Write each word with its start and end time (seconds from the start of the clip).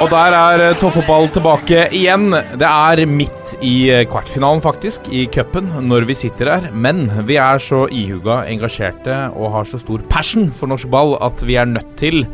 Og 0.00 0.08
der 0.08 0.32
er 0.32 0.62
eh, 0.64 0.76
toppfotball 0.80 1.26
tilbake 1.28 1.82
igjen. 1.92 2.30
Det 2.32 2.64
er 2.64 3.02
midt 3.04 3.50
i 3.60 3.90
eh, 3.92 4.06
kvartfinalen, 4.08 4.62
faktisk, 4.64 5.10
i 5.12 5.26
cupen, 5.28 5.66
når 5.90 6.06
vi 6.08 6.14
sitter 6.16 6.48
her. 6.48 6.68
Men 6.72 7.02
vi 7.28 7.36
er 7.36 7.60
så 7.60 7.82
ihuga 7.92 8.38
engasjerte 8.48 9.18
og 9.36 9.50
har 9.58 9.66
så 9.68 9.76
stor 9.82 10.00
passion 10.08 10.48
for 10.56 10.72
norsk 10.72 10.88
ball 10.88 11.18
at 11.20 11.44
vi 11.44 11.58
er 11.60 11.68
nødt 11.68 11.90
til 12.00 12.24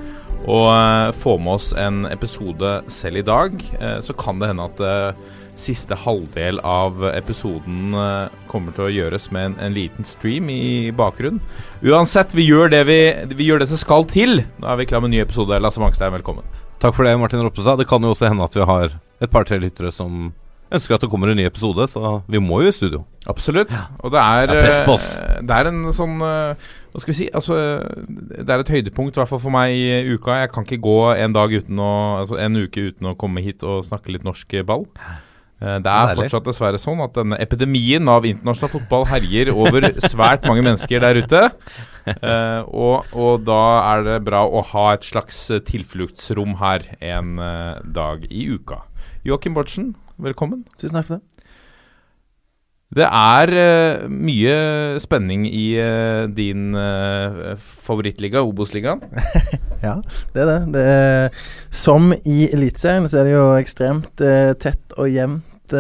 å 0.47 0.61
eh, 0.71 1.11
få 1.19 1.35
med 1.43 1.57
oss 1.57 1.73
en 1.75 2.05
episode 2.07 2.77
selv 2.87 3.19
i 3.19 3.27
dag. 3.27 3.59
Så 4.07 4.15
kan 4.15 4.39
det 4.39 4.53
hende 4.53 4.69
at 4.71 5.25
siste 5.59 5.99
halvdel 5.99 6.61
av 6.63 7.03
episoden 7.09 7.97
kommer 8.47 8.77
til 8.77 8.85
å 8.87 8.93
gjøres 8.93 9.27
med 9.35 9.49
en, 9.49 9.57
en 9.67 9.75
liten 9.75 10.07
stream 10.07 10.53
i 10.55 10.93
bakgrunnen. 10.95 11.43
Uansett, 11.83 12.37
vi 12.37 12.47
gjør, 12.47 12.71
det 12.77 12.85
vi, 12.87 13.01
vi 13.35 13.51
gjør 13.51 13.65
det 13.65 13.73
som 13.73 13.83
skal 13.83 14.07
til. 14.13 14.45
Nå 14.63 14.71
er 14.71 14.79
vi 14.79 14.87
klar 14.87 15.03
med 15.03 15.11
en 15.11 15.17
ny 15.19 15.25
episode. 15.25 15.59
Lasse 15.59 15.83
Mangstein, 15.83 16.15
velkommen. 16.15 16.47
Takk 16.83 16.95
for 16.95 17.07
det, 17.09 17.15
Martin 17.19 17.41
Roppestad. 17.45 17.79
Det 17.81 17.87
kan 17.89 18.03
jo 18.05 18.13
også 18.13 18.29
hende 18.29 18.45
at 18.45 18.55
vi 18.57 18.65
har 18.69 18.97
et 19.25 19.31
par-tre 19.33 19.59
lyttere 19.63 19.93
som 19.95 20.33
ønsker 20.75 20.97
at 20.97 21.05
det 21.05 21.09
kommer 21.13 21.31
en 21.31 21.39
ny 21.39 21.45
episode, 21.47 21.85
så 21.89 22.19
vi 22.29 22.41
må 22.43 22.59
jo 22.65 22.69
i 22.69 22.75
studio. 22.75 23.05
Absolutt. 23.31 23.71
Og 24.03 24.11
det 24.13 24.21
er, 24.21 24.47
Det 24.51 24.57
er 24.57 24.63
press 24.67 24.81
på 24.85 24.93
oss. 24.97 25.07
eh, 25.17 25.41
Det 25.47 25.55
er 25.57 25.69
en 25.71 25.81
sånn 25.95 26.17
eh, 26.23 26.67
Hva 26.93 27.01
skal 27.03 27.13
vi 27.13 27.17
si? 27.21 27.29
Altså, 27.35 27.57
det 28.07 28.51
er 28.51 28.63
et 28.65 28.69
høydepunkt, 28.75 29.17
i 29.17 29.21
hvert 29.21 29.29
fall 29.31 29.41
for 29.43 29.55
meg 29.55 29.73
i 29.75 30.15
uka. 30.15 30.37
Jeg 30.43 30.51
kan 30.53 30.65
ikke 30.67 30.81
gå 30.83 30.99
en 31.17 31.33
dag 31.33 31.51
uten 31.55 31.79
å 31.83 31.91
Altså 32.21 32.39
en 32.39 32.57
uke 32.57 32.91
uten 32.91 33.07
å 33.13 33.17
komme 33.19 33.43
hit 33.45 33.63
og 33.67 33.85
snakke 33.87 34.13
litt 34.13 34.25
norsk 34.27 34.55
ball. 34.67 34.87
Eh, 35.63 35.79
Det 35.81 35.89
er 35.93 36.17
fortsatt 36.19 36.45
dessverre 36.51 36.79
sånn 36.81 37.01
at 37.05 37.15
denne 37.17 37.39
epidemien 37.41 38.09
av 38.13 38.27
internasjonal 38.29 38.73
fotball 38.75 39.07
herjer 39.09 39.49
over 39.55 39.87
svært 40.05 40.45
mange 40.49 40.65
mennesker 40.67 41.01
der 41.01 41.21
ute. 41.23 41.45
Eh, 42.07 42.61
og, 42.69 43.09
og 43.17 43.47
da 43.49 43.61
er 43.95 44.05
det 44.07 44.19
bra 44.29 44.45
å 44.47 44.61
ha 44.75 44.85
et 44.95 45.07
slags 45.09 45.47
tilfluktsrom 45.71 46.59
her 46.61 46.85
en 47.01 47.39
eh, 47.41 47.81
dag 47.97 48.29
i 48.31 48.45
uka. 48.53 48.83
Joakim 49.27 49.57
Bortsen, 49.57 49.95
velkommen. 50.23 50.67
Tusen 50.77 50.95
takk 51.01 51.09
for 51.09 51.19
det. 51.19 51.36
Det 52.97 53.05
er 53.05 53.51
uh, 53.53 54.07
mye 54.09 54.53
spenning 55.03 55.45
i 55.51 55.67
uh, 55.77 56.25
din 56.33 56.71
uh, 56.73 57.53
favorittliga, 57.61 58.45
Obos-ligaen. 58.45 59.05
Ja, 59.85 59.99
det 60.33 60.41
er 60.41 60.49
det. 60.49 60.61
det 60.73 60.83
er, 60.89 61.35
som 61.69 62.09
i 62.17 62.47
Eliteserien 62.49 63.05
så 63.07 63.21
er 63.21 63.27
det 63.29 63.35
jo 63.35 63.43
ekstremt 63.61 64.23
tett 64.59 64.95
og 64.97 65.11
jevnt, 65.13 65.75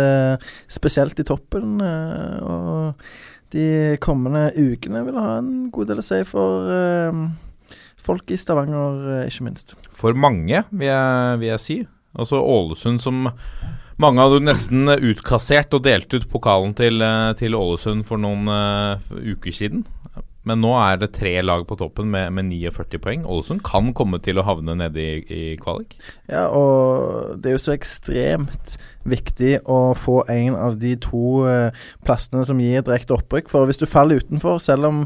spesielt 0.70 1.16
i 1.18 1.24
toppen. 1.26 1.80
og 1.80 3.00
de 3.56 3.96
kommende 4.04 4.50
ukene 4.52 5.00
vil 5.08 5.16
ha 5.16 5.38
en 5.40 5.70
god 5.72 5.88
del 5.90 6.04
å 6.04 6.06
si 6.06 6.20
for 6.28 6.68
folk 8.04 8.30
i 8.30 8.38
Stavanger, 8.38 9.24
ikke 9.24 9.48
minst. 9.48 9.74
For 9.96 10.12
mange, 10.12 10.60
vil 10.70 10.90
jeg, 10.92 11.40
vil 11.40 11.50
jeg 11.54 11.64
si. 11.64 11.78
Altså 12.20 12.44
Ålesund 12.44 13.00
som 13.02 13.32
mange 14.02 14.24
hadde 14.24 14.44
nesten 14.44 14.90
utkassert 14.92 15.74
og 15.76 15.84
delt 15.86 16.12
ut 16.12 16.26
pokalen 16.32 16.74
til, 16.76 17.00
eh, 17.04 17.32
til 17.38 17.56
Ålesund 17.56 18.04
for 18.08 18.20
noen 18.20 18.48
uh, 18.50 19.00
uker 19.16 19.54
siden. 19.54 19.86
Men 20.46 20.60
nå 20.62 20.70
er 20.78 21.00
det 21.00 21.08
tre 21.16 21.32
lag 21.42 21.64
på 21.66 21.74
toppen 21.78 22.06
med, 22.12 22.30
med 22.36 22.46
49 22.52 23.00
poeng. 23.02 23.24
Ålesund 23.26 23.64
kan 23.66 23.90
komme 23.98 24.20
til 24.22 24.38
å 24.38 24.44
havne 24.46 24.76
nede 24.78 25.02
i, 25.02 25.16
i 25.26 25.46
kvalik. 25.58 25.96
Ja, 26.30 26.46
og 26.54 27.40
det 27.42 27.50
er 27.50 27.56
jo 27.56 27.64
så 27.64 27.74
ekstremt 27.74 28.76
viktig 29.06 29.56
å 29.66 29.80
få 29.98 30.20
en 30.30 30.54
av 30.54 30.78
de 30.82 30.94
to 31.02 31.40
eh, 31.50 31.74
plassene 32.06 32.44
som 32.46 32.62
gir 32.62 32.86
direkte 32.86 33.16
opprykk. 33.18 33.50
For 33.50 33.66
hvis 33.66 33.82
du 33.82 33.88
faller 33.90 34.22
utenfor, 34.22 34.62
selv 34.62 34.86
om 34.86 35.02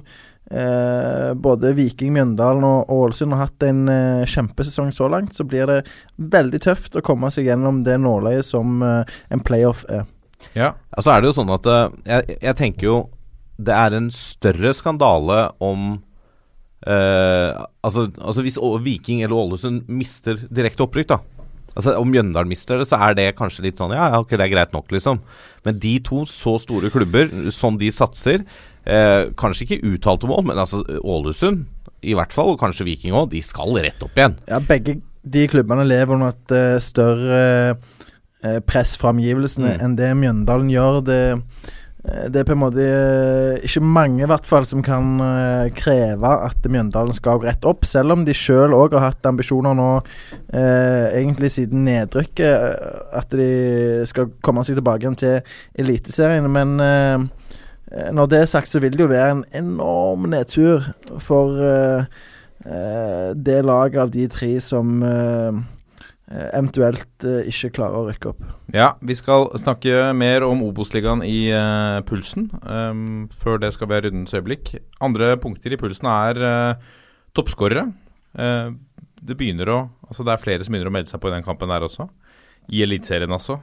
eh, 0.51 1.31
både 1.35 1.73
Viking, 1.79 2.13
Mjøndalen 2.15 2.67
og 2.67 2.91
Ålesund 2.93 3.35
har 3.37 3.47
hatt 3.47 3.67
en 3.67 3.87
eh, 3.93 4.27
kjempesesong 4.29 4.93
så 4.95 5.09
langt, 5.13 5.35
så 5.37 5.47
blir 5.47 5.71
det 5.71 5.81
veldig 6.17 6.63
tøft 6.67 6.99
å 6.99 7.05
komme 7.05 7.31
seg 7.35 7.51
gjennom 7.51 7.83
det 7.87 7.99
nåløyet 8.03 8.47
som 8.47 8.83
eh, 8.87 9.17
en 9.31 9.45
playoff 9.47 9.87
er. 9.89 10.07
Ja. 10.57 10.71
altså 10.97 11.13
er 11.13 11.21
det 11.21 11.29
jo 11.29 11.37
sånn 11.37 11.51
at 11.53 11.67
eh, 11.69 11.97
jeg, 12.09 12.39
jeg 12.41 12.57
tenker 12.57 12.87
jo 12.87 13.01
det 13.61 13.75
er 13.77 13.93
en 13.93 14.07
større 14.15 14.73
skandale 14.73 15.51
om 15.61 15.91
eh, 16.89 17.59
altså, 17.85 18.07
altså 18.17 18.45
hvis 18.47 18.57
Viking 18.87 19.21
eller 19.21 19.37
Ålesund 19.37 19.91
mister 19.93 20.41
direkte 20.49 20.87
opprykk, 20.87 21.13
da. 21.13 21.21
Altså 21.77 21.95
Om 22.01 22.09
Mjøndalen 22.11 22.51
mister 22.51 22.81
det, 22.81 22.89
så 22.91 22.99
er 22.99 23.15
det 23.15 23.29
kanskje 23.39 23.63
litt 23.69 23.79
sånn 23.79 23.93
Ja, 23.95 24.09
ok, 24.19 24.33
det 24.35 24.47
er 24.49 24.55
greit 24.55 24.73
nok, 24.75 24.89
liksom. 24.91 25.21
Men 25.67 25.79
de 25.79 25.93
to 26.03 26.25
så 26.27 26.57
store 26.59 26.91
klubber, 26.91 27.31
som 27.55 27.79
de 27.79 27.93
satser 27.95 28.43
eh, 28.91 29.31
Kanskje 29.39 29.67
ikke 29.67 29.95
uttalte 29.95 30.29
mål, 30.31 30.45
men 30.51 30.59
altså 30.59 30.83
Ålesund 31.01 31.65
i 32.03 32.15
hvert 32.17 32.33
fall, 32.33 32.55
og 32.55 32.61
kanskje 32.63 32.87
Viking 32.89 33.13
òg, 33.13 33.31
de 33.35 33.43
skal 33.45 33.77
rett 33.85 34.01
opp 34.03 34.17
igjen. 34.17 34.39
Ja, 34.49 34.59
begge 34.65 34.99
de 35.21 35.43
klubbene 35.53 35.85
lever 35.85 36.17
under 36.17 36.31
et 36.33 36.53
uh, 36.57 36.79
større 36.81 37.41
uh, 37.77 38.61
press 38.65 38.95
fra 38.97 39.11
omgivelsene 39.13 39.75
Mm. 39.75 39.83
enn 39.85 39.97
det 39.99 40.09
Mjøndalen 40.17 40.71
gjør. 40.73 41.03
Det, 41.05 41.19
eh, 42.09 42.23
det 42.33 42.41
er 42.41 42.47
på 42.49 42.55
en 42.55 42.63
måte 42.63 42.87
ikke 43.69 43.83
mange 43.85 44.23
i 44.25 44.29
hvert 44.31 44.49
fall 44.49 44.65
som 44.65 44.81
kan 44.81 45.21
kreve 45.77 46.31
at 46.47 46.65
Mjøndalen 46.65 47.13
skal 47.13 47.37
gå 47.37 47.51
rett 47.51 47.69
opp, 47.69 47.85
selv 47.85 48.17
om 48.17 48.25
de 48.25 48.33
sjøl 48.33 48.73
òg 48.73 48.97
har 48.97 49.11
hatt 49.11 49.29
ambisjoner 49.29 49.77
nå, 49.77 49.91
eh, 50.57 51.21
egentlig 51.21 51.53
siden 51.53 51.85
nedrykket, 51.85 53.13
at 53.13 53.29
de 53.37 54.07
skal 54.09 54.33
komme 54.41 54.65
seg 54.65 54.81
tilbake 54.81 55.05
igjen 55.05 55.21
til 55.21 55.43
Eliteserien. 55.85 56.49
Men 56.49 56.81
eh, 56.81 57.29
når 57.91 58.31
det 58.31 58.39
er 58.43 58.51
sagt, 58.51 58.71
så 58.71 58.81
vil 58.83 58.95
det 58.95 59.03
jo 59.03 59.11
være 59.11 59.35
en 59.35 59.45
enorm 59.65 60.29
nedtur 60.31 60.85
for 61.23 61.59
uh, 61.59 62.07
uh, 62.67 63.31
det 63.35 63.61
laget 63.67 64.01
av 64.03 64.13
de 64.15 64.27
tre 64.31 64.51
som 64.63 65.03
eh, 65.07 65.59
eh, 66.31 66.49
eventuelt 66.59 67.27
eh, 67.27 67.49
ikke 67.51 67.73
klarer 67.81 67.99
å 67.99 68.07
rykke 68.09 68.31
opp. 68.33 68.45
Ja, 68.75 68.93
vi 69.03 69.17
skal 69.19 69.49
snakke 69.61 70.11
mer 70.17 70.47
om 70.47 70.63
Obos-ligaen 70.67 71.25
i 71.27 71.51
eh, 71.55 71.99
pulsen. 72.07 72.51
Um, 72.63 73.29
før 73.35 73.61
det 73.63 73.73
skal 73.75 73.91
være 73.91 74.09
rundens 74.09 74.35
øyeblikk. 74.37 74.75
Andre 75.03 75.35
punkter 75.41 75.75
i 75.75 75.81
pulsen 75.81 76.11
er 76.11 76.43
uh, 76.45 76.93
toppskårere. 77.37 77.89
Eh, 78.39 78.71
det 79.21 79.37
begynner 79.37 79.69
å 79.73 79.81
Altså 80.11 80.25
det 80.27 80.33
er 80.35 80.43
flere 80.43 80.65
som 80.67 80.75
begynner 80.75 80.91
å 80.91 80.95
melde 80.95 81.11
seg 81.11 81.21
på 81.23 81.31
i 81.31 81.35
den 81.37 81.45
kampen 81.47 81.71
der 81.71 81.85
også. 81.87 82.09
I 82.69 82.83
Eliteserien 82.85 83.33
altså. 83.33 83.61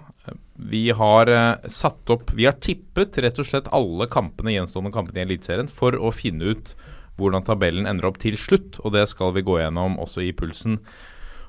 Vi 0.58 0.90
har 0.92 1.30
eh, 1.32 1.70
satt 1.70 2.10
opp 2.10 2.34
Vi 2.36 2.48
har 2.48 2.58
tippet 2.60 3.20
rett 3.24 3.38
og 3.40 3.46
slett 3.48 3.70
alle 3.72 4.10
kampene 4.12 4.56
gjenstående 4.56 4.92
kampene 4.96 5.22
i 5.22 5.28
Eliteserien 5.28 5.70
for 5.72 5.96
å 5.96 6.12
finne 6.12 6.56
ut 6.56 6.74
hvordan 7.18 7.46
tabellen 7.46 7.88
ender 7.90 8.06
opp 8.10 8.20
til 8.22 8.36
slutt, 8.38 8.78
og 8.86 8.94
det 8.94 9.08
skal 9.10 9.32
vi 9.34 9.42
gå 9.46 9.56
gjennom 9.58 9.96
også 9.98 10.22
i 10.22 10.34
pulsen. 10.38 10.78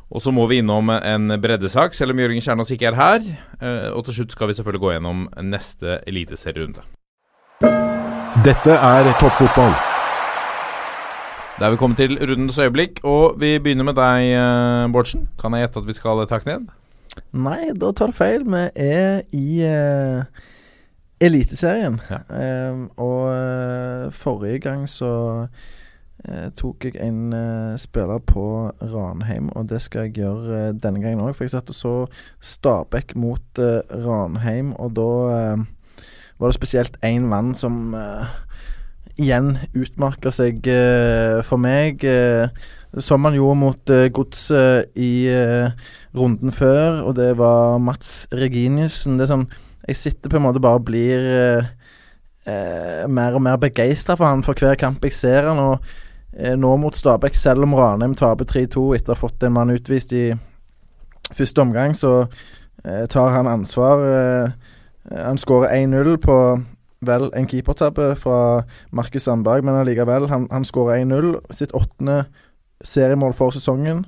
Og 0.08 0.22
så 0.24 0.32
må 0.32 0.46
vi 0.48 0.62
innom 0.62 0.88
en 0.96 1.34
breddesak, 1.40 1.92
selv 1.92 2.14
om 2.14 2.22
Jørgen 2.22 2.40
Kjernås 2.40 2.72
ikke 2.72 2.88
er 2.88 2.96
her. 2.96 3.26
Eh, 3.60 3.90
Og 3.92 4.06
til 4.06 4.20
slutt 4.20 4.32
skal 4.32 4.48
vi 4.48 4.56
selvfølgelig 4.56 4.80
gå 4.80 4.94
gjennom 4.94 5.26
neste 5.44 5.98
eliteserierunde. 6.08 6.86
Dette 8.46 8.72
er 8.80 9.12
toppfotball. 9.20 9.76
Da 11.58 11.66
er 11.66 11.74
vi 11.74 11.80
kommet 11.80 11.98
til 12.00 12.16
rundens 12.16 12.58
øyeblikk, 12.62 13.00
og 13.04 13.36
vi 13.42 13.58
begynner 13.58 13.84
med 13.84 13.96
deg, 13.98 14.32
eh, 14.32 14.88
Bårdsen. 14.94 15.28
Kan 15.40 15.52
jeg 15.52 15.66
gjette 15.66 15.82
at 15.82 15.86
vi 15.86 15.92
skal 16.00 16.26
takke 16.26 16.46
ned? 16.46 16.68
Nei, 17.32 17.72
da 17.78 17.92
tar 17.92 18.12
du 18.12 18.16
feil. 18.16 18.44
Vi 18.48 18.62
er 18.74 19.22
i 19.36 19.60
eh, 19.66 20.22
Eliteserien. 21.20 22.00
Ja. 22.10 22.20
Eh, 22.30 22.86
og 22.96 24.12
forrige 24.14 24.60
gang 24.68 24.86
så 24.90 25.10
eh, 26.28 26.48
tok 26.58 26.84
jeg 26.88 26.96
en 27.02 27.32
eh, 27.34 27.74
spiller 27.80 28.22
på 28.22 28.44
Ranheim, 28.82 29.50
og 29.58 29.68
det 29.70 29.80
skal 29.82 30.06
jeg 30.06 30.20
gjøre 30.20 30.60
eh, 30.68 30.72
denne 30.78 31.02
gangen 31.02 31.24
òg. 31.24 31.34
For 31.34 31.46
jeg 31.46 31.56
satt 31.56 31.72
og 31.74 31.78
så 31.78 31.94
Stabæk 32.40 33.16
mot 33.18 33.62
eh, 33.62 33.80
Ranheim, 34.06 34.72
og 34.78 34.94
da 34.98 35.08
var 36.38 36.52
det 36.52 36.54
spesielt 36.54 36.98
én 37.02 37.26
mann 37.26 37.50
som 37.58 37.96
igjen 39.18 39.56
utmerker 39.74 40.30
seg 40.30 40.62
for 41.42 41.58
meg. 41.58 42.04
eh, 42.06 42.46
som 42.96 43.24
han 43.24 43.36
gjorde 43.36 43.60
mot 43.60 43.92
uh, 43.92 44.06
Godset 44.14 44.96
i 44.96 45.28
eh, 45.28 45.70
runden 46.16 46.52
før, 46.52 47.02
og 47.04 47.16
det 47.18 47.34
var 47.38 47.78
Mats 47.82 48.26
Reginiussen. 48.32 49.18
Det 49.18 49.26
er 49.26 49.34
sånn 49.34 49.48
Jeg 49.88 49.96
sitter 49.96 50.32
på 50.32 50.38
en 50.38 50.46
måte 50.48 50.60
bare 50.60 50.80
og 50.80 50.86
blir 50.88 51.26
eh, 52.48 53.04
mer 53.08 53.36
og 53.36 53.42
mer 53.44 53.56
begeistra 53.60 54.16
for 54.16 54.28
han 54.28 54.44
for 54.44 54.56
hver 54.56 54.76
kamp 54.80 55.04
jeg 55.04 55.16
ser 55.16 55.48
han. 55.48 55.60
Og 55.60 56.56
nå 56.60 56.74
mot 56.76 56.96
Stabæk, 56.96 57.36
selv 57.36 57.64
om 57.64 57.72
Ranheim 57.76 58.14
taper 58.16 58.44
3-2 58.48 58.84
etter 58.96 59.12
å 59.12 59.16
ha 59.16 59.20
fått 59.20 59.44
en 59.44 59.54
mann 59.56 59.72
utvist 59.72 60.12
i 60.12 60.26
første 61.32 61.64
omgang, 61.64 61.96
så 61.96 62.28
tar 62.84 63.32
han 63.32 63.48
ansvar. 63.48 64.04
Han 65.08 65.40
skårer 65.40 65.72
1-0 65.80 66.20
på 66.20 66.36
vel 67.08 67.28
en 67.36 67.48
keepertabbe 67.48 68.12
fra 68.20 68.62
Markus 68.92 69.24
Sandberg, 69.28 69.64
men 69.64 69.80
allikevel. 69.80 70.28
Han, 70.28 70.46
han 70.52 70.68
skårer 70.68 71.00
1-0. 71.04 71.32
Sitt 71.56 71.72
åttende 71.76 72.26
seriemål 72.84 73.34
for 73.34 73.54
sesongen. 73.54 74.04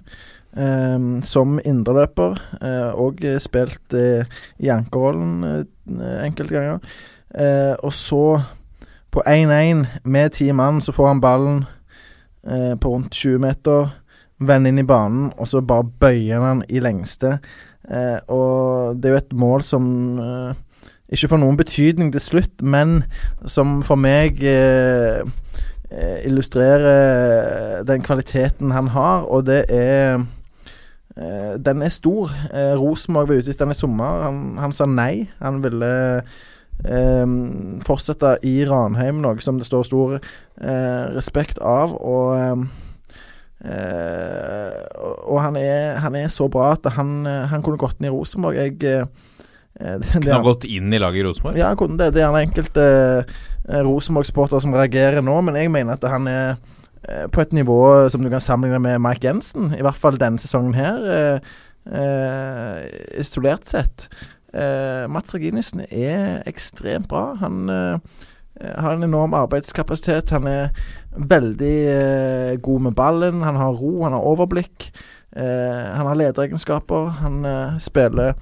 Um, 0.50 1.20
som 1.22 1.60
indreløper, 1.62 2.34
uh, 2.58 2.90
og 2.98 3.20
spilt 3.38 3.94
uh, 3.94 4.26
i 4.58 4.66
ankerrollen 4.74 5.44
uh, 5.46 6.24
enkelte 6.24 6.56
ganger. 6.56 6.78
Og 7.86 7.92
så, 7.94 8.40
på 9.14 9.22
1-1 9.22 9.84
med 10.04 10.30
ti 10.34 10.48
mann, 10.50 10.80
så 10.80 10.92
får 10.92 11.06
han 11.06 11.20
ballen 11.20 11.60
på 12.80 12.90
rundt 12.90 13.12
20 13.12 13.38
meter, 13.38 13.92
vender 14.40 14.72
inn 14.72 14.82
i 14.82 14.86
banen, 14.86 15.28
og 15.38 15.46
så 15.46 15.60
bare 15.62 15.86
bøyer 16.00 16.42
han 16.42 16.64
i 16.68 16.80
lengste. 16.82 17.38
og 18.26 18.96
det 18.96 19.08
er 19.08 19.14
jo 19.14 19.16
et 19.16 19.32
mål 19.32 19.62
som 19.62 19.86
ikke 21.12 21.28
får 21.28 21.38
noen 21.38 21.56
betydning 21.56 22.10
til 22.12 22.20
slutt, 22.20 22.62
men 22.62 23.04
som 23.46 23.82
for 23.86 23.94
meg 23.94 24.42
illustrerer 26.24 27.80
den 27.82 28.04
kvaliteten 28.06 28.70
han 28.70 28.92
har, 28.94 29.24
og 29.26 29.48
det 29.48 29.64
er 29.74 30.20
Eh, 31.16 31.54
den 31.58 31.82
er 31.82 31.88
stor. 31.88 32.30
Eh, 32.54 32.74
Rosenborg 32.78 33.28
var 33.28 33.40
ute 33.40 33.50
etter 33.52 33.66
den 33.66 33.74
i 33.74 33.78
sommer. 33.78 34.22
Han, 34.24 34.58
han, 34.60 34.72
sa 34.72 34.86
nei. 34.88 35.28
Han 35.42 35.62
ville 35.64 35.90
eh, 36.16 37.26
fortsette 37.86 38.36
i 38.46 38.60
Ranheim, 38.68 39.20
noe 39.24 39.42
som 39.44 39.58
det 39.60 39.68
står 39.68 39.88
stor 39.88 40.14
eh, 40.16 41.02
respekt 41.16 41.58
av. 41.58 41.96
Og, 41.98 42.64
eh, 43.64 44.78
og 45.26 45.42
han, 45.42 45.58
er, 45.60 45.98
han, 46.04 46.16
er, 46.16 46.30
så 46.32 46.48
bra 46.52 46.72
at 46.78 46.88
han, 46.96 47.26
han 47.26 47.66
kunne 47.66 47.80
gått 47.80 48.00
inn 48.00 48.08
i 48.08 48.14
Rosenborg. 48.14 48.62
Jeg 48.62 48.78
det, 49.80 50.20
det, 50.20 50.32
han 50.32 50.44
gått 50.44 50.66
inn 50.68 50.92
i 50.92 50.98
laget 51.00 51.22
i 51.22 51.24
Rosenborg? 51.24 51.56
Ja, 51.58 51.70
han 51.72 51.78
kunne 51.80 51.96
det. 52.00 52.10
Det 52.14 52.20
er 52.20 52.26
gjerne 52.26 52.44
enkelte 52.44 52.86
eh, 52.90 53.38
Rosenborg-sportere 53.68 54.60
som 54.64 54.74
reagerer 54.74 55.20
nå, 55.24 55.40
men 55.44 55.58
jeg 55.60 55.70
mener 55.70 55.98
at 55.98 56.06
han 56.10 56.28
er 56.30 56.54
Eh, 57.08 57.26
på 57.32 57.40
et 57.40 57.52
nivå 57.52 58.08
som 58.12 58.22
du 58.22 58.28
kan 58.28 58.40
sammenligne 58.40 58.78
med 58.78 58.98
Mike 58.98 59.26
Jensen, 59.26 59.72
i 59.72 59.82
hvert 59.82 59.96
fall 59.96 60.20
denne 60.20 60.38
sesongen 60.38 60.74
her, 60.76 61.06
eh, 61.08 61.38
eh, 61.96 63.20
isolert 63.20 63.66
sett. 63.66 64.08
Eh, 64.52 65.08
Mats 65.08 65.34
Reginiussen 65.34 65.86
er 65.90 66.42
ekstremt 66.46 67.08
bra. 67.08 67.34
Han 67.40 67.70
eh, 67.70 67.98
har 68.76 68.96
en 68.96 69.02
enorm 69.02 69.34
arbeidskapasitet. 69.34 70.30
Han 70.30 70.46
er 70.46 70.68
veldig 71.16 71.76
eh, 71.88 72.56
god 72.60 72.80
med 72.80 72.92
ballen. 72.92 73.42
Han 73.42 73.56
har 73.56 73.72
ro, 73.72 74.02
han 74.02 74.12
har 74.12 74.20
overblikk. 74.20 74.92
han 75.32 76.06
har 76.06 76.14
lederegenskaper. 76.14 77.06
Han 77.22 77.46
spiller 77.78 78.32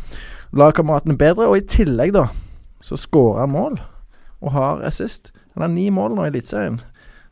lagkameratene 0.57 1.19
bedre, 1.19 1.49
og 1.49 1.59
i 1.59 1.67
tillegg, 1.69 2.15
da, 2.15 2.27
så 2.81 2.97
skårer 2.97 3.41
han 3.41 3.53
mål 3.53 3.77
og 4.45 4.55
har 4.55 4.85
assist. 4.87 5.33
Han 5.55 5.67
har 5.67 5.75
ni 5.75 5.89
mål 5.95 6.17
nå 6.17 6.27
i 6.27 6.33
Eliteserien. 6.33 6.81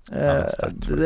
Ja, 0.06 0.46
det, 0.46 0.54
er 0.62 0.74
det, 0.86 0.98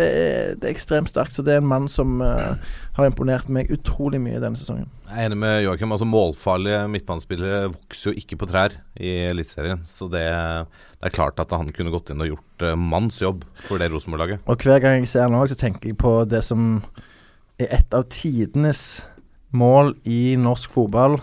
det, 0.60 0.66
er 0.66 0.72
ekstremt 0.74 1.08
sterkt. 1.08 1.32
Så 1.32 1.42
det 1.44 1.54
er 1.54 1.62
en 1.62 1.68
mann 1.70 1.86
som 1.88 2.18
uh, 2.20 2.60
har 2.98 3.08
imponert 3.08 3.48
meg 3.52 3.70
utrolig 3.72 4.20
mye 4.20 4.40
denne 4.42 4.60
sesongen. 4.60 4.90
Jeg 5.08 5.16
er 5.16 5.30
enig 5.30 5.38
med 5.40 5.56
Joakim. 5.64 5.94
Altså 5.96 6.08
Målfarlige 6.08 6.82
midtbanespillere 6.92 7.70
vokser 7.72 8.10
jo 8.10 8.20
ikke 8.20 8.40
på 8.42 8.50
trær 8.50 8.76
i 9.00 9.14
Eliteserien. 9.30 9.80
Så 9.88 10.10
det, 10.12 10.26
det, 10.26 11.08
er 11.08 11.16
klart 11.16 11.40
at 11.40 11.52
han 11.56 11.72
kunne 11.76 11.94
gått 11.94 12.12
inn 12.12 12.20
og 12.24 12.34
gjort 12.34 12.66
uh, 12.66 12.76
manns 12.76 13.22
jobb 13.24 13.46
for 13.68 13.80
det 13.80 13.88
Rosenborg-laget. 13.94 14.44
Og 14.44 14.68
hver 14.68 14.84
gang 14.84 15.00
jeg 15.00 15.12
ser 15.14 15.28
han 15.28 15.38
òg, 15.38 15.48
så 15.48 15.60
tenker 15.60 15.92
jeg 15.92 16.00
på 16.00 16.18
det 16.28 16.44
som 16.44 16.82
er 17.60 17.72
et 17.80 17.96
av 17.96 18.04
tidenes 18.12 19.00
mål 19.56 19.94
i 20.06 20.36
norsk 20.38 20.72
fotball 20.76 21.18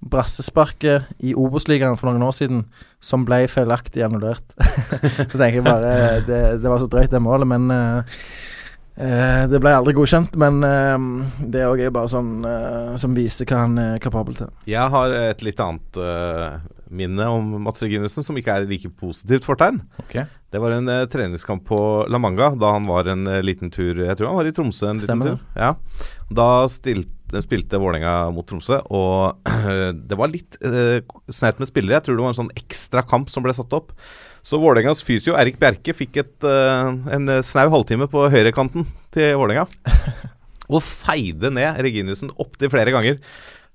brassesparket 0.00 1.10
i 1.20 1.34
Obos-ligaen 1.36 1.98
for 2.00 2.08
noen 2.08 2.24
år 2.24 2.36
siden 2.36 2.62
som 3.04 3.26
ble 3.28 3.42
feilaktig 3.52 4.04
annullert. 4.04 4.54
så 5.30 5.34
tenker 5.36 5.60
jeg 5.60 5.66
bare 5.66 6.20
det, 6.24 6.40
det, 6.62 6.68
var 6.68 6.80
så 6.80 6.88
drøyt, 6.90 7.12
det 7.12 7.20
målet, 7.22 7.50
men 7.50 7.68
uh, 7.68 8.22
uh, 8.98 9.44
Det 9.50 9.60
ble 9.62 9.74
aldri 9.76 9.94
godkjent, 9.96 10.34
men 10.40 10.60
eh, 10.66 11.06
det 11.52 11.64
òg 11.68 11.84
er 11.86 11.94
bare 11.94 12.10
sånn 12.10 12.32
som 13.00 13.14
viser 13.16 13.48
hva 13.48 13.62
han 13.64 13.78
er 13.80 14.02
kapabel 14.02 14.36
til. 14.38 14.50
Jeg 14.70 14.92
har 14.92 15.14
et 15.14 15.42
litt 15.46 15.60
annet 15.62 16.00
minne 16.90 17.26
om 17.30 17.52
Mats 17.62 17.84
Reginussen 17.84 18.26
som 18.26 18.36
ikke 18.38 18.56
er 18.56 18.66
like 18.66 18.90
positivt 18.98 19.46
fortegn. 19.46 19.78
Okay. 20.04 20.26
Det 20.50 20.58
var 20.58 20.74
en 20.74 20.90
treningskamp 21.10 21.62
på 21.68 21.78
La 22.10 22.18
Manga 22.18 22.50
da 22.58 22.72
han 22.74 22.88
var 22.90 23.06
en 23.12 23.28
liten 23.46 23.70
tur 23.70 24.00
Jeg 24.02 24.16
tror 24.18 24.32
han 24.32 24.40
var 24.40 24.48
i 24.50 24.54
Tromsø 24.56 24.88
en 24.90 25.02
Stemmer. 25.02 25.36
liten 25.36 25.38
tur. 25.38 25.60
Ja. 25.60 25.74
Da 26.30 26.48
stilte 26.70 27.42
spilte 27.44 27.78
Vålerenga 27.78 28.30
mot 28.34 28.46
Tromsø, 28.48 28.80
og 28.90 29.38
det 30.10 30.18
var 30.18 30.32
litt 30.32 30.58
eh, 30.66 30.98
snaut 31.30 31.60
med 31.62 31.70
spillere. 31.70 31.98
Jeg 31.98 32.08
tror 32.08 32.18
det 32.18 32.24
var 32.26 32.34
en 32.34 32.40
sånn 32.42 32.54
ekstra 32.58 33.04
kamp 33.06 33.30
som 33.30 33.46
ble 33.46 33.54
satt 33.54 33.74
opp. 33.76 33.94
Så 34.46 34.60
Vålerengas 34.60 35.04
fysio 35.06 35.36
Erik 35.38 35.58
Bjerke 35.60 35.94
fikk 35.96 36.20
et, 36.22 36.34
uh, 36.46 36.90
en 37.12 37.30
snau 37.46 37.68
halvtime 37.72 38.08
på 38.10 38.26
høyrekanten 38.32 38.86
til 39.14 39.34
Vålerenga. 39.40 39.66
og 40.70 40.84
feide 40.86 41.50
ned 41.52 41.80
Reginiussen 41.82 42.32
opptil 42.40 42.70
flere 42.72 42.94
ganger. 42.94 43.18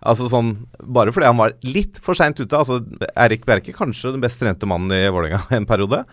Altså 0.06 0.28
sånn, 0.30 0.52
Bare 0.82 1.14
fordi 1.16 1.30
han 1.30 1.40
var 1.40 1.56
litt 1.66 1.98
for 2.04 2.18
seint 2.18 2.40
ute. 2.42 2.52
altså 2.56 2.82
Erik 3.16 3.46
Bjerke 3.48 3.74
kanskje 3.76 4.14
den 4.14 4.24
best 4.24 4.42
trente 4.42 4.68
mannen 4.70 4.94
i 4.94 5.08
Vålerenga 5.10 5.46
en 5.58 5.70
periode. 5.70 6.04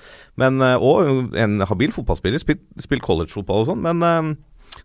Men, 0.40 0.62
uh, 0.62 0.76
og 0.78 1.36
en 1.38 1.60
habil 1.68 1.94
fotballspiller. 1.94 2.42
Spilt, 2.42 2.64
spilt 2.82 3.04
collegefotball 3.04 3.64
og 3.64 3.70
sånn. 3.72 3.84
Men 3.84 4.36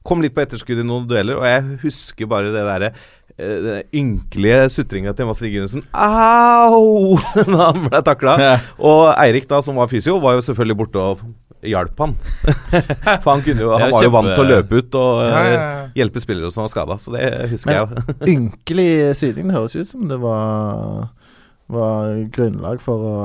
Kom 0.08 0.24
litt 0.24 0.36
på 0.36 0.44
etterskudd 0.44 0.82
i 0.82 0.88
noen 0.88 1.08
dueller, 1.10 1.40
og 1.40 1.48
jeg 1.48 1.80
husker 1.84 2.30
bare 2.30 2.54
det 2.54 2.64
derre 2.68 2.92
eh, 3.38 3.58
den 3.64 3.98
ynkelige 4.02 4.70
sutringa 4.76 5.14
til 5.18 5.28
Mats 5.30 5.44
Reginussen. 5.44 5.84
Au! 5.94 7.18
da 7.36 7.72
han 7.72 7.88
ble 7.88 8.04
takla. 8.06 8.38
Ja. 8.42 8.56
Og 8.80 9.10
Eirik, 9.16 9.50
da, 9.52 9.62
som 9.66 9.80
var 9.80 9.92
fysio, 9.92 10.20
var 10.24 10.38
jo 10.38 10.46
selvfølgelig 10.48 10.80
borte 10.84 11.04
og 11.04 11.28
hjalp 11.66 12.00
han. 12.04 12.16
For 13.24 13.32
han, 13.32 13.44
jo, 13.48 13.72
han 13.74 13.92
var 13.94 14.06
jo 14.06 14.14
vant 14.14 14.32
til 14.34 14.44
å 14.44 14.48
løpe 14.48 14.82
ut 14.82 14.98
og 15.00 15.22
ja, 15.26 15.42
ja, 15.50 15.62
hjelpe 15.98 16.22
spillere 16.22 16.52
som 16.54 16.66
var 16.66 16.74
skada, 16.74 16.98
så 17.02 17.14
det 17.16 17.26
husker 17.54 17.74
Men, 17.74 18.04
jeg. 18.08 18.18
ynkelig 18.36 18.90
syting, 19.18 19.50
det 19.50 19.58
høres 19.58 19.78
ut 19.78 19.90
som 19.90 20.06
det 20.12 20.20
var, 20.22 21.08
var 21.74 22.14
grunnlag 22.34 22.84
for 22.84 23.08
å 23.08 23.18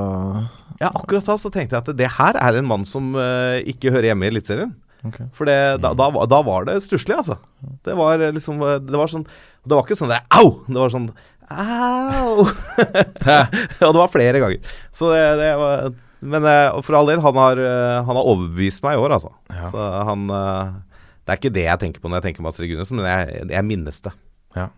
Ja, 0.81 0.91
akkurat 0.91 1.29
da 1.29 1.37
så 1.39 1.53
tenkte 1.53 1.77
jeg 1.77 1.85
at 1.85 1.99
det 1.99 2.09
her 2.17 2.39
er 2.41 2.59
en 2.59 2.69
mann 2.69 2.89
som 2.89 3.13
uh, 3.15 3.61
ikke 3.69 3.93
hører 3.95 4.13
hjemme 4.13 4.27
i 4.27 4.33
Eliteserien. 4.33 4.73
Okay. 5.03 5.27
For 5.35 5.49
det, 5.49 5.59
da, 5.83 5.91
da, 5.99 6.07
da, 6.31 6.39
var 6.47 6.69
det 6.69 6.77
stusslig, 6.85 7.17
altså. 7.17 7.39
Det 7.83 7.95
var 7.99 8.21
liksom 8.37 8.61
Det 8.87 8.95
var 8.95 9.11
sånn 9.11 9.25
Det 9.27 9.75
var 9.75 9.83
ikke 9.83 9.99
sånn 9.99 10.13
der 10.13 10.23
au! 10.31 10.63
Det 10.69 10.79
var 10.79 10.93
sånn 10.95 11.09
au! 11.51 12.45
og 13.89 13.91
det 13.91 13.99
var 13.99 14.13
flere 14.13 14.43
ganger. 14.43 14.77
Så 14.95 15.11
det, 15.11 15.25
det 15.41 15.51
var 15.59 15.91
Men 16.23 16.47
eh, 16.47 16.79
for 16.87 16.99
all 16.99 17.11
del, 17.11 17.23
han 17.25 17.41
har, 17.41 17.59
eh, 17.59 17.99
han 18.07 18.19
har 18.21 18.31
overbevist 18.35 18.85
meg 18.87 18.95
i 18.95 19.03
år, 19.03 19.17
altså. 19.19 19.33
Ja. 19.51 19.73
Så 19.73 19.89
han 20.11 20.31
eh, 20.31 20.77
Det 21.25 21.35
er 21.35 21.43
ikke 21.43 21.57
det 21.59 21.67
jeg 21.67 21.83
tenker 21.83 22.05
på 22.05 22.13
når 22.13 22.21
jeg 22.21 22.31
tenker 22.31 22.47
Mats 22.47 22.63
Regunussen, 22.63 23.03
men 23.03 23.11
jeg, 23.11 23.49
jeg 23.57 23.69
minnes 23.73 23.99
det. 24.07 24.15
Ja. 24.55 24.69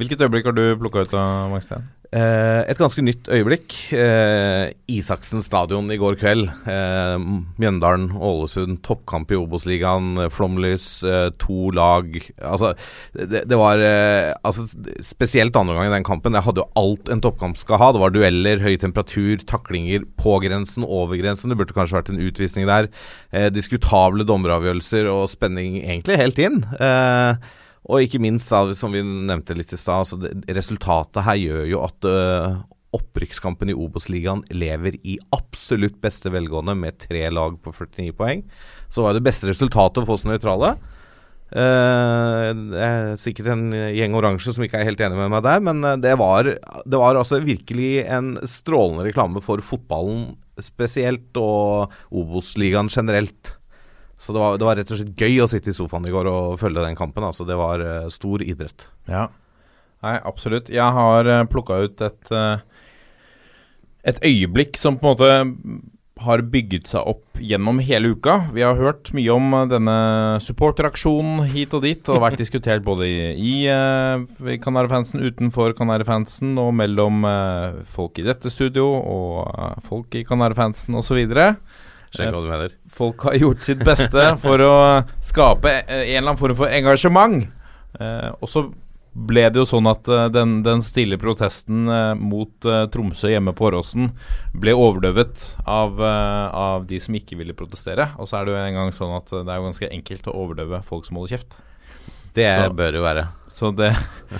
Hvilket 0.00 0.22
øyeblikk 0.24 0.46
har 0.48 0.56
du 0.56 0.64
plukka 0.80 1.02
ut 1.04 1.16
av 1.18 1.50
Magstein? 1.52 1.88
Eh, 2.10 2.64
et 2.66 2.78
ganske 2.80 3.02
nytt 3.06 3.28
øyeblikk. 3.30 3.74
Eh, 3.94 4.72
Isaksen 4.90 5.44
stadion 5.44 5.86
i 5.94 5.98
går 6.00 6.16
kveld. 6.18 6.48
Eh, 6.66 7.26
Mjøndalen, 7.60 8.08
Ålesund, 8.18 8.80
toppkamp 8.82 9.30
i 9.30 9.38
Obos-ligaen. 9.38 10.18
Flomlys, 10.34 11.04
eh, 11.06 11.28
to 11.38 11.70
lag. 11.76 12.08
Altså, 12.42 12.72
det, 13.14 13.44
det 13.46 13.60
var 13.60 13.78
eh, 13.78 14.32
altså, 14.42 14.66
Spesielt 15.06 15.54
andre 15.54 15.76
gang 15.76 15.86
i 15.86 15.94
den 15.94 16.08
kampen. 16.08 16.34
Jeg 16.34 16.48
hadde 16.48 16.64
jo 16.64 16.70
alt 16.80 17.12
en 17.12 17.22
toppkamp 17.22 17.60
skal 17.60 17.78
ha. 17.78 17.92
Det 17.94 18.02
var 18.02 18.16
dueller, 18.16 18.64
høy 18.64 18.74
temperatur, 18.82 19.46
taklinger 19.46 20.08
på 20.18 20.40
grensen, 20.42 20.88
over 20.88 21.20
grensen. 21.20 21.54
Det 21.54 21.60
burde 21.60 21.76
kanskje 21.76 22.00
vært 22.00 22.10
en 22.10 22.24
utvisning 22.26 22.66
der. 22.66 22.90
Eh, 23.30 23.52
diskutable 23.54 24.26
dommeravgjørelser 24.26 25.06
og 25.12 25.28
spenning 25.30 25.78
egentlig 25.84 26.18
helt 26.18 26.42
inn. 26.42 26.64
Eh, 26.80 27.50
og 27.88 28.04
ikke 28.04 28.20
minst, 28.20 28.52
som 28.76 28.92
vi 28.92 29.00
nevnte 29.02 29.56
litt 29.56 29.72
i 29.72 29.78
stad, 29.80 30.04
altså 30.04 30.52
resultatet 30.52 31.24
her 31.24 31.38
gjør 31.40 31.64
jo 31.70 31.82
at 31.86 32.06
uh, 32.08 32.60
opprykkskampen 32.96 33.70
i 33.72 33.76
Obos-ligaen 33.78 34.42
lever 34.52 34.98
i 35.06 35.16
absolutt 35.34 35.96
beste 36.02 36.32
velgående 36.34 36.74
med 36.76 36.98
tre 37.00 37.24
lag 37.32 37.56
på 37.62 37.72
49 37.72 38.12
poeng. 38.18 38.42
Så 38.92 39.06
var 39.06 39.16
det 39.16 39.24
beste 39.24 39.48
resultatet 39.48 40.04
for 40.04 40.18
oss 40.18 40.26
nøytrale. 40.28 40.74
Uh, 41.50 42.50
det 42.70 42.82
er 42.84 43.16
sikkert 43.18 43.48
en 43.56 43.72
gjeng 43.72 44.12
oransje 44.18 44.52
som 44.54 44.66
ikke 44.66 44.82
er 44.82 44.86
helt 44.90 45.00
enig 45.02 45.18
med 45.18 45.32
meg 45.32 45.42
der, 45.48 45.64
men 45.66 45.80
eh, 45.82 45.96
det 45.98 46.12
var, 46.20 46.46
det 46.46 47.00
var 47.00 47.18
altså 47.18 47.40
virkelig 47.42 48.04
en 48.06 48.36
strålende 48.46 49.08
reklame 49.08 49.42
for 49.42 49.64
fotballen 49.64 50.36
spesielt, 50.62 51.32
og 51.40 51.90
Obos-ligaen 52.12 52.92
generelt. 52.92 53.56
Så 54.20 54.34
det 54.36 54.42
var, 54.42 54.58
det 54.60 54.66
var, 54.68 54.76
rett 54.76 54.90
og 54.92 55.00
slett 55.00 55.16
gøy 55.16 55.38
å 55.40 55.48
sitte 55.48 55.72
i 55.72 55.76
sofaen 55.76 56.04
i 56.04 56.12
går 56.12 56.28
og 56.28 56.58
følge 56.60 56.84
den 56.84 56.98
kampen. 56.98 57.24
Altså, 57.24 57.46
det 57.48 57.56
var 57.56 57.80
uh, 57.80 58.10
stor 58.12 58.44
idrett. 58.44 58.90
Ja, 59.08 59.30
Nei, 60.00 60.14
absolutt. 60.24 60.70
Jeg 60.72 60.96
har 60.96 61.28
eh, 61.28 61.42
plukka 61.52 61.76
ut 61.84 61.98
et, 62.00 62.30
uh, 62.32 62.62
et 64.00 64.20
øyeblikk 64.24 64.78
som 64.80 64.96
på 64.96 65.10
en 65.10 65.12
måte 65.12 65.90
har 66.24 66.42
bygget 66.52 66.90
seg 66.90 67.06
opp 67.08 67.40
gjennom 67.40 67.80
hele 67.84 68.12
uka. 68.12 68.36
Vi 68.52 68.64
har 68.64 68.76
hørt 68.76 69.10
mye 69.16 69.32
om 69.32 69.54
eh, 69.56 69.68
denne 69.70 69.96
supporteraksjonen 70.44 71.46
hit 71.52 71.74
og 71.76 71.84
dit. 71.86 72.02
Det 72.04 72.12
har 72.12 72.24
vært 72.26 72.42
diskutert 72.44 72.84
både 72.86 73.08
i, 73.08 73.46
i 73.64 74.56
Kanarifansen, 74.60 75.24
utenfor 75.24 75.74
Kanarifansen 75.78 76.58
og 76.60 76.74
mellom 76.76 77.24
eh, 77.28 77.80
folk 77.88 78.20
i 78.20 78.26
dette 78.26 78.52
studio 78.52 78.90
og 79.00 79.40
eh, 79.48 79.80
folk 79.86 80.20
i 80.20 80.24
Kanarifansen 80.28 80.98
osv. 81.00 81.22
Skjønner 81.24 82.36
hva 82.36 82.44
du 82.44 82.52
mener. 82.52 82.76
Folk 82.96 83.24
har 83.28 83.38
gjort 83.38 83.64
sitt 83.64 83.80
beste 83.86 84.24
for 84.42 84.60
å 84.66 84.74
skape 85.24 85.72
en 85.86 86.02
eller 86.04 86.26
annen 86.26 86.40
form 86.40 86.56
for 86.58 86.72
engasjement. 86.72 87.46
Eh, 88.00 88.30
og 88.40 88.50
så 88.50 88.66
ble 89.10 89.42
det 89.50 89.58
jo 89.58 89.64
sånn 89.66 89.88
at 89.90 90.06
eh, 90.06 90.26
den, 90.30 90.58
den 90.66 90.82
stille 90.86 91.16
protesten 91.18 91.88
eh, 91.90 92.12
mot 92.18 92.68
Tromsø 92.92 93.32
hjemme 93.32 93.54
på 93.58 93.66
Åråsen 93.70 94.12
ble 94.54 94.74
overdøvet 94.76 95.46
av, 95.66 95.98
av 96.02 96.86
de 96.90 97.00
som 97.02 97.16
ikke 97.18 97.38
ville 97.40 97.56
protestere. 97.56 98.10
Og 98.20 98.28
så 98.30 98.38
er 98.40 98.46
det 98.46 98.54
jo 98.54 98.60
en 98.66 98.78
gang 98.82 98.94
sånn 98.94 99.16
at 99.16 99.32
det 99.32 99.46
er 99.48 99.58
jo 99.58 99.66
ganske 99.70 99.90
enkelt 99.90 100.30
å 100.30 100.36
overdøve 100.44 100.82
folk 100.86 101.08
som 101.08 101.18
holder 101.18 101.38
kjeft. 101.38 101.58
Det 102.36 102.46
Så- 102.46 102.74
bør 102.78 102.92
det 102.92 103.00
jo 103.00 103.02
være. 103.02 103.24
Så 103.50 103.72
det 103.74 103.88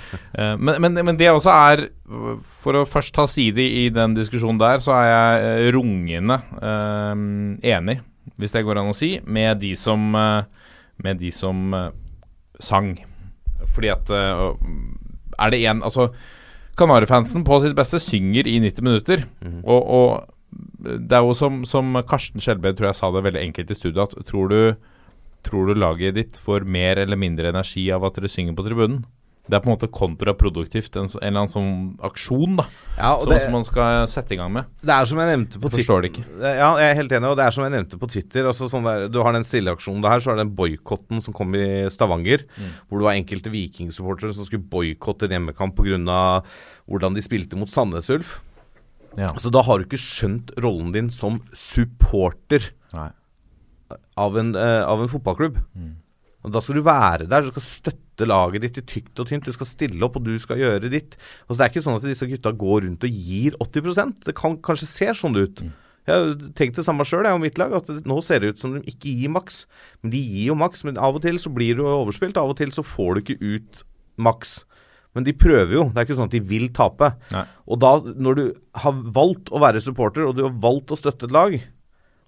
men, 0.63 0.77
men, 0.79 0.93
men 1.03 1.17
det 1.19 1.27
også 1.27 1.51
er 1.51 1.81
For 2.63 2.77
å 2.79 2.85
først 2.87 3.11
ta 3.17 3.25
side 3.27 3.59
i 3.59 3.89
den 3.91 4.13
diskusjonen 4.15 4.61
der, 4.61 4.79
så 4.79 4.93
er 4.95 5.09
jeg 5.11 5.73
rungende 5.75 6.37
eh, 6.61 7.11
enig, 7.75 7.97
hvis 8.41 8.53
det 8.55 8.65
går 8.65 8.81
an 8.81 8.91
å 8.91 8.97
si, 8.97 9.15
med 9.23 9.61
de 9.61 9.71
som 9.77 10.11
eh, 10.17 10.43
Med 11.01 11.21
de 11.21 11.31
som 11.33 11.73
eh, 11.73 11.89
sang. 12.61 12.93
Fordi 13.65 13.89
at 13.93 14.11
eh, 14.13 14.43
Er 15.37 15.53
det 15.53 15.63
én 15.63 15.81
Altså, 15.85 16.11
Kanarifansen 16.77 17.43
på 17.45 17.59
sitt 17.61 17.75
beste 17.77 17.99
synger 18.01 18.47
i 18.47 18.59
90 18.63 18.85
minutter. 18.85 19.25
og, 19.63 19.81
og 19.81 20.07
det 20.81 21.15
er 21.15 21.23
jo 21.23 21.35
som, 21.37 21.61
som 21.67 21.93
Karsten 22.07 22.41
Skjelbred 22.43 22.75
tror 22.75 22.89
jeg 22.89 22.97
sa 22.97 23.11
det 23.13 23.21
veldig 23.23 23.43
enkelt 23.45 23.71
i 23.71 23.77
studio, 23.77 24.03
at 24.03 24.15
tror 24.27 24.49
du 24.51 24.61
Tror 25.41 25.71
du 25.71 25.73
laget 25.73 26.13
ditt 26.13 26.37
får 26.37 26.67
mer 26.69 26.99
eller 27.01 27.17
mindre 27.17 27.49
energi 27.49 27.87
av 27.93 28.03
at 28.05 28.19
dere 28.19 28.29
synger 28.29 28.53
på 28.53 28.65
tribunen? 28.67 28.99
Det 29.49 29.57
er 29.57 29.63
på 29.63 29.71
en 29.71 29.73
måte 29.73 29.89
kontraproduktivt, 29.89 30.95
en, 30.95 31.07
en 31.09 31.25
eller 31.27 31.41
annen 31.41 31.51
sånn 31.51 31.71
aksjon 32.05 32.59
da 32.59 32.65
Ja, 32.95 33.15
som, 33.19 33.31
det, 33.31 33.39
som 33.41 33.55
man 33.55 33.65
skal 33.65 34.03
sette 34.11 34.35
i 34.35 34.37
gang 34.39 34.51
med. 34.53 34.69
det 34.85 34.93
er 34.93 35.09
som 35.09 35.19
jeg 35.19 35.31
nevnte 35.31 35.57
på 35.57 35.71
Twitter. 35.71 35.81
forstår 35.81 36.03
det 36.05 36.11
ikke. 36.11 36.25
Ja, 36.45 36.69
jeg 36.77 36.91
er 36.91 36.99
helt 36.99 37.15
enig, 37.17 37.31
og 37.31 37.39
det 37.39 37.47
er 37.47 37.55
som 37.55 37.65
jeg 37.65 37.73
nevnte 37.73 37.99
på 37.99 38.09
Twitter. 38.13 38.47
Altså 38.51 38.69
sånn 38.71 38.85
der, 38.85 39.07
du 39.11 39.17
har 39.25 39.33
den 39.35 39.47
stilleaksjonen 39.47 40.05
der, 40.05 40.21
så 40.21 40.31
er 40.31 40.37
det 40.37 40.45
den 40.45 40.53
boikotten 40.59 41.23
som 41.25 41.35
kom 41.35 41.57
i 41.57 41.65
Stavanger. 41.91 42.45
Hvor 42.87 43.01
det 43.01 43.07
var 43.09 43.17
enkelte 43.17 43.53
vikingsupportere 43.53 44.37
som 44.37 44.47
skulle 44.47 44.67
boikotte 44.71 45.27
en 45.27 45.35
hjemmekamp 45.39 45.75
pga. 45.79 46.21
hvordan 46.85 47.17
de 47.17 47.25
spilte 47.25 47.57
mot 47.57 47.69
Sandnes 47.71 48.09
Ulf. 48.13 48.37
Ja. 49.17 49.33
Så 49.41 49.49
da 49.51 49.65
har 49.67 49.79
du 49.79 49.89
ikke 49.89 49.99
skjønt 49.99 50.53
rollen 50.63 50.93
din 50.93 51.09
som 51.11 51.41
supporter 51.57 52.69
av 54.15 54.37
en, 54.39 54.53
uh, 54.55 54.83
av 54.87 55.01
en 55.03 55.11
fotballklubb. 55.11 55.59
Og 56.41 56.53
Da 56.53 56.61
skal 56.63 56.79
du 56.79 56.85
være 56.85 57.27
der, 57.29 57.45
du 57.45 57.51
skal 57.53 57.65
støtte 57.67 58.27
laget 58.27 58.65
ditt 58.65 58.79
i 58.81 58.85
tykt 58.85 59.19
og 59.21 59.29
tynt. 59.29 59.45
Du 59.45 59.53
skal 59.53 59.69
stille 59.69 60.01
opp, 60.05 60.17
og 60.17 60.25
du 60.25 60.33
skal 60.41 60.57
gjøre 60.61 60.89
ditt. 60.89 61.15
Altså, 61.45 61.59
det 61.59 61.65
er 61.65 61.71
ikke 61.73 61.85
sånn 61.85 61.99
at 61.99 62.07
disse 62.09 62.29
gutta 62.29 62.53
går 62.57 62.87
rundt 62.87 63.05
og 63.05 63.21
gir 63.29 63.57
80% 63.61 64.25
Det 64.25 64.35
kan 64.37 64.57
kanskje 64.57 64.89
se 64.89 65.11
sånn 65.21 65.37
ut. 65.37 65.63
Jeg 66.09 66.17
har 66.17 66.31
tenkt 66.57 66.79
det 66.79 66.85
samme 66.87 67.05
sjøl 67.05 67.29
om 67.29 67.43
mitt 67.45 67.59
lag, 67.61 67.73
at 67.77 67.89
nå 68.09 68.17
ser 68.25 68.41
det 68.41 68.55
ut 68.55 68.61
som 68.61 68.73
de 68.73 68.81
ikke 68.89 69.13
gir 69.13 69.29
maks. 69.29 69.65
Men 70.01 70.15
de 70.15 70.21
gir 70.21 70.49
jo 70.49 70.57
maks, 70.57 70.83
men 70.87 70.97
av 70.97 71.19
og 71.19 71.21
til 71.25 71.37
så 71.41 71.51
blir 71.53 71.77
du 71.77 71.85
overspilt. 71.85 72.39
Av 72.41 72.49
og 72.49 72.57
til 72.57 72.73
så 72.73 72.85
får 72.85 73.13
du 73.13 73.21
ikke 73.21 73.39
ut 73.41 73.83
maks. 74.17 74.61
Men 75.13 75.27
de 75.27 75.35
prøver 75.35 75.75
jo. 75.75 75.83
Det 75.91 76.01
er 76.01 76.07
ikke 76.07 76.17
sånn 76.17 76.31
at 76.31 76.37
de 76.37 76.41
vil 76.47 76.69
tape. 76.73 77.11
Nei. 77.35 77.45
Og 77.69 77.81
da, 77.83 77.93
når 78.01 78.39
du 78.39 78.43
har 78.81 79.05
valgt 79.13 79.51
å 79.51 79.61
være 79.61 79.83
supporter, 79.83 80.25
og 80.25 80.37
du 80.37 80.45
har 80.47 80.57
valgt 80.63 80.93
å 80.95 80.97
støtte 80.97 81.27
et 81.27 81.35
lag, 81.35 81.57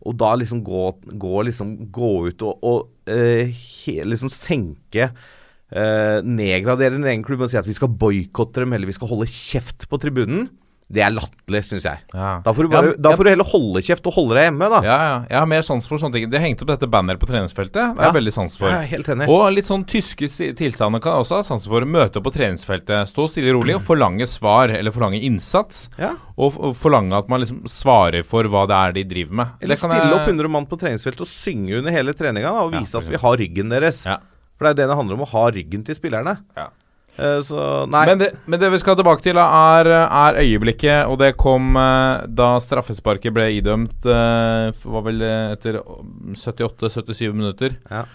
og 0.04 0.18
da 0.20 0.34
liksom 0.40 0.64
gå, 0.66 0.88
gå, 1.20 1.36
liksom, 1.48 1.76
gå 1.94 2.12
ut 2.30 2.44
og, 2.46 2.66
og 2.68 3.12
eh, 3.12 3.48
he, 3.48 4.00
liksom 4.04 4.32
senke 4.34 5.08
eh, 5.08 6.18
Nedgradere 6.24 6.98
din 6.98 7.08
egen 7.08 7.24
klubb 7.26 7.46
og 7.46 7.52
si 7.52 7.60
at 7.60 7.70
vi 7.70 7.76
skal 7.78 7.92
boikotte 7.92 8.64
dem, 8.64 8.76
eller 8.76 8.90
vi 8.90 8.96
skal 8.98 9.12
holde 9.14 9.30
kjeft 9.32 9.88
på 9.90 10.00
tribunen, 10.04 10.50
det 10.92 11.02
er 11.02 11.12
latterlig, 11.16 11.62
syns 11.66 11.84
jeg. 11.88 12.00
Ja. 12.14 12.42
Da 12.46 12.52
får, 12.54 12.68
du 12.68 12.70
Ja, 12.70 12.82
bare, 12.82 12.90
ja, 12.92 12.98
da 13.02 13.12
får 13.18 13.24
du 13.24 13.30
heller 13.32 13.48
holde 13.50 13.82
kjeft 13.82 14.06
og 14.06 14.14
holde 14.14 14.36
deg 14.38 14.44
hjemme, 14.50 14.68
da. 14.70 14.80
Ja, 14.86 14.98
ja. 15.08 15.16
Jeg 15.30 15.38
har 15.40 15.48
mer 15.50 15.62
sans 15.66 15.88
for 15.88 15.98
sånne 15.98 16.14
ting. 16.14 16.30
De 16.30 16.38
har 16.38 16.44
hengt 16.46 16.62
opp 16.62 16.68
dette 16.70 16.90
banneret 16.92 17.18
på 17.22 17.26
treningsfeltet. 17.32 17.96
Det 17.96 18.04
er 18.04 18.10
Ja. 18.10 18.12
veldig 18.12 18.34
sans 18.34 18.56
for. 18.58 18.68
Er 18.70 18.86
helt 18.86 19.08
enig. 19.10 19.28
Og 19.28 19.52
litt 19.54 19.66
sånn 19.66 19.86
tyske 19.86 20.28
tilstander 20.56 21.02
kan 21.02 21.14
jeg 21.16 21.22
også 21.26 21.36
ha 21.38 21.42
sans 21.44 21.66
for. 21.66 21.82
Møte 21.86 22.18
opp 22.18 22.24
på 22.26 22.34
treningsfeltet, 22.36 23.08
stå 23.10 23.28
stille 23.30 23.50
og 23.56 23.64
rolig 23.64 23.76
og 23.76 23.82
forlange 23.82 24.28
svar 24.28 24.70
eller 24.70 24.92
forlange 24.92 25.22
innsats. 25.24 25.90
Ja. 25.98 26.12
Og, 26.38 26.54
og 26.60 26.76
forlange 26.76 27.14
at 27.18 27.28
man 27.30 27.42
liksom 27.42 27.64
svarer 27.66 28.24
for 28.26 28.44
hva 28.44 28.68
det 28.68 28.76
er 28.76 28.92
de 29.00 29.04
driver 29.16 29.34
med. 29.34 29.48
Eller 29.62 29.76
Det 29.76 29.80
stille 29.80 29.98
jeg- 30.04 30.14
opp 30.14 30.28
100 30.28 30.50
mann 30.50 30.66
på 30.68 30.78
treningsfeltet 30.78 31.22
og 31.22 31.28
synge 31.28 31.78
under 31.80 31.92
hele 31.92 32.14
treninga 32.14 32.52
da, 32.54 32.62
og 32.68 32.72
vise 32.74 32.96
at 32.98 33.08
vi 33.10 33.16
har 33.18 33.38
ryggen 33.38 33.70
deres. 33.70 34.06
Ja. 34.06 34.18
For 34.58 34.66
det 34.66 34.78
er 34.78 34.86
det 34.86 34.90
det 34.90 34.98
handler 34.98 35.14
om, 35.18 35.26
å 35.26 35.32
ha 35.34 35.50
ryggen 35.50 35.84
til 35.84 35.96
spillerne. 35.96 36.38
Ja. 36.56 36.68
Eh, 37.16 37.40
så 37.46 37.86
nei. 37.90 38.06
Men 38.10 38.22
det, 38.22 38.30
men 38.50 38.62
det 38.62 38.72
vi 38.74 38.80
skal 38.82 38.98
tilbake 38.98 39.26
til, 39.26 39.38
er, 39.38 39.90
er 40.04 40.40
øyeblikket. 40.42 41.10
Og 41.12 41.20
det 41.22 41.34
kom 41.40 41.78
eh, 41.80 42.26
da 42.28 42.56
straffesparket 42.64 43.36
ble 43.36 43.50
idømt 43.60 44.08
eh, 44.10 44.72
Var 44.74 45.06
vel 45.06 45.28
etter 45.28 45.82
78-77 45.84 47.30
minutter. 47.34 47.78
Ja. 47.92 48.08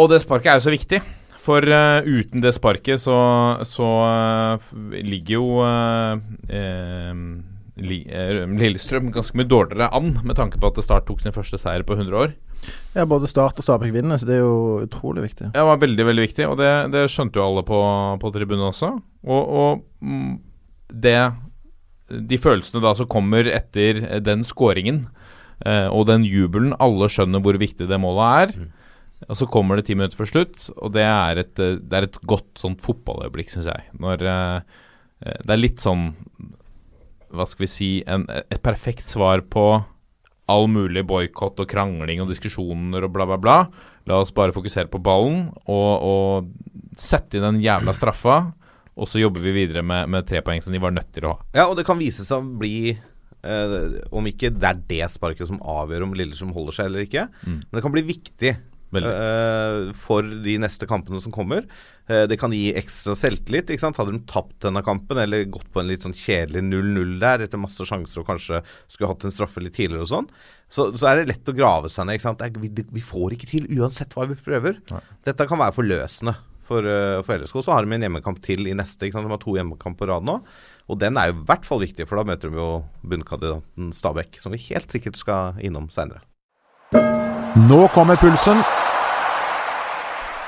Og 0.00 0.08
det 0.12 0.22
sparket 0.22 0.54
er 0.54 0.60
jo 0.60 0.68
så 0.68 0.72
viktig. 0.76 1.02
For 1.42 1.66
uh, 1.66 2.06
uten 2.06 2.38
det 2.38 2.52
sparket 2.54 3.02
så, 3.02 3.16
så 3.66 3.86
uh, 4.06 4.66
ligger 4.94 5.32
jo 5.34 5.46
uh, 5.66 6.14
li, 7.82 7.98
Lillestrøm 8.62 9.10
ganske 9.10 9.40
mye 9.40 9.50
dårligere 9.50 9.90
an, 9.90 10.12
med 10.22 10.38
tanke 10.38 10.60
på 10.62 10.70
at 10.70 10.78
Start 10.86 11.08
tok 11.08 11.18
sin 11.24 11.34
første 11.34 11.58
seier 11.58 11.82
på 11.82 11.98
100 11.98 12.14
år. 12.14 12.36
Ja, 12.94 13.06
både 13.08 13.28
Start 13.30 13.58
og 13.58 13.64
Stabæk 13.64 13.94
vinner, 13.94 14.20
så 14.20 14.28
det 14.28 14.36
er 14.36 14.42
jo 14.44 14.82
utrolig 14.84 15.24
viktig. 15.26 15.48
Ja, 15.50 15.62
Det 15.62 15.68
var 15.70 15.80
veldig, 15.82 16.06
veldig 16.10 16.26
viktig, 16.26 16.46
og 16.48 16.58
det, 16.60 16.72
det 16.92 17.06
skjønte 17.10 17.40
jo 17.40 17.46
alle 17.46 17.64
på, 17.66 17.80
på 18.20 18.32
tribunen 18.34 18.68
også. 18.68 18.92
Og, 19.24 19.54
og 19.62 19.82
mm, 20.04 20.34
det 21.02 21.16
De 22.28 22.36
følelsene 22.36 22.82
da 22.84 22.92
som 22.98 23.08
kommer 23.08 23.48
etter 23.48 24.20
den 24.20 24.44
scoringen, 24.44 25.06
eh, 25.64 25.88
og 25.88 26.06
den 26.10 26.26
jubelen 26.28 26.76
Alle 26.78 27.08
skjønner 27.08 27.40
hvor 27.40 27.56
viktig 27.60 27.88
det 27.88 28.00
målet 28.02 28.44
er. 28.44 28.56
Og 29.30 29.38
så 29.38 29.46
kommer 29.46 29.78
det 29.78 29.86
ti 29.86 29.94
minutter 29.96 30.18
før 30.18 30.30
slutt, 30.30 30.66
og 30.76 30.92
det 30.96 31.04
er 31.06 31.42
et, 31.44 31.54
eh, 31.62 31.78
det 31.78 31.98
er 31.98 32.08
et 32.08 32.20
godt 32.26 32.58
sånt 32.60 32.82
fotballøyeblikk, 32.84 33.52
syns 33.54 33.70
jeg. 33.70 33.86
Når 34.02 34.26
eh, 34.26 34.60
eh, 35.24 35.38
Det 35.46 35.54
er 35.54 35.62
litt 35.62 35.82
sånn 35.82 36.12
Hva 37.32 37.46
skal 37.48 37.64
vi 37.64 37.70
si 37.70 37.90
en, 38.04 38.26
Et 38.28 38.60
perfekt 38.62 39.08
svar 39.08 39.40
på 39.48 39.84
all 40.52 40.68
mulig 40.70 41.02
boikott 41.08 41.60
og 41.64 41.68
krangling 41.70 42.20
og 42.22 42.28
diskusjoner 42.30 43.06
og 43.08 43.12
bla, 43.14 43.26
bla, 43.28 43.38
bla. 43.40 43.56
La 44.10 44.18
oss 44.22 44.32
bare 44.36 44.54
fokusere 44.54 44.90
på 44.92 45.00
ballen 45.02 45.46
og, 45.64 45.92
og 46.04 46.98
sette 47.00 47.38
inn 47.40 47.46
den 47.48 47.62
jævla 47.64 47.94
straffa. 47.96 48.40
Og 48.92 49.08
så 49.08 49.22
jobber 49.22 49.40
vi 49.40 49.54
videre 49.56 49.80
med, 49.86 50.10
med 50.12 50.26
tre 50.28 50.42
poeng 50.44 50.60
som 50.60 50.74
de 50.74 50.80
var 50.82 50.92
nødt 50.92 51.08
til 51.16 51.24
å 51.24 51.34
ha. 51.38 51.46
Ja, 51.56 51.64
og 51.70 51.78
det 51.78 51.86
kan 51.88 51.96
vise 52.00 52.26
seg 52.26 52.42
å 52.42 52.58
bli 52.60 52.74
eh, 52.92 53.76
Om 54.12 54.26
ikke 54.28 54.50
det 54.52 54.68
er 54.68 54.82
det 54.90 55.06
sparket 55.14 55.48
som 55.48 55.62
avgjør 55.64 56.04
om 56.06 56.12
Lillestrøm 56.18 56.52
holder 56.52 56.76
seg 56.76 56.90
eller 56.90 57.06
ikke, 57.08 57.24
Mm. 57.46 57.56
men 57.64 57.78
det 57.78 57.82
kan 57.86 57.94
bli 57.94 58.02
viktig 58.10 58.52
Eh, 59.00 59.92
for 59.96 60.26
de 60.44 60.58
neste 60.60 60.86
kampene 60.88 61.20
som 61.24 61.32
kommer. 61.32 61.64
Uh, 62.10 62.24
det 62.28 62.36
kan 62.40 62.52
gi 62.52 62.74
ekstra 62.76 63.14
selvtillit. 63.16 63.70
ikke 63.70 63.80
sant? 63.80 63.96
Hadde 63.96 64.12
de 64.12 64.20
tapt 64.28 64.58
denne 64.64 64.82
kampen 64.84 65.20
eller 65.22 65.46
gått 65.48 65.70
på 65.72 65.80
en 65.80 65.88
litt 65.88 66.04
sånn 66.04 66.16
kjedelig 66.16 66.64
0-0 66.66 67.14
der 67.22 67.46
etter 67.46 67.62
masse 67.62 67.86
sjanser 67.88 68.20
og 68.20 68.28
kanskje 68.28 68.60
skulle 68.90 69.12
hatt 69.12 69.24
en 69.24 69.34
straffe 69.34 69.62
litt 69.62 69.76
tidligere 69.78 70.04
og 70.04 70.10
sånn, 70.10 70.28
så, 70.72 70.90
så 70.98 71.08
er 71.08 71.20
det 71.20 71.30
lett 71.30 71.52
å 71.52 71.56
grave 71.56 71.92
seg 71.92 72.08
ned. 72.08 72.18
ikke 72.18 72.28
sant? 72.28 72.44
Vi, 72.60 72.72
vi 72.98 73.04
får 73.06 73.36
ikke 73.36 73.50
til 73.54 73.70
uansett 73.78 74.16
hva 74.18 74.26
vi 74.28 74.36
prøver. 74.36 74.82
Nei. 74.92 75.02
Dette 75.30 75.48
kan 75.48 75.62
være 75.62 75.78
forløsende 75.78 76.36
for, 76.68 76.84
uh, 76.84 77.22
for 77.24 77.38
LSK. 77.38 77.62
Så 77.64 77.72
har 77.72 77.86
de 77.86 77.96
en 77.96 78.08
hjemmekamp 78.08 78.42
til 78.44 78.66
i 78.66 78.76
neste. 78.76 79.06
ikke 79.06 79.16
sant? 79.16 79.30
De 79.30 79.36
har 79.36 79.42
to 79.42 79.56
hjemmekamp 79.56 80.00
på 80.00 80.10
rad 80.10 80.26
nå. 80.28 80.40
Og 80.90 81.00
den 81.00 81.16
er 81.16 81.30
jo 81.30 81.38
i 81.38 81.44
hvert 81.48 81.68
fall 81.68 81.80
viktig, 81.80 82.08
for 82.10 82.18
da 82.18 82.26
møter 82.28 82.52
de 82.52 82.60
jo 82.60 82.70
bunnkandidaten 83.06 83.94
Stabæk, 83.96 84.42
som 84.42 84.52
vi 84.52 84.60
helt 84.68 84.92
sikkert 84.92 85.20
skal 85.20 85.62
innom 85.64 85.88
seinere. 85.94 86.26
Nå 87.56 87.86
kommer 87.92 88.16
pulsen. 88.16 88.62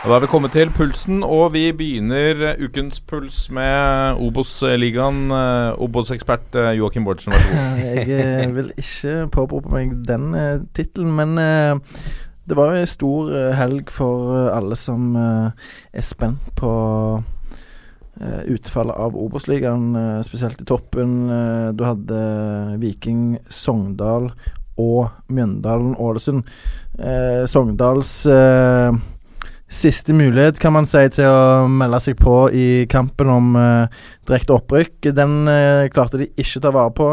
Og 0.04 0.08
Da 0.08 0.14
er 0.16 0.20
vi 0.23 0.28
kommet 0.32 0.52
til 0.52 0.70
pulsen, 0.73 1.23
og 1.23 1.52
vi 1.52 1.66
begynner 1.73 2.54
ukens 2.64 3.00
puls 3.00 3.50
med 3.52 4.16
Obos-ligaen. 4.25 5.18
Eh, 5.32 5.82
Obos-ekspert 5.84 6.56
eh, 6.56 6.70
Joakim 6.78 7.04
Bårdsen, 7.04 7.32
vær 7.32 7.42
så 7.42 7.50
god. 7.50 7.82
Jeg 7.84 8.08
eh, 8.08 8.54
vil 8.56 8.73
ikke 8.80 9.12
påberope 9.37 9.75
meg 9.75 9.92
den 10.08 10.32
tittelen, 10.73 11.12
men 11.12 11.37
det 12.49 12.56
var 12.56 12.73
jo 12.73 12.80
en 12.80 12.92
stor 12.94 13.30
helg 13.61 13.92
for 13.92 14.49
alle 14.54 14.76
som 14.76 15.12
er 15.16 16.04
spent 16.04 16.52
på 16.56 16.73
utfallet 18.49 18.96
av 18.96 19.16
Obos-ligaen, 19.16 19.92
spesielt 20.25 20.61
i 20.61 20.68
toppen. 20.68 21.16
Du 21.76 21.84
hadde 21.84 22.20
Viking, 22.80 23.42
Sogndal 23.49 24.30
og 24.80 25.11
Mjøndalen-Ålesund. 25.28 26.42
Eh, 26.98 27.42
Sogndals 27.50 28.26
eh, 28.26 28.94
siste 29.66 30.14
mulighet, 30.14 30.60
kan 30.62 30.74
man 30.76 30.86
si, 30.86 31.02
til 31.10 31.26
å 31.26 31.66
melde 31.66 31.98
seg 32.04 32.18
på 32.20 32.36
i 32.54 32.66
kampen 32.90 33.30
om 33.32 33.56
eh, 33.58 34.02
direkte 34.28 34.54
opprykk. 34.54 35.10
Den 35.16 35.42
eh, 35.50 35.88
klarte 35.94 36.20
de 36.20 36.30
ikke 36.38 36.62
ta 36.62 36.70
vare 36.74 36.94
på. 36.94 37.08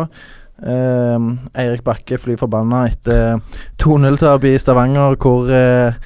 Eh, 0.61 1.29
Eirik 1.63 1.81
Bakke 1.87 2.19
fly 2.21 2.37
forbanna 2.37 2.83
etter 2.91 3.41
2-0-tap 3.81 4.45
i 4.45 4.53
Stavanger, 4.61 5.17
hvor 5.17 5.49
eh, 5.49 5.97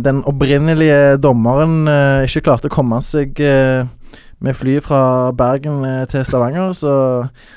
den 0.00 0.22
opprinnelige 0.24 1.18
dommeren 1.18 1.82
ikke 2.22 2.44
klarte 2.46 2.70
å 2.70 2.72
komme 2.72 3.00
seg 3.02 3.40
med 3.42 4.54
fly 4.54 4.76
fra 4.78 5.32
Bergen 5.34 5.82
til 6.06 6.22
Stavanger, 6.22 6.70
så 6.78 6.92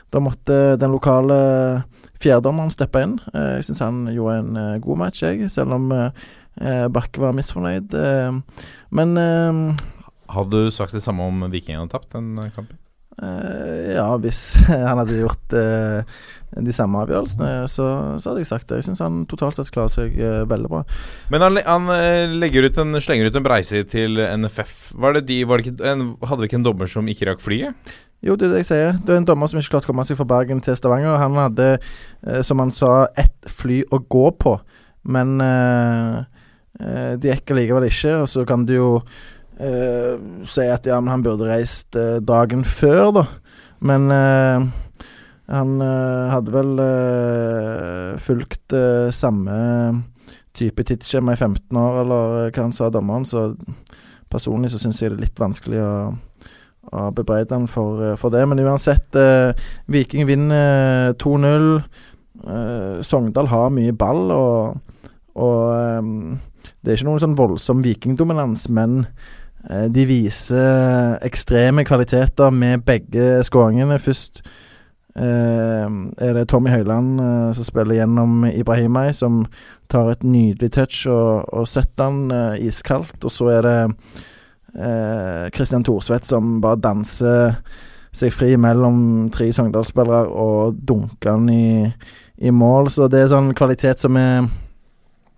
da 0.10 0.22
måtte 0.26 0.58
den 0.82 0.96
lokale 0.96 1.38
fjerdedommeren 2.24 2.74
steppa 2.74 3.04
inn. 3.06 3.18
Eh, 3.34 3.54
jeg 3.58 3.70
syns 3.70 3.84
han 3.86 4.02
gjorde 4.14 4.40
en 4.42 4.64
eh, 4.64 4.74
god 4.84 5.04
match, 5.04 5.24
jeg, 5.26 5.52
selv 5.54 5.78
om 5.78 5.94
eh, 5.94 6.10
Bakke 6.90 7.22
var 7.22 7.38
misfornøyd. 7.38 7.94
Men 8.98 9.12
Hadde 10.28 10.50
du 10.58 10.74
sagt 10.74 10.96
det 10.98 11.04
samme 11.06 11.28
om 11.30 11.46
Viking 11.54 11.78
hadde 11.78 11.92
tapt 11.92 12.16
den 12.16 12.34
kampen? 12.56 12.80
Ja, 13.18 14.08
hvis 14.22 14.40
han 14.70 14.98
hadde 14.98 15.20
gjort 15.20 15.54
de 15.54 16.74
samme 16.74 17.04
avgjørelsene, 17.06 17.52
så, 17.70 17.86
så 18.18 18.32
hadde 18.32 18.42
jeg 18.42 18.50
sagt 18.50 18.68
det. 18.72 18.80
Jeg 18.82 18.88
syns 18.90 19.04
han 19.06 19.22
totalt 19.30 19.60
sett 19.60 19.70
klarer 19.74 19.94
seg 19.94 20.18
veldig 20.50 20.74
bra. 20.74 20.82
Men 21.30 21.46
han, 21.46 21.62
han 21.62 21.94
ut 21.94 22.82
en, 22.82 23.00
slenger 23.06 23.30
ut 23.30 23.38
en 23.38 23.46
breise 23.46 23.84
til 23.94 24.18
NFF. 24.18 24.76
Var 24.98 25.20
det 25.20 25.28
de, 25.30 25.40
var 25.46 25.62
det 25.62 25.70
ikke, 25.70 25.94
en, 25.94 26.08
hadde 26.26 26.42
vi 26.42 26.50
ikke 26.50 26.62
en 26.64 26.68
dommer 26.72 26.90
som 26.90 27.14
ikke 27.14 27.30
rakk 27.30 27.46
flyet? 27.46 27.96
Jo, 28.26 28.34
det 28.34 28.48
er 28.48 28.56
det 28.56 28.64
jeg 28.64 28.70
sier. 28.72 28.96
Det 29.06 29.14
er 29.14 29.20
en 29.22 29.28
dommer 29.28 29.50
som 29.50 29.60
ikke 29.62 29.76
klarte 29.76 29.90
å 29.90 29.92
komme 29.92 30.06
seg 30.08 30.18
fra 30.18 30.26
Bergen 30.30 30.62
til 30.66 30.76
Stavanger. 30.78 31.20
Han 31.22 31.38
hadde, 31.38 31.68
eh, 32.26 32.42
som 32.42 32.58
han 32.64 32.74
sa, 32.74 33.06
ett 33.14 33.36
fly 33.46 33.84
å 33.94 34.00
gå 34.02 34.26
på, 34.42 34.56
men 35.14 35.38
eh, 35.44 36.18
eh, 36.82 37.12
det 37.22 37.36
gikk 37.36 37.54
allikevel 37.54 37.86
ikke. 37.92 38.16
Og 38.24 38.32
så 38.32 38.46
kan 38.50 38.66
du 38.66 38.74
jo 38.74 38.90
eh, 39.62 40.18
si 40.50 40.66
at 40.66 40.90
ja, 40.90 40.98
men 40.98 41.14
han 41.14 41.26
burde 41.28 41.46
reist 41.50 41.96
eh, 41.96 42.18
dagen 42.26 42.66
før, 42.66 43.14
da. 43.20 43.26
Men 43.86 44.10
eh, 44.10 44.66
han 45.48 45.80
hadde 45.80 46.52
vel 46.52 46.72
fulgt 48.20 48.74
samme 49.16 49.54
type 50.58 50.84
tidsskjema 50.90 51.38
i 51.38 51.40
15 51.40 51.80
år, 51.80 52.00
eller 52.02 52.50
hva 52.50 52.66
han 52.66 52.74
sa, 52.76 52.90
dommeren, 52.92 53.24
så 53.24 53.54
personlig 54.28 54.74
så 54.74 54.82
syns 54.82 55.00
jeg 55.00 55.14
det 55.14 55.22
er 55.22 55.24
litt 55.24 55.40
vanskelig 55.40 55.80
å 55.86 55.94
å 56.92 57.10
bebreide 57.16 57.56
han 57.56 57.68
for, 57.68 58.04
eh, 58.04 58.16
for 58.16 58.34
det. 58.34 58.46
Men 58.48 58.60
uansett, 58.60 59.16
eh, 59.16 59.54
Viking 59.88 60.28
vinner 60.28 61.14
2-0. 61.14 61.84
Eh, 62.48 63.02
Sogndal 63.02 63.48
har 63.48 63.70
mye 63.70 63.92
ball, 63.92 64.32
og, 64.32 64.78
og 65.36 65.58
eh, 65.74 66.38
det 66.84 66.94
er 66.94 67.00
ikke 67.00 67.10
noen 67.10 67.24
sånn 67.24 67.38
voldsom 67.38 67.82
vikingdominans, 67.84 68.70
men 68.70 69.08
eh, 69.70 69.88
de 69.92 70.06
viser 70.08 71.18
ekstreme 71.26 71.86
kvaliteter 71.88 72.54
med 72.54 72.86
begge 72.88 73.42
skåringene. 73.48 74.00
Først 74.00 74.44
eh, 75.18 75.88
er 75.88 76.38
det 76.38 76.48
Tommy 76.48 76.72
Høiland 76.72 77.20
eh, 77.20 77.52
som 77.58 77.68
spiller 77.68 78.00
gjennom 78.00 78.46
Ibrahimay, 78.48 79.12
som 79.18 79.46
tar 79.92 80.14
et 80.14 80.24
nydelig 80.24 80.72
touch 80.78 81.06
og, 81.12 81.48
og 81.52 81.68
setter 81.68 82.08
han 82.08 82.32
eh, 82.32 82.68
iskaldt. 82.70 83.18
Og 83.24 83.34
så 83.34 83.52
er 83.58 83.68
det 83.68 83.78
eh, 84.78 85.50
Christian 85.56 85.86
Thorsvedt 85.86 86.28
som 86.30 86.58
bare 86.64 86.80
danser 86.82 87.58
seg 88.18 88.34
fri 88.34 88.54
mellom 88.58 89.28
tre 89.34 89.50
Sogndal-spillere 89.54 90.30
og 90.32 90.78
dunker 90.88 91.36
han 91.36 91.50
i, 91.54 91.90
i 92.38 92.54
mål. 92.54 92.90
Så 92.94 93.10
det 93.12 93.24
er 93.24 93.34
sånn 93.34 93.54
kvalitet 93.58 94.02
som 94.02 94.18
er 94.20 94.48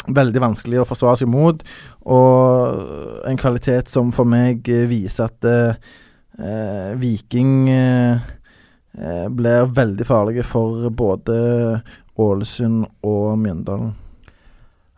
veldig 0.09 0.41
vanskelig 0.41 0.81
å 0.81 0.87
forsvare 0.87 1.19
seg 1.19 1.29
mot, 1.29 1.61
og 2.09 3.25
en 3.29 3.39
kvalitet 3.39 3.91
som 3.91 4.13
for 4.15 4.29
meg 4.29 4.67
eh, 4.71 4.87
viser 4.89 5.27
at 5.27 5.47
eh, 5.49 6.93
Viking 6.97 7.67
eh, 7.73 8.29
eh, 8.95 9.25
blir 9.27 9.67
veldig 9.75 10.07
farlige 10.07 10.45
for 10.47 10.87
både 10.89 11.35
Ålesund 12.19 12.87
og 13.07 13.35
Mjøndalen. 13.39 13.91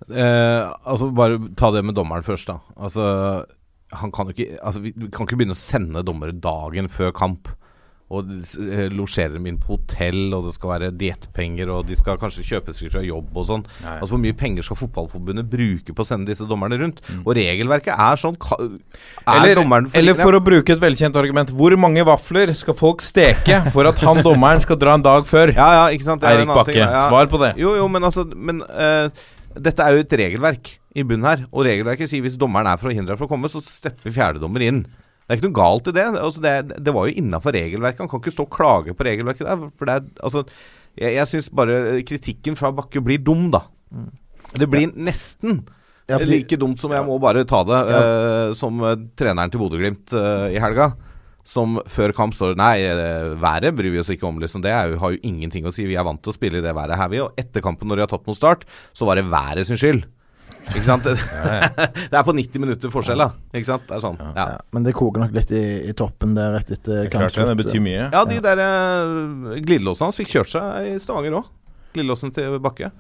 Eh, 0.10 0.69
altså 0.83 1.10
Bare 1.15 1.39
ta 1.57 1.71
det 1.74 1.83
med 1.86 1.98
dommeren 1.98 2.25
først, 2.25 2.50
da. 2.50 2.60
Altså 2.77 3.05
Han 4.00 4.13
kan 4.13 4.29
jo 4.29 4.36
ikke 4.36 4.60
Altså 4.62 4.83
Vi, 4.83 4.93
kan 5.12 5.27
ikke 5.27 5.39
begynne 5.39 5.57
å 5.57 5.60
sende 5.60 6.06
dommere 6.06 6.36
dagen 6.36 6.89
før 6.91 7.12
kamp. 7.15 7.51
Og 8.12 8.27
eh, 8.27 8.89
losjere 8.91 9.38
dem 9.38 9.45
inn 9.47 9.58
på 9.62 9.77
hotell, 9.77 10.34
og 10.36 10.49
det 10.49 10.51
skal 10.58 10.73
være 10.73 10.89
diettpenger, 10.99 11.69
og 11.71 11.86
de 11.88 11.95
skal 11.95 12.17
kanskje 12.19 12.43
kjøpe 12.43 12.73
seg 12.75 12.91
fra 12.91 13.04
jobb 13.06 13.38
og 13.39 13.45
sånn. 13.47 13.63
Altså 13.86 14.10
Hvor 14.12 14.19
mye 14.19 14.36
penger 14.36 14.67
skal 14.67 14.80
Fotballforbundet 14.82 15.47
bruke 15.47 15.95
på 15.95 16.04
å 16.04 16.10
sende 16.10 16.27
disse 16.27 16.43
dommerne 16.49 16.75
rundt? 16.82 16.99
Mm. 17.08 17.21
Og 17.23 17.32
regelverket 17.39 17.95
er 17.95 18.19
sånn 18.19 18.36
er 18.36 19.38
Eller, 19.38 19.62
dommeren 19.62 19.88
eller 19.95 20.19
for 20.19 20.36
å 20.36 20.43
bruke 20.43 20.75
et 20.75 20.84
velkjent 20.84 21.15
argument, 21.23 21.56
hvor 21.56 21.77
mange 21.80 22.04
vafler 22.08 22.51
skal 22.60 22.75
folk 22.75 23.06
steke 23.06 23.62
for 23.71 23.88
at 23.88 24.04
han 24.04 24.19
dommeren 24.27 24.60
skal 24.63 24.80
dra 24.82 24.99
en 24.99 25.08
dag 25.08 25.30
før? 25.30 25.56
Ja, 25.56 25.69
ja, 25.80 25.86
ikke 25.95 26.10
sant 26.12 26.27
Eirik 26.27 26.51
Bakke, 26.51 26.91
svar 27.08 27.32
på 27.32 27.39
det. 27.45 27.56
Jo, 27.63 27.77
jo, 27.80 27.88
men 27.91 28.12
altså 28.12 28.27
Men 28.36 28.60
eh, 28.67 29.08
dette 29.56 29.84
er 29.84 29.96
jo 29.96 30.04
et 30.04 30.18
regelverk 30.22 30.74
i 30.96 31.06
bunnen 31.08 31.28
her. 31.28 31.46
Og 31.52 31.66
regelverket 31.68 32.12
sier 32.12 32.24
hvis 32.26 32.40
dommeren 32.40 32.70
er 32.72 32.82
forhindra 32.82 33.18
fra 33.20 33.28
å 33.28 33.32
komme, 33.32 33.52
så 33.52 33.64
stepper 33.66 34.14
fjerdedommer 34.14 34.66
inn. 34.68 34.84
Det 34.86 35.36
er 35.36 35.40
ikke 35.40 35.50
noe 35.50 35.60
galt 35.62 35.90
i 35.92 35.96
det. 35.96 36.08
Altså, 36.20 36.44
det, 36.44 36.56
det 36.84 36.94
var 36.96 37.08
jo 37.08 37.20
innafor 37.22 37.56
regelverket. 37.56 38.04
Han 38.04 38.12
kan 38.12 38.24
ikke 38.24 38.34
stå 38.36 38.48
og 38.48 38.56
klage 38.56 38.96
på 38.98 39.08
regelverket 39.08 39.48
der. 39.48 39.68
For 39.80 39.88
det 39.88 39.98
er, 39.98 40.08
altså, 40.28 40.46
jeg, 41.00 41.14
jeg 41.16 41.32
syns 41.32 41.52
bare 41.56 41.78
kritikken 42.08 42.58
fra 42.60 42.74
Bakke 42.76 43.04
blir 43.04 43.22
dum, 43.24 43.48
da. 43.54 43.66
Det 44.60 44.68
blir 44.68 44.92
nesten 44.92 45.62
like 46.28 46.58
dumt 46.60 46.82
som 46.82 46.92
jeg 46.92 47.06
må 47.08 47.16
bare 47.24 47.46
ta 47.48 47.62
det, 47.64 47.80
uh, 47.88 48.50
som 48.58 48.82
eh, 48.84 48.98
treneren 49.16 49.52
til 49.52 49.62
Bodø-Glimt 49.62 50.12
uh, 50.18 50.50
i 50.52 50.60
helga. 50.60 50.92
Som 51.47 51.80
før 51.89 52.13
kamp 52.15 52.36
står 52.38 52.56
Nei, 52.60 52.75
eh, 52.86 53.34
været 53.41 53.73
bryr 53.75 53.93
vi 53.93 54.01
oss 54.01 54.12
ikke 54.13 54.27
om, 54.30 54.39
liksom. 54.41 54.63
Det 54.63 54.71
er 54.71 54.91
jo, 54.91 55.01
har 55.01 55.15
jo 55.15 55.21
ingenting 55.25 55.65
å 55.65 55.73
si. 55.73 55.88
Vi 55.89 55.97
er 55.97 56.06
vant 56.08 56.21
til 56.21 56.34
å 56.34 56.38
spille 56.38 56.62
i 56.62 56.65
det 56.65 56.73
været 56.77 56.99
her, 56.99 57.12
vi. 57.12 57.21
Og 57.23 57.38
etter 57.39 57.63
kampen, 57.65 57.89
når 57.89 58.01
de 58.01 58.06
har 58.06 58.12
tatt 58.13 58.27
mot 58.30 58.38
Start, 58.38 58.67
så 58.93 59.08
var 59.10 59.19
det 59.19 59.30
været 59.32 59.65
sin 59.67 59.80
skyld. 59.80 60.06
Ikke 60.69 60.86
sant? 60.86 61.08
det 62.12 62.17
er 62.17 62.25
på 62.25 62.36
90 62.38 62.62
minutter 62.62 62.91
forskjell, 62.93 63.23
da. 63.23 63.32
Ikke 63.54 63.67
sant? 63.71 63.88
Det 63.89 63.97
er 63.97 64.04
sånn. 64.04 64.19
Ja, 64.21 64.34
Ja, 64.54 64.60
men 64.75 64.86
det 64.86 64.93
koker 64.97 65.25
nok 65.25 65.34
litt 65.36 65.54
i, 65.56 65.63
i 65.89 65.95
toppen 65.97 66.36
der 66.38 66.54
rett 66.60 66.69
etter 66.77 67.10
kampen. 67.12 67.34
det, 67.34 67.47
det 67.49 67.58
betyr 67.63 67.84
mye. 67.84 68.10
ja 68.13 68.25
de 68.30 68.38
der 68.45 68.62
uh, 68.62 69.56
glidelåsene 69.58 70.12
hans 70.12 70.21
fikk 70.21 70.36
kjørt 70.36 70.54
seg 70.54 70.91
i 70.91 70.99
Stavanger 71.01 71.41
òg. 71.41 71.49
Glidelåsen 71.95 72.34
til 72.36 72.60
Bakke. 72.63 72.91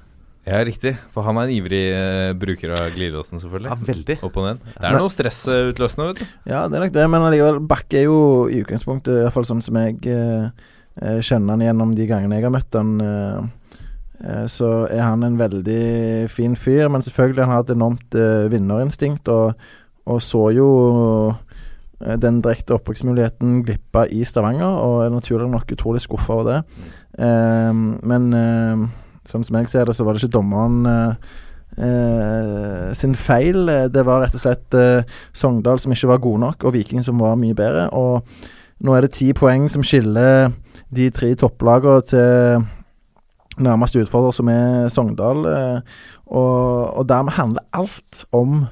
Ja, 0.41 0.57
riktig. 0.65 0.95
For 1.13 1.21
han 1.27 1.37
er 1.37 1.45
en 1.45 1.53
ivrig 1.53 1.81
eh, 1.93 2.31
bruker 2.33 2.71
av 2.73 2.87
glidelåsen, 2.95 3.37
Ja, 3.37 3.43
selvfølgelig. 3.43 3.75
veldig. 3.85 4.15
Opp 4.25 4.37
og 4.41 4.45
ned. 4.47 4.61
Det 4.73 4.87
er 4.89 4.95
noe 4.97 5.11
stressutløsende, 5.13 6.07
vet 6.09 6.21
du. 6.23 6.25
Ja, 6.49 6.63
det 6.67 6.79
er 6.79 6.85
nok 6.87 6.93
det, 6.95 7.03
men 7.13 7.25
allikevel, 7.27 7.59
Bakke 7.69 7.99
er 7.99 8.07
jo 8.07 8.15
i 8.49 8.61
utgangspunktet, 8.63 9.19
iallfall 9.21 9.45
sånn 9.45 9.61
som 9.61 9.77
jeg 9.77 9.99
eh, 10.09 10.47
eh, 10.97 11.19
kjenner 11.21 11.53
han 11.53 11.61
gjennom 11.67 11.91
de 11.97 12.07
gangene 12.09 12.39
jeg 12.39 12.47
har 12.47 12.55
møtt 12.55 12.73
han, 12.79 12.89
eh, 13.05 13.43
eh, 14.25 14.47
så 14.49 14.71
er 14.89 15.03
han 15.05 15.27
en 15.27 15.37
veldig 15.37 15.83
fin 16.33 16.57
fyr. 16.57 16.89
Men 16.89 17.05
selvfølgelig, 17.05 17.45
han 17.45 17.53
har 17.53 17.67
et 17.67 17.75
enormt 17.75 18.17
eh, 18.17 18.49
vinnerinstinkt, 18.49 19.29
og, 19.29 19.53
og 20.09 20.19
så 20.25 20.47
jo 20.57 20.71
den 22.01 22.39
direkte 22.41 22.73
opprykksmuligheten 22.73 23.59
glippa 23.61 24.07
i 24.09 24.23
Stavanger, 24.25 24.65
og 24.65 25.03
er 25.05 25.13
naturlig 25.13 25.51
nok 25.53 25.69
utrolig 25.77 26.01
skuffa 26.01 26.33
over 26.39 26.49
det. 26.49 26.89
Eh, 27.21 27.69
men 28.09 28.31
sånn 29.29 29.43
som 29.45 29.57
jeg 29.59 29.69
ser 29.71 29.85
det, 29.85 29.95
så 29.95 30.05
var 30.05 30.15
det 30.15 30.23
ikke 30.23 30.35
dommeren 30.37 30.85
eh, 30.89 31.13
eh, 31.77 32.89
sin 32.97 33.15
feil. 33.15 33.69
Det 33.93 34.03
var 34.07 34.23
rett 34.25 34.35
og 34.37 34.43
slett 34.43 34.77
eh, 34.77 35.03
Sogndal 35.33 35.79
som 35.79 35.93
ikke 35.93 36.09
var 36.13 36.23
gode 36.23 36.43
nok, 36.45 36.65
og 36.65 36.73
Viking 36.75 37.05
som 37.05 37.21
var 37.21 37.37
mye 37.39 37.57
bedre. 37.57 37.87
Og 37.93 38.23
nå 38.81 38.95
er 38.97 39.05
det 39.05 39.13
ti 39.17 39.29
poeng 39.37 39.67
som 39.69 39.85
skiller 39.85 40.51
de 40.91 41.09
tre 41.13 41.33
topplagene 41.39 42.01
til 42.09 42.65
nærmeste 43.61 44.01
utfordrer, 44.01 44.33
som 44.33 44.49
er 44.49 44.89
Sogndal. 44.89 45.45
eh, 45.45 45.79
Og, 46.31 46.97
og 46.97 47.07
dermed 47.09 47.35
handler 47.35 47.65
alt 47.75 48.25
om 48.31 48.65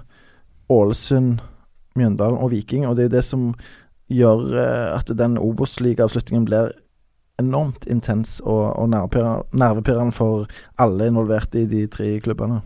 Ålesund, 0.71 1.41
Mjøndalen 1.97 2.37
og 2.39 2.51
Viking, 2.53 2.85
og 2.87 2.95
det 2.95 3.03
er 3.03 3.09
jo 3.09 3.15
det 3.17 3.23
som 3.27 3.53
gjør 4.09 4.43
eh, 4.55 4.95
at 4.95 5.09
den 5.17 5.37
Obos-ligaavslutningen 5.37 6.45
blir 6.47 6.71
enormt 7.39 7.87
intens 7.89 8.37
og, 8.43 8.75
og 8.75 8.89
nervepirrende 8.91 10.15
for 10.15 10.49
alle 10.79 11.09
involverte 11.09 11.63
i 11.63 11.69
de 11.69 11.85
tre 11.91 12.11
klubbene. 12.23 12.61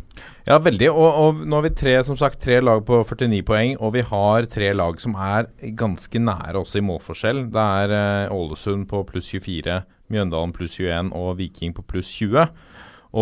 Ja, 0.48 0.60
veldig. 0.62 0.90
Og, 0.92 1.08
og 1.08 1.42
nå 1.48 1.58
har 1.58 1.66
vi 1.66 1.74
tre, 1.78 1.96
som 2.06 2.18
sagt, 2.20 2.42
tre 2.44 2.60
lag 2.62 2.84
på 2.86 3.00
49 3.08 3.42
poeng, 3.48 3.76
og 3.80 3.96
vi 3.96 4.04
har 4.06 4.48
tre 4.52 4.74
lag 4.76 5.00
som 5.02 5.16
er 5.16 5.50
ganske 5.80 6.22
nære 6.22 6.60
også 6.60 6.82
i 6.82 6.86
målforskjell. 6.86 7.46
Det 7.54 7.68
er 7.84 7.96
eh, 7.98 8.34
Ålesund 8.36 8.88
på 8.92 9.04
pluss 9.10 9.32
24, 9.34 9.82
Mjøndalen 10.14 10.54
pluss 10.56 10.78
21 10.78 11.14
og 11.18 11.38
Viking 11.40 11.76
på 11.78 11.86
pluss 11.88 12.12
20. 12.20 12.50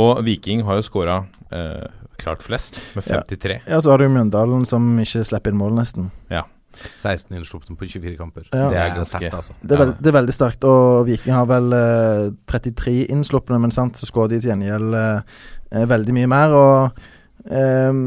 Og 0.02 0.24
Viking 0.26 0.64
har 0.68 0.80
jo 0.80 0.88
skåra 0.88 1.20
eh, 1.52 1.86
klart 2.22 2.44
flest, 2.46 2.80
med 2.96 3.06
53. 3.06 3.62
Ja, 3.68 3.82
så 3.82 3.94
har 3.94 4.02
du 4.02 4.10
Mjøndalen 4.10 4.66
som 4.70 4.88
ikke 5.02 5.26
slipper 5.28 5.54
inn 5.54 5.62
mål, 5.62 5.76
nesten. 5.78 6.12
16 6.92 7.36
innslupne 7.38 7.76
på 7.78 7.86
24 7.90 8.18
kamper. 8.18 8.46
Ja. 8.54 8.70
Det 8.70 8.78
er 8.78 8.94
ganske- 8.96 9.18
sterkt, 9.20 9.34
altså. 9.34 9.54
Det 9.62 9.72
er, 9.72 9.82
veld, 9.86 9.96
det 10.00 10.08
er 10.08 10.18
veldig 10.20 10.34
sterkt, 10.36 10.64
og 10.64 11.06
Viking 11.08 11.34
har 11.36 11.46
vel 11.50 11.74
eh, 11.74 12.32
33 12.48 13.08
innslupne, 13.12 13.60
men 13.60 13.72
sant, 13.72 13.98
så 13.98 14.06
skårer 14.10 14.30
de 14.36 14.40
til 14.42 14.52
gjengjeld 14.54 14.96
eh, 14.96 15.22
eh, 15.72 15.86
veldig 15.90 16.14
mye 16.14 16.28
mer. 16.32 16.56
Og 16.56 17.52
ehm, 17.52 18.04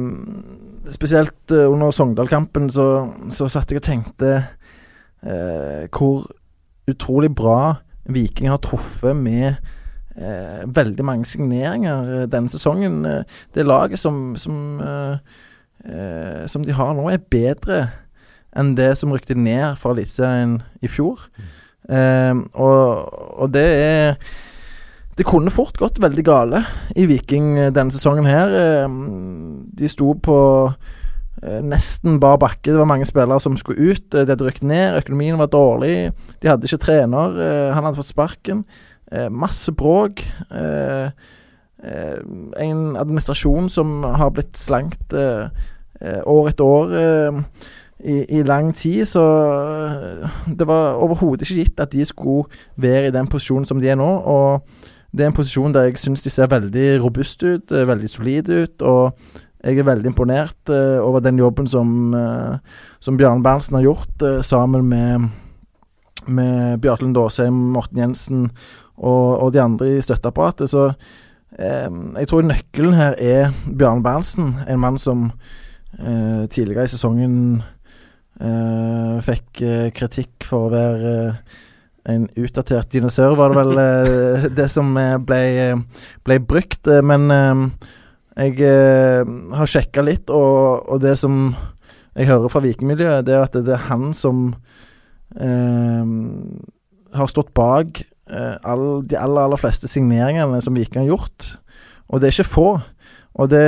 spesielt 0.92 1.50
eh, 1.52 1.68
under 1.70 1.90
Sogndal-kampen 1.90 2.70
så, 2.70 2.88
så 3.30 3.48
satt 3.52 3.70
jeg 3.72 3.80
og 3.82 3.86
tenkte 3.88 4.34
eh, 5.24 5.86
hvor 5.94 6.26
utrolig 6.90 7.30
bra 7.34 7.76
Viking 8.12 8.50
har 8.52 8.58
truffet 8.60 9.16
med 9.16 9.54
eh, 10.16 10.60
veldig 10.68 11.04
mange 11.08 11.24
signeringer 11.28 12.10
eh, 12.22 12.26
denne 12.28 12.52
sesongen. 12.52 13.04
Eh, 13.08 13.22
det 13.56 13.64
laget 13.66 13.98
som, 14.02 14.34
som, 14.36 14.58
eh, 14.84 15.16
eh, 15.88 16.42
som 16.46 16.64
de 16.66 16.72
har 16.76 16.92
nå, 16.94 17.08
er 17.14 17.22
bedre 17.32 17.78
enn 18.56 18.74
det 18.78 18.92
som 18.98 19.12
rykte 19.14 19.34
ned 19.34 19.76
fra 19.80 19.92
Eliteserien 19.94 20.58
i 20.82 20.90
fjor. 20.90 21.26
Eh, 21.90 22.34
og, 22.54 23.14
og 23.42 23.50
det 23.52 23.64
er 23.84 24.14
Det 25.18 25.26
kunne 25.28 25.52
fort 25.52 25.76
gått 25.78 26.00
veldig 26.02 26.22
gale 26.26 26.64
i 26.96 27.04
Viking 27.06 27.58
eh, 27.58 27.72
denne 27.74 27.92
sesongen 27.94 28.26
her. 28.26 28.50
Eh, 28.50 28.88
de 29.78 29.90
sto 29.90 30.14
på 30.18 30.38
uh, 30.72 31.60
nesten 31.62 32.18
bar 32.22 32.38
bakke. 32.42 32.72
Det 32.72 32.78
var 32.80 32.88
mange 32.90 33.06
spillere 33.06 33.38
som 33.40 33.54
skulle 33.56 33.92
ut. 33.92 34.14
Eh, 34.14 34.24
De 34.24 34.32
hadde 34.32 34.46
rykket 34.48 34.66
ned. 34.66 34.96
Økonomien 35.02 35.38
var 35.38 35.52
dårlig. 35.52 36.10
De 36.42 36.50
hadde 36.50 36.66
ikke 36.66 36.82
trener. 36.86 37.36
Uh, 37.38 37.70
Han 37.76 37.84
hadde 37.84 38.00
fått 38.00 38.10
sparken. 38.10 38.64
Uh, 39.12 39.28
Masse 39.30 39.70
bråk. 39.72 40.24
En 41.84 42.96
administrasjon 42.96 43.68
som 43.68 44.02
har 44.02 44.30
blitt 44.32 44.56
slankt 44.56 45.12
år 45.14 46.48
etter 46.48 46.64
år. 46.64 46.94
eh, 46.96 47.42
i, 48.04 48.42
lang 48.42 48.74
tid, 48.76 49.04
så 49.08 49.22
eh, 49.24 50.34
det 50.58 50.66
var 50.68 50.98
overhodet 51.00 51.46
ikke 51.46 51.62
gitt 51.62 51.80
at 51.80 51.92
de 51.92 52.04
skulle 52.04 52.44
være 52.76 53.08
i 53.08 53.14
den 53.14 53.28
posisjonen 53.30 53.64
som 53.68 53.80
de 53.80 53.88
er 53.88 53.96
nå. 53.96 54.10
Og 54.28 54.60
det 55.14 55.24
er 55.24 55.30
en 55.30 55.36
posisjon 55.36 55.72
der 55.74 55.88
jeg 55.88 56.02
syns 56.02 56.24
de 56.24 56.32
ser 56.32 56.50
veldig 56.52 57.00
robuste 57.04 57.56
ut, 57.56 57.72
eh, 57.72 57.88
veldig 57.88 58.10
solide 58.10 58.64
ut. 58.66 58.84
Og 58.84 59.32
jeg 59.64 59.80
er 59.80 59.88
veldig 59.88 60.10
imponert 60.10 60.68
uh, 60.68 61.00
over 61.00 61.22
den 61.24 61.38
jobben 61.40 61.66
som, 61.66 62.12
uh, 62.12 62.58
som 63.00 63.16
Bjarne 63.16 63.40
Berntsen 63.42 63.78
har 63.78 63.86
gjort, 63.86 64.12
uh, 64.20 64.42
sammen 64.44 64.84
med, 64.84 65.30
med 66.28 66.82
Bjartelund 66.84 67.16
Aasheim, 67.16 67.54
Morten 67.72 68.02
Jensen 68.02 68.50
og, 68.98 69.38
og 69.40 69.54
de 69.54 69.62
andre 69.62 69.94
i 69.94 70.02
støtteapparatet. 70.04 70.68
Så 70.70 70.92
jeg 71.54 72.26
tror 72.26 72.42
nøkkelen 72.42 72.96
her 72.98 73.14
er 73.22 73.52
Bjarne 73.64 74.02
Berntsen, 74.02 74.56
en 74.68 74.80
mann 74.82 74.98
som 74.98 75.28
tidligere 76.50 76.88
i 76.88 76.90
sesongen 76.90 77.62
eh, 78.40 79.20
fikk 79.24 79.62
uh, 79.62 79.88
kritikk 79.94 80.46
for 80.48 80.66
å 80.66 80.72
være 80.72 81.12
uh, 81.30 81.60
en 82.10 82.26
utdatert 82.36 82.90
dinosaur, 82.92 83.36
var 83.38 83.52
det 83.52 83.60
vel 83.62 83.74
det 84.58 84.66
som 84.68 84.90
ble, 85.24 85.40
ble 86.26 86.36
brukt. 86.44 86.90
Men 87.00 87.32
jeg 88.36 88.58
har 89.56 89.70
sjekka 89.72 90.04
litt, 90.04 90.28
og, 90.28 90.84
og 90.84 91.00
det 91.00 91.14
som 91.16 91.54
jeg 92.12 92.28
hører 92.28 92.52
fra 92.52 92.60
vikingmiljøet, 92.60 93.24
det 93.24 93.38
er 93.38 93.46
at 93.46 93.56
det 93.56 93.72
er 93.72 93.86
han 93.88 94.12
som 94.12 94.50
har 97.16 97.32
stått 97.32 97.54
bak 97.56 98.04
all, 98.28 99.00
de 99.08 99.16
aller, 99.16 99.40
aller 99.48 99.62
fleste 99.64 99.88
signeringene 99.88 100.60
som 100.60 100.76
Viking 100.76 101.06
har 101.06 101.14
gjort. 101.14 101.54
Og 102.12 102.20
det 102.20 102.28
er 102.28 102.36
ikke 102.36 102.52
få. 102.52 102.68
Og 103.34 103.50
det, 103.50 103.66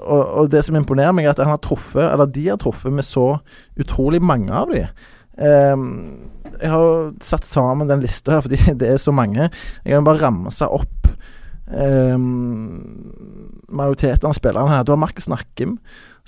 og, 0.00 0.20
og 0.20 0.50
det 0.52 0.62
som 0.64 0.78
imponerer 0.78 1.12
meg, 1.12 1.28
er 1.28 1.34
at 1.34 1.42
han 1.44 1.52
har 1.52 1.60
truffet, 1.64 2.06
eller 2.06 2.30
de 2.32 2.46
har 2.48 2.60
truffet 2.60 2.94
med 2.94 3.04
så 3.04 3.34
utrolig 3.80 4.22
mange 4.24 4.54
av 4.56 4.72
de. 4.72 4.86
Eh, 5.40 5.86
jeg 6.60 6.72
har 6.72 7.12
satt 7.24 7.48
sammen 7.48 7.88
den 7.88 8.02
lista 8.04 8.36
her 8.36 8.44
fordi 8.44 8.60
det 8.80 8.94
er 8.94 9.00
så 9.00 9.14
mange. 9.14 9.50
Jeg 9.84 9.96
kan 9.96 10.08
bare 10.08 10.24
ramse 10.24 10.68
opp 10.68 11.10
eh, 11.72 12.16
majoriteten 13.70 14.30
av 14.30 14.38
spillerne 14.38 14.72
her. 14.72 14.86
Du 14.86 14.94
har 14.94 15.00
Markus 15.00 15.28
Nakkim, 15.30 15.78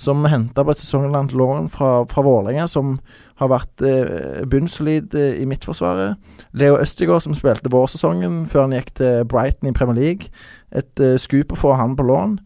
som 0.01 0.25
henta 0.27 0.63
på 0.65 0.73
et 0.73 0.81
sesonglangt 0.81 1.35
lån 1.37 1.69
fra, 1.71 1.91
fra 2.09 2.23
Vålerenga, 2.25 2.65
som 2.67 2.97
har 3.41 3.51
vært 3.51 3.83
eh, 3.87 4.41
bunnsolid 4.49 5.15
eh, 5.17 5.37
i 5.41 5.47
midtforsvaret. 5.49 6.17
Leo 6.57 6.79
Østigård, 6.81 7.23
som 7.25 7.37
spilte 7.37 7.71
vårsesongen 7.73 8.43
før 8.51 8.67
han 8.67 8.75
gikk 8.77 8.93
til 8.99 9.23
Brighton 9.29 9.69
i 9.69 9.75
Premier 9.77 9.99
League. 9.99 10.33
Et 10.73 11.03
uh, 11.03 11.15
skup 11.21 11.53
å 11.53 11.59
få 11.59 11.73
han 11.79 11.95
på 11.97 12.05
lån. 12.07 12.37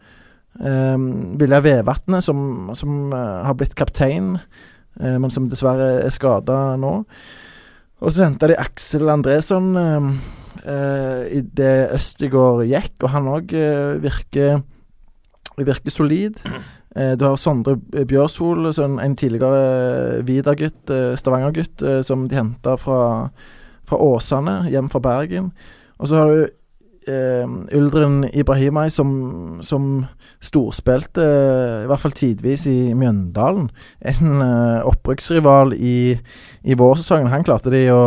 Um, 0.58 1.10
Vilja 1.40 1.62
Vevatnet, 1.64 2.26
som, 2.26 2.72
som 2.78 3.12
uh, 3.14 3.46
har 3.48 3.58
blitt 3.60 3.76
kaptein, 3.78 4.36
uh, 5.00 5.18
men 5.18 5.30
som 5.34 5.50
dessverre 5.52 6.02
er 6.04 6.14
skada 6.14 6.76
nå. 6.80 6.96
Og 7.98 8.14
så 8.14 8.28
henta 8.28 8.50
de 8.50 8.58
Aksel 8.62 9.10
Andresson 9.10 9.72
uh, 9.78 10.10
idet 11.34 11.94
Østigård 11.96 12.66
gikk, 12.68 12.98
og 13.04 13.14
han 13.14 13.30
òg 13.32 13.54
virker, 14.04 14.60
virker 15.58 15.94
solid. 15.94 16.44
Eh, 16.98 17.14
du 17.14 17.26
har 17.28 17.38
Sondre 17.38 17.76
Bjørshol, 17.78 18.72
en, 18.72 18.98
en 19.00 19.16
tidligere 19.16 20.24
Vidar-gutt, 20.26 20.90
eh, 20.90 21.14
Stavanger-gutt, 21.20 21.84
eh, 21.86 22.02
som 22.02 22.26
de 22.28 22.40
henta 22.40 22.74
fra, 22.82 23.30
fra 23.86 24.00
Åsane, 24.02 24.64
hjem 24.72 24.90
fra 24.90 25.02
Bergen. 25.04 25.52
Og 26.00 26.10
så 26.10 26.22
har 26.22 26.32
du 26.32 26.48
eh, 27.08 27.48
Uldren 27.78 28.24
Ibrahimai, 28.30 28.90
som, 28.94 29.10
som 29.66 30.06
storspilte, 30.44 31.24
eh, 31.24 31.86
i 31.86 31.88
hvert 31.90 32.04
fall 32.04 32.16
tidvis, 32.18 32.68
i 32.72 32.94
Mjøndalen. 32.98 33.70
En 34.02 34.44
eh, 34.44 34.86
opprykksrival 34.88 35.74
i, 35.78 36.18
i 36.64 36.78
vårsesongen. 36.78 37.32
Han 37.34 37.48
klarte 37.48 37.74
de 37.74 37.86
å, 37.94 38.04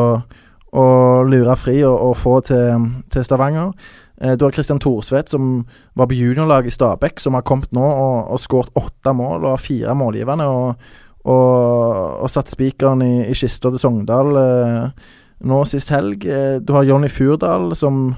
å 0.72 0.86
lure 1.26 1.56
fri 1.58 1.80
og, 1.82 1.96
og 2.10 2.16
få 2.20 2.38
til, 2.50 2.88
til 3.10 3.26
Stavanger. 3.26 3.74
Eh, 4.20 4.36
Du 4.36 4.44
har 4.44 4.52
Christian 4.52 4.80
Thorsvedt, 4.82 5.32
som 5.32 5.64
var 5.96 6.10
på 6.10 6.18
juniorlaget 6.18 6.72
i 6.72 6.76
Stabæk, 6.76 7.20
som 7.20 7.34
har 7.38 7.46
kommet 7.48 7.72
nå 7.76 7.84
og, 7.84 8.34
og 8.34 8.40
skåret 8.42 8.74
åtte 8.78 9.14
mål 9.16 9.44
og 9.46 9.54
har 9.54 9.64
fire 9.64 9.94
målgivende. 9.96 10.48
Og, 10.48 10.90
og, 11.24 12.20
og 12.24 12.30
satt 12.32 12.48
spikeren 12.52 13.02
i, 13.04 13.14
i 13.28 13.34
kista 13.36 13.72
til 13.72 13.80
Sogndal 13.80 14.36
eh, 14.40 15.08
nå 15.48 15.62
sist 15.68 15.88
helg. 15.92 16.24
Eh, 16.28 16.58
du 16.60 16.72
har 16.76 16.84
Jonny 16.88 17.08
Furdal, 17.12 17.72
som 17.76 18.10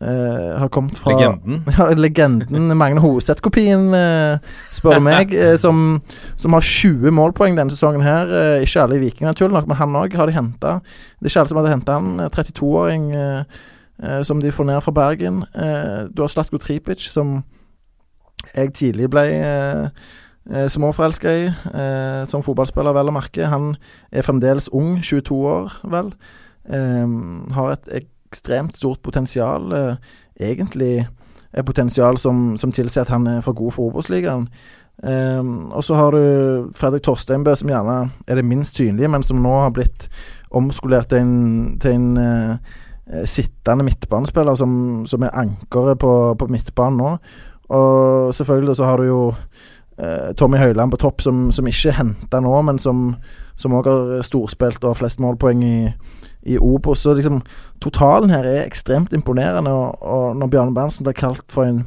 eh, 0.00 0.58
har 0.58 0.68
kommet 0.74 0.98
fra 0.98 1.14
Legenden. 1.14 1.62
Ja, 1.78 1.88
legenden 1.94 2.76
Magne 2.76 3.02
Hoseth-kopien, 3.04 3.90
uh, 3.94 4.54
spør 4.74 5.02
meg. 5.04 5.34
Uh, 5.34 5.54
som, 5.64 6.00
som 6.40 6.56
har 6.56 6.64
20 6.64 7.14
målpoeng 7.14 7.58
denne 7.58 7.74
sesongen 7.74 8.04
her. 8.06 8.32
Ikke 8.64 8.82
alle 8.82 8.98
i 8.98 9.04
Viking, 9.06 9.28
naturlig 9.28 9.58
nok, 9.58 9.70
men 9.70 9.80
han 9.80 10.00
òg 10.02 10.16
har 10.18 10.30
de 10.30 10.36
henta. 10.36 10.78
Det 11.24 11.30
er 11.30 11.32
ikke 11.32 11.40
alle 11.40 11.52
som 11.52 11.58
hadde 11.62 11.72
henta 11.72 11.94
han. 11.98 12.20
eh, 12.20 12.28
32-åring 12.34 13.12
eh, 13.12 13.44
eh, 14.02 14.22
som 14.22 14.40
de 14.42 14.52
får 14.52 14.64
ned 14.68 14.82
fra 14.84 14.92
Bergen. 14.92 15.44
Du 16.12 16.22
har 16.22 16.28
Slatko 16.28 16.58
Tripic, 16.58 17.00
som 17.10 17.42
jeg 18.54 18.74
tidlig 18.76 19.08
ble 19.10 19.24
småforelska 20.68 21.30
i 21.32 21.44
som 22.28 22.42
fotballspiller, 22.44 22.92
vel 22.92 23.08
å 23.08 23.14
merke. 23.16 23.46
Han 23.48 23.70
er 24.12 24.26
fremdeles 24.26 24.68
ung, 24.68 24.98
22 25.00 25.38
år, 25.48 25.72
vel. 25.88 26.10
Har 26.68 27.72
et 27.72 28.10
ekstremt 28.34 28.76
stort 28.76 29.02
potensial. 29.06 29.72
Eh, 29.72 30.14
egentlig 30.50 31.06
et 31.54 31.66
potensial 31.66 32.18
som, 32.18 32.56
som 32.58 32.72
tilsier 32.74 33.06
at 33.06 33.12
han 33.14 33.26
er 33.30 33.44
for 33.46 33.54
god 33.56 33.76
for 33.76 33.92
Obos-ligaen. 33.92 34.48
Um, 35.02 35.72
og 35.74 35.82
så 35.84 35.96
har 35.98 36.14
du 36.14 36.70
Fredrik 36.74 37.02
Torsteinbø, 37.02 37.54
som 37.58 37.70
gjerne 37.70 37.96
er 38.26 38.38
det 38.38 38.44
minst 38.46 38.78
synlige, 38.78 39.10
men 39.10 39.22
som 39.26 39.42
nå 39.42 39.52
har 39.64 39.72
blitt 39.74 40.08
omskolert 40.54 41.10
til 41.10 41.18
en, 41.18 41.78
til 41.82 41.96
en 41.96 42.18
eh, 42.22 43.24
sittende 43.26 43.84
midtbanespiller 43.84 44.54
som, 44.54 45.02
som 45.06 45.26
er 45.26 45.34
ankeret 45.34 45.98
på, 45.98 46.12
på 46.38 46.46
midtbanen 46.46 47.00
nå. 47.02 47.16
Og 47.74 48.34
selvfølgelig 48.34 48.76
så 48.76 48.86
har 48.86 49.02
du 49.02 49.08
jo 49.08 49.20
uh, 49.34 50.30
Tommy 50.38 50.60
Høiland 50.62 50.94
på 50.94 51.00
topp, 51.02 51.24
som, 51.26 51.48
som 51.52 51.66
ikke 51.66 51.90
er 51.90 51.98
henta 51.98 52.40
nå, 52.44 52.54
men 52.62 52.78
som 52.78 53.16
òg 53.66 53.90
har 53.90 54.22
storspilt 54.26 54.84
og 54.84 54.92
har 54.92 55.00
flest 55.02 55.22
målpoeng 55.22 55.64
i, 55.66 55.76
i 56.44 56.58
Obos. 56.58 57.02
Så 57.04 57.14
liksom 57.16 57.42
totalen 57.82 58.32
her 58.34 58.46
er 58.48 58.62
ekstremt 58.64 59.12
imponerende, 59.16 59.72
og, 59.72 59.98
og 60.02 60.38
når 60.38 60.52
Bjarne 60.52 60.76
Berntsen 60.76 61.06
blir 61.06 61.16
kalt 61.18 61.44
for 61.52 61.68
en 61.68 61.84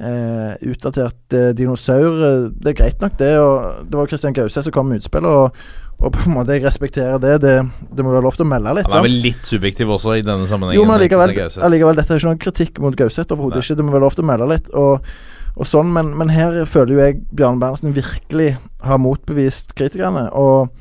eh, 0.00 0.52
utdatert 0.70 1.34
eh, 1.34 1.50
dinosaur 1.56 2.20
eh, 2.28 2.46
Det 2.52 2.72
er 2.72 2.78
greit 2.82 3.02
nok, 3.02 3.18
det. 3.18 3.32
Og 3.40 3.90
det 3.90 4.00
var 4.00 4.12
Christian 4.12 4.36
Gause 4.36 4.62
som 4.62 4.74
kom 4.74 4.90
med 4.90 5.02
utspillet, 5.02 5.30
og, 5.30 5.52
og 5.96 6.12
på 6.12 6.26
en 6.26 6.36
måte 6.36 6.56
jeg 6.56 6.66
respekterer 6.66 7.20
det. 7.22 7.38
Det, 7.44 7.56
det 7.96 8.04
må 8.04 8.12
være 8.14 8.26
lov 8.26 8.36
til 8.38 8.46
å 8.46 8.50
melde 8.50 8.76
litt. 8.80 8.90
Han 8.92 9.00
er 9.00 9.08
vel 9.08 9.18
litt 9.24 9.48
subjektiv 9.48 9.94
også 9.96 10.18
i 10.18 10.26
denne 10.26 10.48
sammenhengen. 10.50 10.80
Jo, 10.80 10.88
men 10.88 10.98
allikevel, 10.98 11.36
allikevel 11.68 11.98
dette 11.98 12.14
er 12.14 12.20
ikke 12.20 12.32
noen 12.32 12.44
kritikk 12.46 12.82
mot 12.84 12.98
Gauseth 12.98 13.32
overhodet. 13.32 13.64
Ikke, 13.64 13.78
Det 13.78 13.86
må 13.86 13.96
være 13.96 14.06
lov 14.08 14.18
til 14.18 14.26
å 14.26 14.30
melde 14.32 14.50
litt. 14.52 14.72
Og, 14.76 15.12
og 15.56 15.68
sånn, 15.68 15.92
men, 15.94 16.12
men 16.20 16.32
her 16.34 16.64
føler 16.68 16.96
jo 16.96 17.04
jeg 17.04 17.22
Bjarne 17.32 17.62
Berntsen 17.62 17.96
virkelig 17.96 18.56
har 18.84 19.00
motbevist 19.00 19.72
kritikerne. 19.78 20.28
Og, 20.36 20.74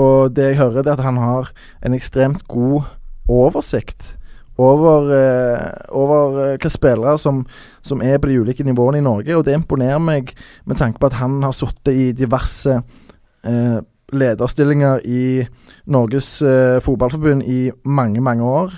og 0.00 0.34
det 0.34 0.50
jeg 0.50 0.60
hører, 0.60 0.82
er 0.82 0.92
at 0.96 1.06
han 1.06 1.18
har 1.22 1.50
en 1.86 1.94
ekstremt 1.94 2.46
god 2.50 2.82
oversikt 3.30 4.16
over, 4.58 5.10
eh, 5.14 5.70
over 5.90 6.34
hvilke 6.34 6.70
spillere 6.70 7.18
som, 7.18 7.42
som 7.82 8.02
er 8.02 8.18
på 8.18 8.30
de 8.30 8.38
ulike 8.40 8.66
nivåene 8.66 9.00
i 9.00 9.06
Norge. 9.06 9.36
Og 9.36 9.44
det 9.46 9.56
imponerer 9.58 10.02
meg 10.02 10.34
med 10.66 10.78
tanke 10.78 11.00
på 11.00 11.10
at 11.10 11.18
han 11.18 11.40
har 11.42 11.54
sittet 11.56 11.94
i 11.94 12.12
diverse 12.14 12.78
eh, 13.44 13.78
lederstillinger 14.14 15.02
i 15.04 15.44
Norges 15.90 16.36
eh, 16.42 16.80
fotballforbund 16.84 17.42
i 17.50 17.70
mange, 17.84 18.22
mange 18.22 18.44
år. 18.44 18.74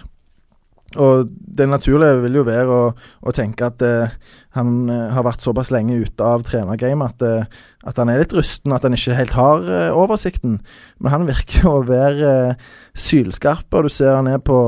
Og 1.02 1.30
det 1.30 1.68
naturlige 1.70 2.22
vil 2.24 2.40
jo 2.40 2.46
være 2.46 2.66
å, 2.72 2.82
å 2.96 3.34
tenke 3.34 3.68
at 3.68 3.82
eh, 3.84 4.14
han 4.56 4.90
eh, 4.92 5.10
har 5.14 5.26
vært 5.26 5.44
såpass 5.44 5.72
lenge 5.74 5.98
ute 6.00 6.24
av 6.24 6.46
trenergamet 6.48 7.16
at, 7.16 7.26
eh, 7.26 7.66
at 7.86 8.00
han 8.00 8.12
er 8.12 8.22
litt 8.22 8.34
rusten, 8.36 8.74
at 8.74 8.86
han 8.86 8.96
ikke 8.96 9.18
helt 9.18 9.36
har 9.36 9.68
eh, 9.68 9.90
oversikten. 9.96 10.58
Men 11.00 11.14
han 11.14 11.28
virker 11.28 11.68
å 11.70 11.84
være 11.86 12.32
eh, 12.52 12.72
sylskarp, 12.96 13.68
og 13.72 13.86
du 13.86 13.92
ser 13.92 14.16
han 14.18 14.32
er 14.32 14.42
på 14.42 14.58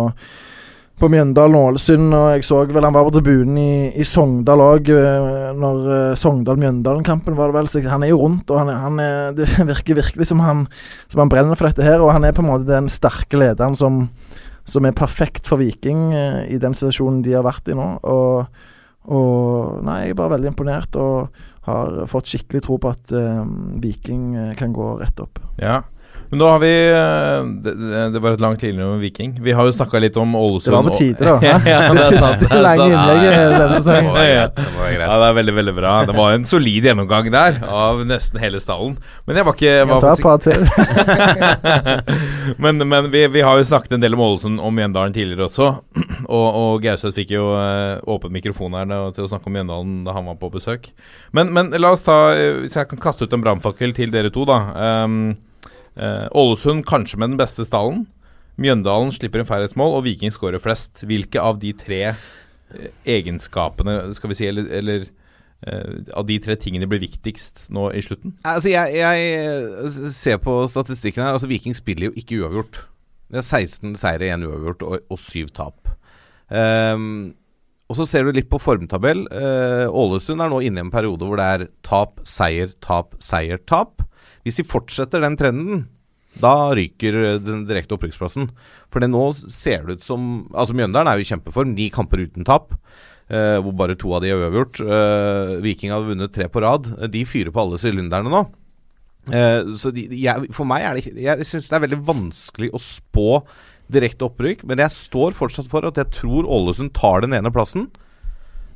på 0.99 1.07
Mjøndalen 1.13 1.55
og 1.55 1.69
Ålesund, 1.69 2.09
og 2.11 2.25
jeg 2.33 2.45
så 2.47 2.65
vel 2.67 2.83
han 2.83 2.95
var 2.97 3.05
på 3.07 3.13
tribunen 3.15 3.59
i, 3.63 3.75
i 4.03 4.07
Sogndal 4.09 4.63
òg, 4.65 4.89
når 5.55 5.85
uh, 5.87 6.17
Sogndal-Mjøndalen-kampen 6.19 7.37
var 7.39 7.53
det 7.53 7.55
vel. 7.55 7.69
Så 7.71 7.83
han 7.87 8.03
er 8.03 8.11
jo 8.11 8.19
rundt, 8.25 8.51
og 8.51 8.59
han, 8.59 8.73
han 8.75 8.99
er, 9.03 9.31
det 9.39 9.47
virker 9.69 10.01
virkelig 10.01 10.27
som 10.27 10.43
han, 10.43 10.65
som 11.07 11.23
han 11.23 11.31
brenner 11.31 11.55
for 11.55 11.71
dette 11.71 11.87
her. 11.87 12.03
Og 12.03 12.11
han 12.17 12.27
er 12.27 12.35
på 12.35 12.43
en 12.43 12.51
måte 12.51 12.67
den 12.67 12.91
sterke 12.91 13.39
lederen 13.39 13.79
som, 13.79 14.09
som 14.69 14.87
er 14.87 14.97
perfekt 14.97 15.49
for 15.49 15.61
Viking 15.63 16.11
uh, 16.13 16.43
i 16.49 16.61
den 16.61 16.77
situasjonen 16.77 17.23
de 17.25 17.37
har 17.37 17.47
vært 17.47 17.71
i 17.73 17.77
nå. 17.79 17.89
Og, 18.09 18.65
og 19.09 19.85
Nei, 19.87 20.03
jeg 20.05 20.15
er 20.15 20.21
bare 20.21 20.37
veldig 20.37 20.53
imponert, 20.53 20.99
og 21.01 21.33
har 21.69 22.03
fått 22.09 22.31
skikkelig 22.31 22.65
tro 22.65 22.79
på 22.81 22.93
at 22.93 23.15
uh, 23.17 23.45
Viking 23.83 24.33
uh, 24.37 24.53
kan 24.59 24.75
gå 24.77 24.95
rett 25.01 25.25
opp. 25.25 25.41
Ja. 25.61 25.83
Men 26.31 26.41
nå 26.43 26.49
har 26.51 26.59
vi 26.61 26.71
eh, 26.93 27.47
Det, 27.65 27.73
det 28.13 28.21
var 28.21 28.35
et 28.37 28.43
langt 28.45 28.63
linje 28.63 28.85
om 28.85 28.99
Viking. 29.01 29.31
Vi 29.45 29.53
har 29.57 29.65
jo 29.65 29.73
snakka 29.73 30.01
litt 30.03 30.17
om 30.21 30.35
Ålesund. 30.37 30.69
Det 30.73 30.77
var 30.77 30.85
med 30.89 30.99
tider, 30.99 31.25
da. 31.31 31.37
ja, 31.41 31.59
det 31.65 32.03
er 32.05 32.17
sant. 32.21 32.43
Det 32.45 32.51
er 32.53 32.63
lange 32.67 32.83
sant. 32.83 32.93
innlegget 32.93 33.33
denne 33.39 33.69
Det 33.73 33.79
sesongen. 33.79 34.11
var 34.13 34.29
greit. 34.29 34.55
Det 34.61 34.67
var 34.77 34.91
greit. 34.93 35.07
Ja, 35.09 35.15
det 35.23 35.29
er 35.31 35.37
veldig, 35.41 35.55
veldig 35.61 35.75
bra. 35.79 35.93
Det 36.11 36.17
var 36.19 36.37
en 36.37 36.45
solid 36.51 36.89
gjennomgang 36.91 37.31
der 37.33 37.59
av 37.65 38.03
nesten 38.09 38.43
hele 38.43 38.61
stallen. 38.61 38.99
Men 39.29 39.41
jeg 39.41 39.49
var 39.49 39.57
ikke 39.59 39.73
Jeg 39.73 39.89
var 39.89 40.05
ta 40.05 40.13
et 40.13 40.25
faktisk- 40.27 40.29
par 40.29 40.39
til. 40.45 40.61
men 42.65 42.89
men 42.89 43.11
vi, 43.11 43.27
vi 43.29 43.41
har 43.45 43.59
jo 43.61 43.65
snakket 43.65 43.93
en 43.97 44.05
del 44.05 44.15
om 44.17 44.21
Ålesund 44.29 44.61
og 44.61 44.73
Mjøndalen 44.77 45.15
tidligere 45.17 45.49
også. 45.49 45.71
Og, 46.29 46.47
og 46.61 46.83
Gauseth 46.85 47.15
fikk 47.17 47.31
jo 47.33 47.45
eh, 47.57 48.01
åpen 48.11 48.33
mikrofon 48.35 48.75
her 48.77 48.91
til 49.17 49.25
å 49.25 49.29
snakke 49.31 49.49
om 49.49 49.55
Mjøndalen 49.55 49.93
da 50.05 50.13
han 50.13 50.27
var 50.29 50.37
på 50.37 50.51
besøk. 50.53 50.91
Men, 51.33 51.55
men 51.57 51.71
la 51.81 51.93
oss 51.95 52.03
ta 52.05 52.17
eh, 52.35 52.59
Hvis 52.65 52.77
jeg 52.77 52.89
kan 52.91 53.01
kaste 53.01 53.25
ut 53.25 53.33
en 53.33 53.41
brannfakkel 53.47 53.95
til 53.97 54.13
dere 54.13 54.29
to, 54.35 54.45
da. 54.49 54.59
Um, 55.07 55.31
Ålesund 55.99 56.87
kanskje 56.87 57.19
med 57.19 57.33
den 57.33 57.41
beste 57.41 57.67
stallen. 57.67 58.07
Mjøndalen 58.59 59.13
slipper 59.15 59.45
en 59.45 59.47
færrhetsmål, 59.47 59.93
mål, 59.93 59.97
og 60.01 60.05
Viking 60.09 60.35
skårer 60.35 60.63
flest. 60.63 61.05
Hvilke 61.07 61.39
av 61.39 61.61
de 61.63 61.71
tre 61.79 62.01
eh, 62.11 62.91
egenskapene, 63.07 64.01
skal 64.19 64.33
vi 64.33 64.39
si, 64.41 64.49
eller, 64.51 64.67
eller 64.81 65.05
eh, 65.63 66.01
av 66.19 66.27
de 66.27 66.41
tre 66.43 66.59
tingene 66.59 66.89
blir 66.91 67.05
viktigst 67.05 67.69
nå 67.75 67.89
i 67.95 68.03
slutten? 68.03 68.35
Altså, 68.43 68.73
jeg, 68.73 68.99
jeg 68.99 70.15
ser 70.15 70.43
på 70.43 70.61
statistikken 70.71 71.23
her. 71.23 71.37
Altså, 71.37 71.51
Viking 71.51 71.79
spiller 71.79 72.11
jo 72.11 72.19
ikke 72.19 72.41
uavgjort. 72.43 72.83
Det 73.31 73.43
er 73.45 73.47
16 73.47 73.95
seire, 74.01 74.33
1 74.35 74.49
uavgjort 74.49 74.83
og, 74.89 75.07
og 75.07 75.23
7 75.23 75.55
tap. 75.55 75.95
Um, 76.51 77.37
og 77.89 77.97
så 77.97 78.05
ser 78.09 78.27
du 78.27 78.35
litt 78.35 78.51
på 78.51 78.61
formtabell. 78.61 79.23
Eh, 79.33 79.87
Ålesund 79.87 80.43
er 80.45 80.51
nå 80.51 80.61
inne 80.65 80.83
i 80.83 80.85
en 80.85 80.93
periode 80.93 81.25
hvor 81.25 81.41
det 81.41 81.47
er 81.55 81.65
tap, 81.87 82.19
seier, 82.29 82.75
tap, 82.85 83.15
seier, 83.25 83.61
tap. 83.71 84.03
Hvis 84.49 84.59
de 84.63 84.67
fortsetter 84.67 85.23
den 85.25 85.37
trenden, 85.39 85.85
da 86.43 86.71
ryker 86.77 87.17
eh, 87.23 87.39
den 87.45 87.63
direkte 87.69 87.97
opprykksplassen. 87.97 88.49
For 88.93 89.01
det 89.05 89.09
nå 89.13 89.23
ser 89.49 89.85
det 89.89 89.99
ut 90.01 90.05
som 90.09 90.27
Altså 90.53 90.75
Mjøndalen 90.77 91.09
er 91.13 91.21
jo 91.21 91.25
i 91.27 91.31
kjempeform. 91.31 91.77
Ni 91.77 91.89
kamper 91.95 92.25
uten 92.27 92.45
tap. 92.49 92.75
eh, 93.29 93.59
hvor 93.61 93.75
bare 93.77 93.97
to 94.01 94.13
av 94.17 94.23
de 94.25 94.31
er 94.33 94.41
uavgjort. 94.41 94.81
Eh, 94.81 95.55
Viking 95.65 95.93
har 95.93 96.01
vunnet 96.07 96.33
tre 96.33 96.47
på 96.49 96.63
rad. 96.65 96.87
Eh, 96.99 97.11
De 97.13 97.25
fyrer 97.29 97.53
på 97.53 97.61
alle 97.61 97.77
sylinderne 97.81 98.33
nå. 98.33 98.47
Eh, 99.29 99.73
så 99.77 99.91
de, 99.93 100.07
jeg, 100.17 100.49
for 100.57 100.65
meg 100.65 100.87
er 100.89 100.97
det 100.97 101.11
Jeg 101.21 101.45
syns 101.45 101.67
det 101.69 101.77
er 101.77 101.83
veldig 101.85 101.99
vanskelig 102.09 102.71
å 102.73 102.81
spå 102.81 103.43
direkte 103.93 104.25
opprykk, 104.29 104.63
men 104.69 104.81
jeg 104.81 104.93
står 104.93 105.33
fortsatt 105.37 105.69
for 105.69 105.85
at 105.89 105.97
jeg 106.01 106.09
tror 106.13 106.49
Ålesund 106.49 106.93
tar 106.97 107.21
den 107.25 107.37
ene 107.37 107.53
plassen. 107.53 107.91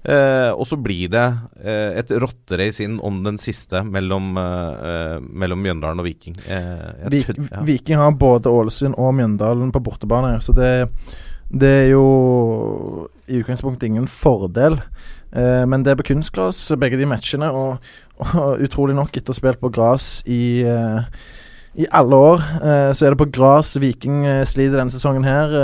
Eh, 0.04 0.50
og 0.50 0.66
så 0.66 0.74
blir 0.82 1.08
det 1.12 1.24
eh, 1.62 1.98
et 2.00 2.08
rotterace 2.18 2.82
inn 2.82 2.96
om 3.06 3.20
den 3.22 3.36
siste 3.38 3.84
mellom, 3.86 4.32
eh, 4.40 4.86
eh, 4.90 5.18
mellom 5.22 5.60
Mjøndalen 5.62 6.02
og 6.02 6.08
Viking. 6.08 6.34
Eh, 6.50 7.08
Vi, 7.12 7.20
tror- 7.22 7.38
ja. 7.52 7.60
Viking 7.68 8.00
har 8.00 8.10
både 8.18 8.50
Ålesund 8.50 8.96
og 8.98 9.14
Mjøndalen 9.14 9.70
på 9.72 9.82
bortebane, 9.86 10.40
så 10.42 10.54
det, 10.56 10.72
det 11.54 11.70
er 11.84 11.88
jo 11.92 13.08
i 13.30 13.38
utgangspunktet 13.44 13.86
ingen 13.92 14.08
fordel. 14.10 14.80
Eh, 15.32 15.62
men 15.70 15.84
det 15.86 15.92
er 15.94 16.00
på 16.02 16.08
kunstgras, 16.10 16.64
begge 16.76 16.98
de 16.98 17.06
matchene, 17.06 17.52
og, 17.54 17.78
og 18.34 18.58
utrolig 18.66 18.98
nok, 18.98 19.14
etter 19.16 19.30
å 19.30 19.36
ha 19.36 19.38
spilt 19.38 19.62
på 19.62 19.70
gress 19.72 20.10
i 20.26 20.42
i 21.72 21.86
alle 21.88 22.12
år 22.20 22.42
eh, 22.60 22.90
så 22.92 23.06
er 23.06 23.14
det 23.14 23.20
på 23.22 23.30
gress 23.32 23.70
Viking 23.80 24.26
sliter 24.44 24.76
denne 24.76 24.92
sesongen 24.92 25.24
her. 25.24 25.54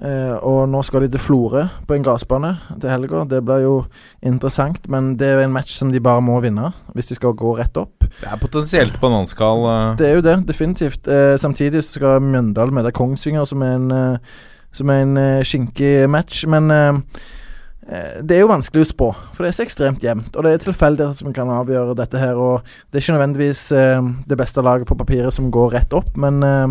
Eh, 0.00 0.32
og 0.48 0.62
nå 0.72 0.80
skal 0.86 1.02
de 1.04 1.10
til 1.12 1.20
Florø 1.20 1.66
på 1.86 1.92
en 1.92 2.04
gressbane 2.06 2.54
til 2.80 2.88
helga. 2.88 3.24
Det 3.28 3.42
blir 3.44 3.64
jo 3.66 3.72
interessant, 4.24 4.86
men 4.88 5.10
det 5.20 5.26
er 5.28 5.34
jo 5.36 5.42
en 5.48 5.52
match 5.52 5.74
som 5.76 5.90
de 5.92 6.00
bare 6.00 6.22
må 6.24 6.38
vinne 6.40 6.70
hvis 6.96 7.10
de 7.10 7.18
skal 7.18 7.34
gå 7.36 7.52
rett 7.58 7.76
opp. 7.76 8.06
Det 8.20 8.30
er 8.30 8.40
potensielt 8.40 8.96
bananskall. 9.02 9.66
eh, 9.68 9.96
Det 10.00 10.08
er 10.08 10.14
jo 10.16 10.22
det, 10.24 10.38
definitivt. 10.48 11.06
Eh, 11.08 11.34
samtidig 11.36 11.84
skal 11.84 12.20
Mjøndalen 12.24 12.74
møte 12.80 12.94
Kongsvinger, 12.96 13.44
som 13.44 13.60
er 13.62 13.74
en, 13.76 13.90
eh, 13.92 14.16
som 14.72 14.88
er 14.88 15.02
en 15.04 15.16
eh, 15.20 15.42
skinkig 15.44 16.08
match. 16.08 16.46
Men 16.46 16.70
eh, 16.70 16.92
det 18.22 18.36
er 18.38 18.40
jo 18.44 18.50
vanskelig 18.54 18.86
å 18.86 18.90
spå, 18.94 19.06
for 19.34 19.44
det 19.44 19.48
er 19.52 19.56
så 19.60 19.64
ekstremt 19.68 20.00
jevnt. 20.04 20.32
Og 20.36 20.44
det 20.46 20.52
er 20.54 20.64
tilfeldigheter 20.64 21.16
som 21.20 21.32
kan 21.36 21.48
avgjøre 21.50 21.96
dette 21.98 22.18
her. 22.22 22.40
Og 22.40 22.62
det 22.88 23.00
er 23.00 23.04
ikke 23.04 23.18
nødvendigvis 23.18 23.62
det 24.30 24.38
beste 24.38 24.62
laget 24.64 24.86
på 24.88 24.96
papiret 24.96 25.34
som 25.34 25.50
går 25.50 25.72
rett 25.76 25.92
opp, 25.92 26.16
men 26.16 26.40
eh, 26.42 26.68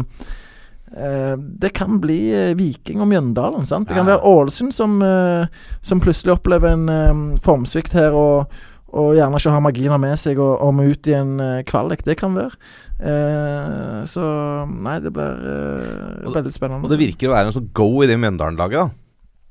det 1.61 1.73
kan 1.77 1.99
bli 2.01 2.31
eh, 2.33 2.55
Viking 2.57 3.03
og 3.03 3.07
Mjøndalen. 3.11 3.67
sant? 3.69 3.87
Det 3.89 3.95
kan 3.97 4.07
være 4.09 4.25
Ålesund 4.25 4.73
som, 4.73 4.97
eh, 5.05 5.45
som 5.85 6.01
plutselig 6.01 6.33
opplever 6.37 6.73
en 6.73 6.89
eh, 6.89 7.39
formsvikt 7.45 7.93
her. 7.93 8.17
og 8.17 8.59
og 8.89 9.11
gjerne 9.13 9.37
ikke 9.37 9.51
har 9.53 9.61
marginer 9.61 9.99
med 10.01 10.17
seg 10.17 10.39
og, 10.41 10.55
og 10.65 10.71
må 10.73 10.87
ut 10.89 11.05
i 11.05 11.13
en 11.13 11.35
eh, 11.39 11.59
kvalik. 11.61 12.01
Det 12.07 12.15
kan 12.17 12.33
være. 12.33 12.55
Eh, 12.99 13.99
så 14.09 14.23
nei, 14.65 14.95
det 15.03 15.11
blir 15.13 15.43
eh, 15.51 16.23
veldig 16.25 16.53
spennende. 16.55 16.87
Og 16.87 16.93
det 16.95 16.97
virker 16.97 17.29
å 17.29 17.35
være 17.35 17.51
en 17.51 17.55
sånn 17.59 17.69
go 17.77 17.91
i 18.01 18.09
det 18.09 18.17
Mjøndalen-laget, 18.17 18.89
da. 18.89 19.05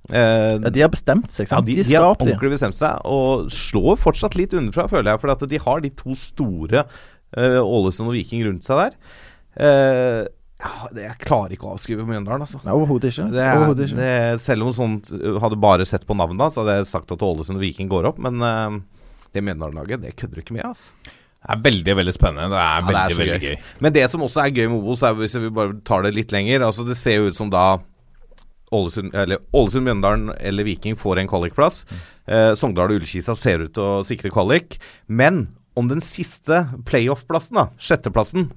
Eh, 0.08 0.56
ja, 0.56 0.72
de 0.72 0.82
har 0.82 0.90
bestemt 0.90 1.30
seg, 1.34 1.50
Ja, 1.52 1.60
de, 1.62 1.76
de, 1.76 1.84
de 1.86 1.96
har 2.00 2.08
opp, 2.16 2.24
ordentlig 2.24 2.54
bestemt 2.56 2.78
seg, 2.78 2.98
og 3.06 3.46
slår 3.54 3.98
fortsatt 4.00 4.34
litt 4.40 4.56
underfra, 4.58 4.88
føler 4.90 5.12
jeg. 5.12 5.22
For 5.22 5.34
at 5.36 5.46
de 5.54 5.62
har 5.68 5.84
de 5.84 5.92
to 6.02 6.18
store, 6.18 6.82
eh, 7.36 7.60
Ålesund 7.62 8.10
og 8.10 8.16
Viking, 8.18 8.42
rundt 8.48 8.66
seg 8.66 8.88
der. 8.88 8.98
Jeg 10.58 11.14
klarer 11.22 11.54
ikke 11.54 11.68
å 11.68 11.76
avskrive 11.76 12.02
Mjøndalen, 12.02 12.42
altså. 12.42 12.58
Nei, 12.64 12.74
Overhodet 12.74 13.12
ikke. 13.12 13.28
Det 13.30 13.42
er, 13.44 13.60
Overhodet 13.60 13.84
ikke. 13.92 13.98
det, 14.00 14.40
selv 14.42 14.66
om 14.66 14.72
sånt 14.74 15.12
uh, 15.14 15.36
hadde 15.44 15.58
bare 15.62 15.86
sett 15.86 16.06
på 16.08 16.16
navnet, 16.18 16.50
så 16.50 16.64
hadde 16.64 16.80
jeg 16.80 16.88
sagt 16.90 17.14
at 17.14 17.22
Ålesund 17.22 17.60
og 17.60 17.62
Viking 17.62 17.90
går 17.92 18.08
opp. 18.10 18.18
Men 18.26 18.42
uh, 18.42 18.80
det 19.34 19.44
Mjøndalen-laget, 19.46 20.02
det 20.02 20.16
kødder 20.18 20.40
du 20.40 20.42
ikke 20.42 20.56
med, 20.58 20.66
altså. 20.66 21.14
Det 21.38 21.54
er 21.54 21.60
veldig 21.62 21.94
veldig 22.00 22.12
spennende. 22.16 22.48
Det 22.50 22.58
er 22.58 22.80
Ja, 22.82 22.88
det 22.88 22.96
er 22.98 23.14
veldig, 23.20 23.36
gøy. 23.38 23.52
gøy. 23.54 23.76
Men 23.86 23.94
det 23.94 24.02
som 24.10 24.24
også 24.26 24.42
er 24.42 24.56
gøy 24.56 24.66
med 24.66 24.80
Obos, 24.80 25.04
er 25.06 25.14
hvis 25.14 25.36
vi 25.38 25.52
bare 25.54 25.76
tar 25.86 26.02
det 26.02 26.10
litt 26.16 26.34
lenger 26.34 26.64
Altså 26.66 26.82
Det 26.84 26.96
ser 26.98 27.20
jo 27.20 27.28
ut 27.30 27.38
som 27.38 27.52
da 27.54 27.78
Ålesund, 28.74 29.14
eller 29.14 29.38
Ålesund, 29.54 29.86
Mjøndalen 29.86 30.32
eller 30.34 30.66
Viking 30.66 30.98
får 30.98 31.22
en 31.22 31.30
kvalikplass. 31.30 31.84
Eh, 32.26 32.50
Sogndal 32.58 32.90
og 32.92 32.98
Ullkisa 32.98 33.32
ser 33.38 33.62
ut 33.64 33.72
til 33.78 33.86
å 33.86 34.02
sikre 34.04 34.32
kvalik. 34.34 34.76
Men 35.06 35.46
om 35.78 35.88
den 35.88 36.02
siste 36.04 36.66
playoff-plassen, 36.90 37.56
da, 37.62 37.68
sjetteplassen 37.80 38.50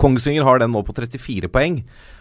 Kongsvinger 0.00 0.44
har 0.46 0.60
den 0.62 0.72
nå 0.74 0.82
på 0.86 0.94
34 0.96 1.48
poeng. 1.52 1.80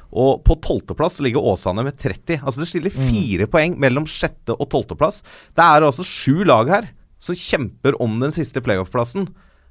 Og 0.09 0.39
på 0.47 0.55
tolvteplass 0.65 1.19
ligger 1.21 1.43
Åsane 1.51 1.83
med 1.85 1.97
30. 2.01 2.39
Altså 2.41 2.63
det 2.63 2.69
stiller 2.71 2.95
fire 2.95 3.45
poeng 3.51 3.75
mellom 3.77 4.07
sjette 4.09 4.55
og 4.55 4.69
tolvteplass. 4.73 5.21
Det 5.53 5.61
er 5.65 5.85
altså 5.85 6.05
sju 6.07 6.41
lag 6.49 6.71
her 6.71 6.87
som 7.21 7.35
kjemper 7.37 7.97
om 8.01 8.15
den 8.23 8.31
siste 8.33 8.63
playoff-plassen. 8.63 9.27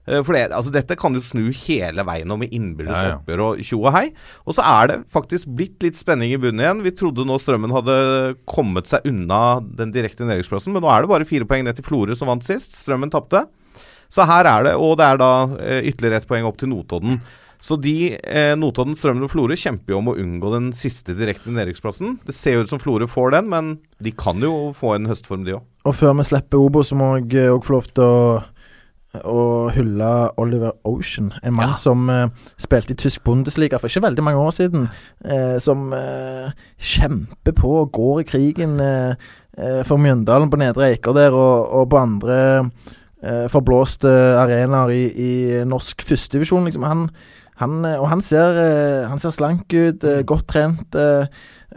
Eh, 0.06 0.20
For 0.22 0.36
det, 0.36 0.44
altså 0.54 0.70
dette 0.70 0.94
kan 1.00 1.16
jo 1.16 1.22
snu 1.24 1.48
hele 1.64 2.04
veien 2.06 2.30
om 2.30 2.38
med 2.44 2.52
innbyrdes 2.54 2.94
Ja, 2.94 3.08
ja. 3.08 3.16
oppgjør 3.18 3.42
og 3.48 3.64
tjo 3.66 3.80
og 3.82 3.90
hei. 3.96 4.04
Og 4.46 4.54
så 4.54 4.62
er 4.68 4.92
det 4.92 4.98
faktisk 5.10 5.50
blitt 5.58 5.82
litt 5.82 5.98
spenning 5.98 6.30
i 6.36 6.38
bunnen 6.38 6.62
igjen. 6.62 6.84
Vi 6.86 6.94
trodde 6.96 7.26
nå 7.26 7.40
Strømmen 7.42 7.74
hadde 7.74 7.98
kommet 8.48 8.86
seg 8.92 9.08
unna 9.10 9.58
den 9.64 9.90
direkte 9.96 10.28
nedrykksplassen, 10.28 10.76
men 10.76 10.84
nå 10.86 10.92
er 10.92 11.02
det 11.02 11.10
bare 11.16 11.26
fire 11.28 11.48
poeng 11.50 11.66
ned 11.66 11.80
til 11.80 11.88
Florø 11.88 12.14
som 12.14 12.30
vant 12.30 12.46
sist. 12.46 12.78
Strømmen 12.84 13.10
tapte. 13.10 13.42
Så 14.12 14.24
her 14.28 14.46
er 14.48 14.68
det, 14.70 14.76
og 14.78 14.94
det 15.00 15.04
er 15.10 15.18
da 15.20 15.32
eh, 15.58 15.82
ytterligere 15.90 16.22
ett 16.22 16.30
poeng 16.30 16.46
opp 16.48 16.56
til 16.62 16.70
Notodden. 16.70 17.18
Så 17.60 17.74
de, 17.82 18.14
eh, 18.22 18.52
Notodden, 18.54 18.94
Strømmen 18.94 19.24
og 19.26 19.30
Florø 19.32 19.56
kjemper 19.58 19.90
jo 19.94 19.98
om 19.98 20.08
å 20.12 20.16
unngå 20.18 20.52
den 20.54 20.68
siste 20.72 21.14
direkte 21.18 21.50
nedrykksplassen. 21.50 22.18
Det 22.24 22.34
ser 22.34 22.54
jo 22.54 22.60
ut 22.62 22.70
som 22.70 22.78
Florø 22.78 23.08
får 23.10 23.32
den, 23.34 23.48
men 23.50 23.72
de 24.00 24.12
kan 24.14 24.38
jo 24.40 24.72
få 24.78 24.94
en 24.94 25.06
høstform, 25.10 25.44
de 25.44 25.56
òg. 25.58 25.64
Og 25.84 25.94
før 25.98 26.14
vi 26.20 26.28
slipper 26.28 26.58
Obo, 26.62 26.84
så 26.86 26.94
må 26.94 27.08
jeg 27.18 27.50
òg 27.50 27.64
få 27.66 27.78
lov 27.78 27.90
til 27.90 28.04
å 28.04 28.44
å 29.24 29.70
hylle 29.72 30.30
Oliver 30.38 30.74
Ocean, 30.84 31.32
en 31.42 31.54
mann 31.56 31.70
Ja. 31.70 31.74
som 31.74 32.10
eh, 32.12 32.28
spilte 32.60 32.92
i 32.92 32.94
tysk 32.94 33.22
Bundesliga 33.24 33.78
for 33.80 33.88
ikke 33.88 34.02
veldig 34.04 34.22
mange 34.22 34.36
år 34.44 34.52
siden. 34.52 34.90
eh, 35.24 35.56
som 35.58 35.92
eh, 35.96 36.50
kjemper 36.78 37.54
på 37.56 37.70
og 37.80 37.90
går 37.96 38.20
i 38.20 38.26
krigen 38.28 38.78
eh, 38.78 39.14
eh, 39.56 39.82
for 39.88 39.96
Mjøndalen 39.96 40.50
på 40.52 40.58
Nedre 40.60 40.92
Eiker 40.92 41.16
der, 41.16 41.32
og, 41.32 41.72
og 41.72 41.88
på 41.90 41.98
andre 41.98 42.36
eh, 43.24 43.48
forblåste 43.48 44.12
arenaer 44.44 44.92
i, 44.92 45.02
i 45.16 45.64
norsk 45.66 46.04
førstedivisjon. 46.04 46.68
Liksom. 46.68 46.84
Han, 46.86 47.08
han, 47.58 47.78
eh, 47.84 47.98
og 47.98 48.08
han 48.12 48.22
ser, 48.24 48.58
eh, 48.62 49.06
han 49.10 49.20
ser 49.20 49.34
slank 49.34 49.66
ut, 49.72 50.04
eh, 50.04 50.24
godt 50.26 50.48
trent. 50.54 50.98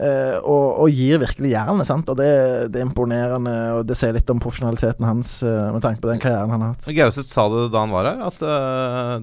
og, 0.02 0.68
og 0.82 0.90
gir 0.90 1.20
virkelig 1.22 1.52
jernet, 1.52 1.86
sant. 1.86 2.08
Og 2.10 2.18
det, 2.18 2.30
det 2.74 2.80
er 2.80 2.88
imponerende, 2.88 3.54
og 3.76 3.86
det 3.86 3.98
sier 4.00 4.16
litt 4.16 4.30
om 4.32 4.40
profesjonaliteten 4.42 5.06
hans 5.06 5.34
med 5.44 5.82
tanke 5.84 6.02
på 6.02 6.10
den 6.10 6.22
karrieren 6.22 6.50
han 6.50 6.64
har 6.64 6.74
hatt. 6.74 6.88
Gauseth 6.96 7.30
sa 7.30 7.46
det 7.52 7.68
da 7.74 7.84
han 7.84 7.94
var 7.94 8.08
her, 8.08 8.24
at, 8.26 8.40
uh, 8.42 9.20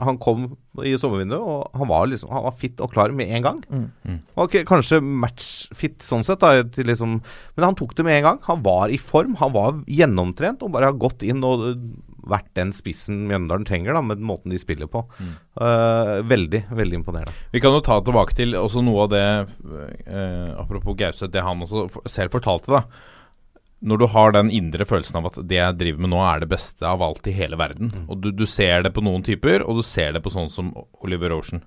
han 0.00 0.18
kom 0.22 0.48
i 0.82 0.96
sommervinduet, 0.98 1.42
og 1.44 1.76
han 1.76 1.90
var 1.90 2.08
liksom 2.08 2.30
Han 2.32 2.46
var 2.46 2.56
fit 2.56 2.80
og 2.80 2.92
klar 2.94 3.12
med 3.14 3.30
en 3.36 3.44
gang. 3.44 3.58
Mm. 3.68 3.86
Mm. 4.08 4.18
Ok, 4.40 4.60
kanskje 4.66 5.02
matchfit 5.04 6.02
sånn 6.02 6.24
sett, 6.26 6.40
da, 6.40 6.64
til 6.64 6.88
liksom 6.88 7.18
Men 7.20 7.66
han 7.68 7.78
tok 7.78 7.94
det 7.98 8.06
med 8.06 8.20
en 8.20 8.28
gang. 8.30 8.40
Han 8.48 8.64
var 8.64 8.90
i 8.90 8.98
form. 8.98 9.36
Han 9.42 9.52
var 9.54 9.82
gjennomtrent 9.86 10.64
og 10.64 10.72
bare 10.74 10.90
har 10.90 10.98
gått 10.98 11.26
inn 11.26 11.44
og 11.44 11.68
vært 12.28 12.50
den 12.58 12.72
spissen 12.76 13.24
Mjøndalen 13.30 13.66
trenger, 13.68 13.96
da, 13.96 14.02
med 14.04 14.22
måten 14.24 14.52
de 14.52 14.58
spiller 14.60 14.90
på. 14.90 15.04
Eh, 15.20 16.16
veldig, 16.30 16.64
veldig 16.76 17.00
imponerende. 17.00 17.34
Vi 17.54 17.62
kan 17.62 17.76
jo 17.76 17.84
ta 17.84 18.00
tilbake 18.04 18.36
til 18.38 18.56
også 18.58 18.84
noe 18.84 19.06
av 19.06 19.12
det 19.12 19.24
uh, 19.46 20.60
Apropos 20.60 20.96
Gauseth, 20.98 21.30
det 21.32 21.44
han 21.46 21.64
også 21.64 21.88
selv 22.10 22.34
fortalte, 22.34 22.80
da. 22.80 22.84
Når 23.80 23.96
du 23.96 24.06
har 24.12 24.34
den 24.36 24.50
indre 24.52 24.84
følelsen 24.84 25.16
av 25.20 25.30
at 25.30 25.38
det 25.48 25.56
jeg 25.56 25.76
driver 25.80 26.04
med 26.04 26.12
nå, 26.12 26.18
er 26.20 26.42
det 26.42 26.50
beste 26.50 26.84
av 26.84 27.00
alt 27.04 27.24
i 27.30 27.32
hele 27.32 27.56
verden. 27.56 27.88
Og 28.12 28.20
du, 28.20 28.28
du 28.36 28.44
ser 28.48 28.84
det 28.84 28.92
på 28.92 29.00
noen 29.04 29.22
typer, 29.24 29.64
og 29.64 29.80
du 29.80 29.84
ser 29.86 30.12
det 30.12 30.20
på 30.24 30.32
sånn 30.32 30.50
som 30.52 30.68
Oliver 31.00 31.32
Ocean. 31.32 31.62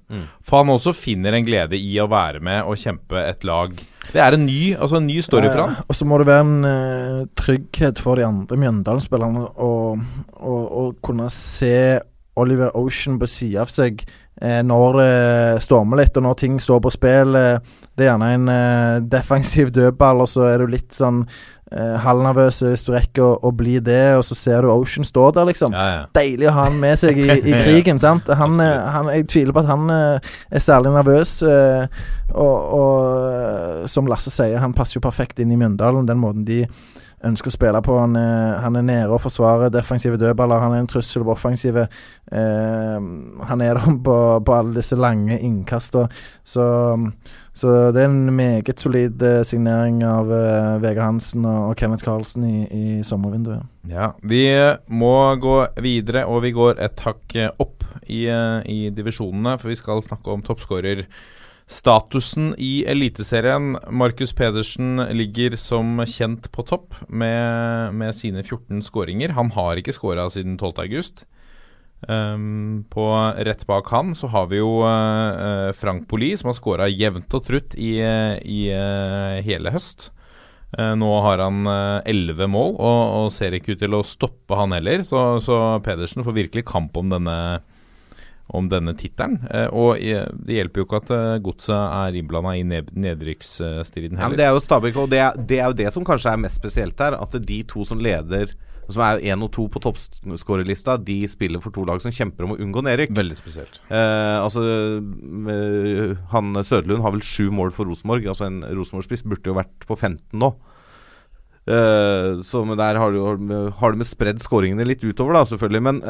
For 0.45 0.62
han 0.62 0.69
også 0.69 0.93
finner 0.93 1.34
en 1.34 1.47
glede 1.47 1.80
i 1.80 1.95
å 2.02 2.06
være 2.12 2.43
med 2.45 2.69
og 2.69 2.78
kjempe 2.78 3.17
et 3.17 3.45
lag. 3.49 3.73
Det 4.12 4.21
er 4.21 4.38
en 4.38 4.45
ny, 4.45 4.76
altså 4.76 4.99
en 4.99 5.08
ny 5.10 5.19
story 5.26 5.49
for 5.49 5.63
han. 5.63 5.78
Eh, 5.78 5.86
og 5.89 5.97
så 5.97 6.08
må 6.10 6.19
det 6.21 6.28
være 6.30 6.45
en 6.45 6.67
uh, 6.67 7.21
trygghet 7.39 8.02
for 8.04 8.19
de 8.19 8.28
andre 8.28 8.60
Mjøndalen-spillerne 8.62 9.47
å 9.58 10.89
kunne 11.02 11.30
se 11.34 11.78
Oliver 12.38 12.76
Ocean 12.78 13.17
på 13.21 13.30
sida 13.30 13.63
av 13.63 13.71
seg 13.73 14.04
eh, 14.41 14.62
når 14.65 14.99
det 14.99 15.65
stormer 15.65 16.02
litt, 16.02 16.13
og 16.17 16.28
når 16.28 16.38
ting 16.43 16.62
står 16.62 16.84
på 16.84 16.93
spill. 16.93 17.34
Det 17.34 18.06
er 18.06 18.12
gjerne 18.12 18.32
en 18.38 19.10
defensiv 19.10 19.73
dødball, 19.73 20.26
og 20.26 20.30
så 20.30 20.47
er 20.52 20.62
du 20.62 20.73
litt 20.73 20.93
sånn 20.93 21.23
eh, 21.74 21.96
halvnervøs 22.06 22.62
hvis 22.68 22.86
du 22.88 22.92
rekker 22.94 23.24
å, 23.26 23.32
å 23.50 23.52
bli 23.58 23.80
det, 23.84 24.16
og 24.20 24.24
så 24.28 24.38
ser 24.38 24.62
du 24.66 24.72
Ocean 24.74 25.06
stå 25.08 25.28
der, 25.36 25.50
liksom. 25.50 25.74
Ja, 25.76 25.86
ja. 25.98 26.02
Deilig 26.16 26.50
å 26.52 26.56
ha 26.58 26.68
han 26.70 26.80
med 26.82 27.00
seg 27.02 27.20
i, 27.20 27.28
i 27.42 27.54
krigen. 27.66 28.00
sant? 28.02 28.30
Han, 28.40 28.56
eh, 28.64 28.90
han, 28.96 29.12
jeg 29.18 29.28
tviler 29.34 29.56
på 29.58 29.64
at 29.66 29.72
han 29.74 29.90
eh, 29.94 30.34
er 30.54 30.64
særlig 30.64 30.94
nervøs. 30.96 31.38
eh, 31.44 32.04
og, 32.34 32.58
og 32.80 32.98
eh, 33.30 33.86
som 33.92 34.08
Lasse 34.10 34.32
sier, 34.34 34.60
han 34.64 34.74
passer 34.78 34.98
jo 35.00 35.06
perfekt 35.06 35.42
inn 35.44 35.52
i 35.54 35.60
Mjøndalen. 35.60 36.08
Den 36.10 36.22
måten 36.22 36.46
de 36.48 36.64
ønsker 37.24 37.48
å 37.48 37.56
spille 37.56 37.80
på. 37.86 37.96
Han 38.02 38.18
er, 38.20 38.58
han 38.64 38.76
er 38.76 38.84
nede 38.84 39.14
og 39.16 39.22
forsvarer 39.24 39.72
defensive 39.72 40.18
dødballer. 40.20 40.60
Han 40.60 40.74
er 40.76 40.82
en 40.84 40.90
trussel 40.92 41.24
på 41.24 41.32
offensive. 41.32 41.86
Eh, 42.32 43.06
han 43.48 43.64
er 43.64 43.80
der 43.80 43.96
på, 44.04 44.18
på 44.44 44.58
alle 44.58 44.76
disse 44.76 44.98
lange 45.00 45.38
innkastene. 45.40 46.10
Så, 46.44 46.66
så 47.54 47.92
det 47.94 48.02
er 48.02 48.08
en 48.10 48.34
meget 48.34 48.82
solid 48.82 49.22
eh, 49.22 49.44
signering 49.46 50.00
av 50.08 50.32
eh, 50.34 50.80
Vegard 50.82 51.06
Hansen 51.06 51.46
og, 51.46 51.78
Kenneth 51.78 52.04
Karlsen 52.06 52.44
i, 52.50 52.66
i 52.66 53.04
sommervinduet. 53.06 53.62
Ja, 53.92 54.13
Vi 54.26 54.48
må 54.89 55.36
gå 55.38 55.68
videre, 55.84 56.26
og 56.26 56.42
vi 56.48 56.52
går 56.56 56.80
et 56.82 57.00
hakk 57.06 57.36
eh, 57.38 57.52
opp 57.62 57.84
i, 58.08 58.26
eh, 58.26 58.62
i 58.66 58.89
divisjonene. 58.89 59.58
For 59.62 59.70
vi 59.70 59.76
skal 59.78 60.02
snakke 60.02 60.32
om 60.34 60.42
toppskårerstatusen 60.46 62.56
i 62.58 62.86
Eliteserien. 62.89 63.78
Markus 63.92 64.34
Pedersen 64.34 64.98
ligger 65.13 65.56
som 65.60 66.06
kjent 66.10 66.50
på 66.50 66.63
topp 66.66 66.94
med, 67.08 67.94
med 67.94 68.16
sine 68.18 68.42
14 68.42 68.82
skåringer. 68.88 69.30
Han 69.38 69.52
har 69.54 69.76
ikke 69.78 69.94
skåra 69.94 70.30
siden 70.34 70.58
12.8. 70.58 71.24
Um, 72.08 72.84
på 72.92 73.06
rett 73.48 73.68
bak 73.68 73.88
han 73.94 74.12
så 74.16 74.28
har 74.28 74.50
vi 74.52 74.60
jo 74.60 74.82
uh, 74.84 75.72
Frank 75.78 76.08
Poli, 76.10 76.34
som 76.38 76.52
har 76.52 76.58
skåra 76.58 76.89
jevnt 76.92 77.32
og 77.32 77.46
trutt 77.48 77.78
i, 77.80 77.96
i 78.00 78.60
uh, 78.76 79.39
hele 79.46 79.72
høst. 79.72 80.10
Uh, 80.76 80.96
nå 81.00 81.10
har 81.24 81.44
han 81.46 81.68
elleve 82.10 82.50
mål, 82.50 82.74
og, 82.76 83.04
og 83.20 83.36
ser 83.36 83.56
ikke 83.56 83.76
ut 83.76 83.84
til 83.86 83.96
å 83.96 84.04
stoppe 84.08 84.58
han 84.58 84.76
heller. 84.76 85.06
Så, 85.08 85.22
så 85.46 85.60
Pedersen 85.86 86.26
får 86.26 86.42
virkelig 86.44 86.66
kamp 86.72 86.98
om 87.00 87.13
denne 87.13 87.38
om 88.54 88.66
denne 88.68 88.92
tittelen. 89.00 89.38
Og 89.72 90.02
det 90.04 90.58
hjelper 90.58 90.82
jo 90.82 90.84
ikke 90.84 90.98
at 91.00 91.12
Godset 91.46 91.72
er 91.80 92.18
innblanda 92.20 92.52
i 92.60 92.66
ned 92.68 92.89
nedrykksstriden 92.92 94.20
Ja, 94.20 94.28
men 94.28 94.36
det 94.38 94.44
er 94.44 94.52
jo 94.52 94.60
Stabæk, 94.62 95.00
og 95.00 95.08
det 95.13 95.22
er, 95.24 95.38
det 95.39 95.62
er 95.62 95.72
jo 95.72 95.78
det 95.80 95.88
som 95.96 96.04
kanskje 96.06 96.34
er 96.36 96.42
mest 96.44 96.60
spesielt 96.60 97.00
her. 97.00 97.16
At 97.16 97.38
de 97.39 97.62
to 97.72 97.88
som 97.88 98.04
leder, 98.04 98.52
som 98.91 99.04
er 99.06 99.22
én 99.32 99.43
og 99.46 99.52
to 99.56 99.67
på 99.72 99.80
toppskårerlista, 99.84 100.98
de 101.00 101.22
spiller 101.32 101.62
for 101.63 101.72
to 101.76 101.86
lag 101.88 102.02
som 102.04 102.12
kjemper 102.12 102.43
om 102.48 102.56
å 102.56 102.60
unngå 102.60 102.84
nedrykk. 102.84 103.13
Veldig 103.15 103.38
spesielt. 103.39 103.80
Eh, 103.88 104.38
altså 104.43 104.63
eh, 105.54 106.13
Han 106.34 106.54
Søderlund 106.60 107.04
har 107.06 107.15
vel 107.15 107.24
sju 107.26 107.50
mål 107.56 107.72
for 107.76 107.88
Rosenborg. 107.89 108.28
Altså 108.28 108.50
En 108.50 108.62
Rosenborg-spiss 108.76 109.24
burde 109.28 109.48
jo 109.54 109.58
vært 109.58 109.88
på 109.89 109.96
15 109.98 110.38
nå. 110.43 110.52
Eh, 111.63 112.41
så 112.43 112.63
men 112.67 112.80
der 112.80 113.00
har 113.00 113.13
du, 113.15 113.22
har 113.80 113.93
du 113.93 114.02
med 114.02 114.10
spredd 114.10 114.41
skåringene 114.43 114.88
litt 114.88 115.04
utover, 115.08 115.38
da, 115.39 115.46
selvfølgelig. 115.48 115.84
Men 115.88 116.02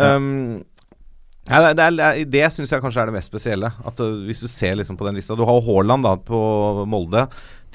ja, 1.44 1.60
det, 1.60 1.74
det, 1.78 1.84
er- 1.84 1.98
det, 1.98 2.06
er- 2.08 2.30
det 2.38 2.46
syns 2.56 2.72
jeg 2.72 2.82
kanskje 2.84 3.02
er 3.04 3.10
det 3.12 3.18
mest 3.18 3.32
spesielle. 3.32 3.70
At 3.86 4.00
uh, 4.00 4.14
Hvis 4.28 4.40
du 4.46 4.48
ser 4.48 4.78
liksom 4.80 4.96
på 4.98 5.04
den 5.10 5.18
lista 5.20 5.36
Du 5.36 5.44
har 5.44 5.60
Haaland 5.66 6.06
da 6.08 6.14
på 6.16 6.40
Molde. 6.88 7.26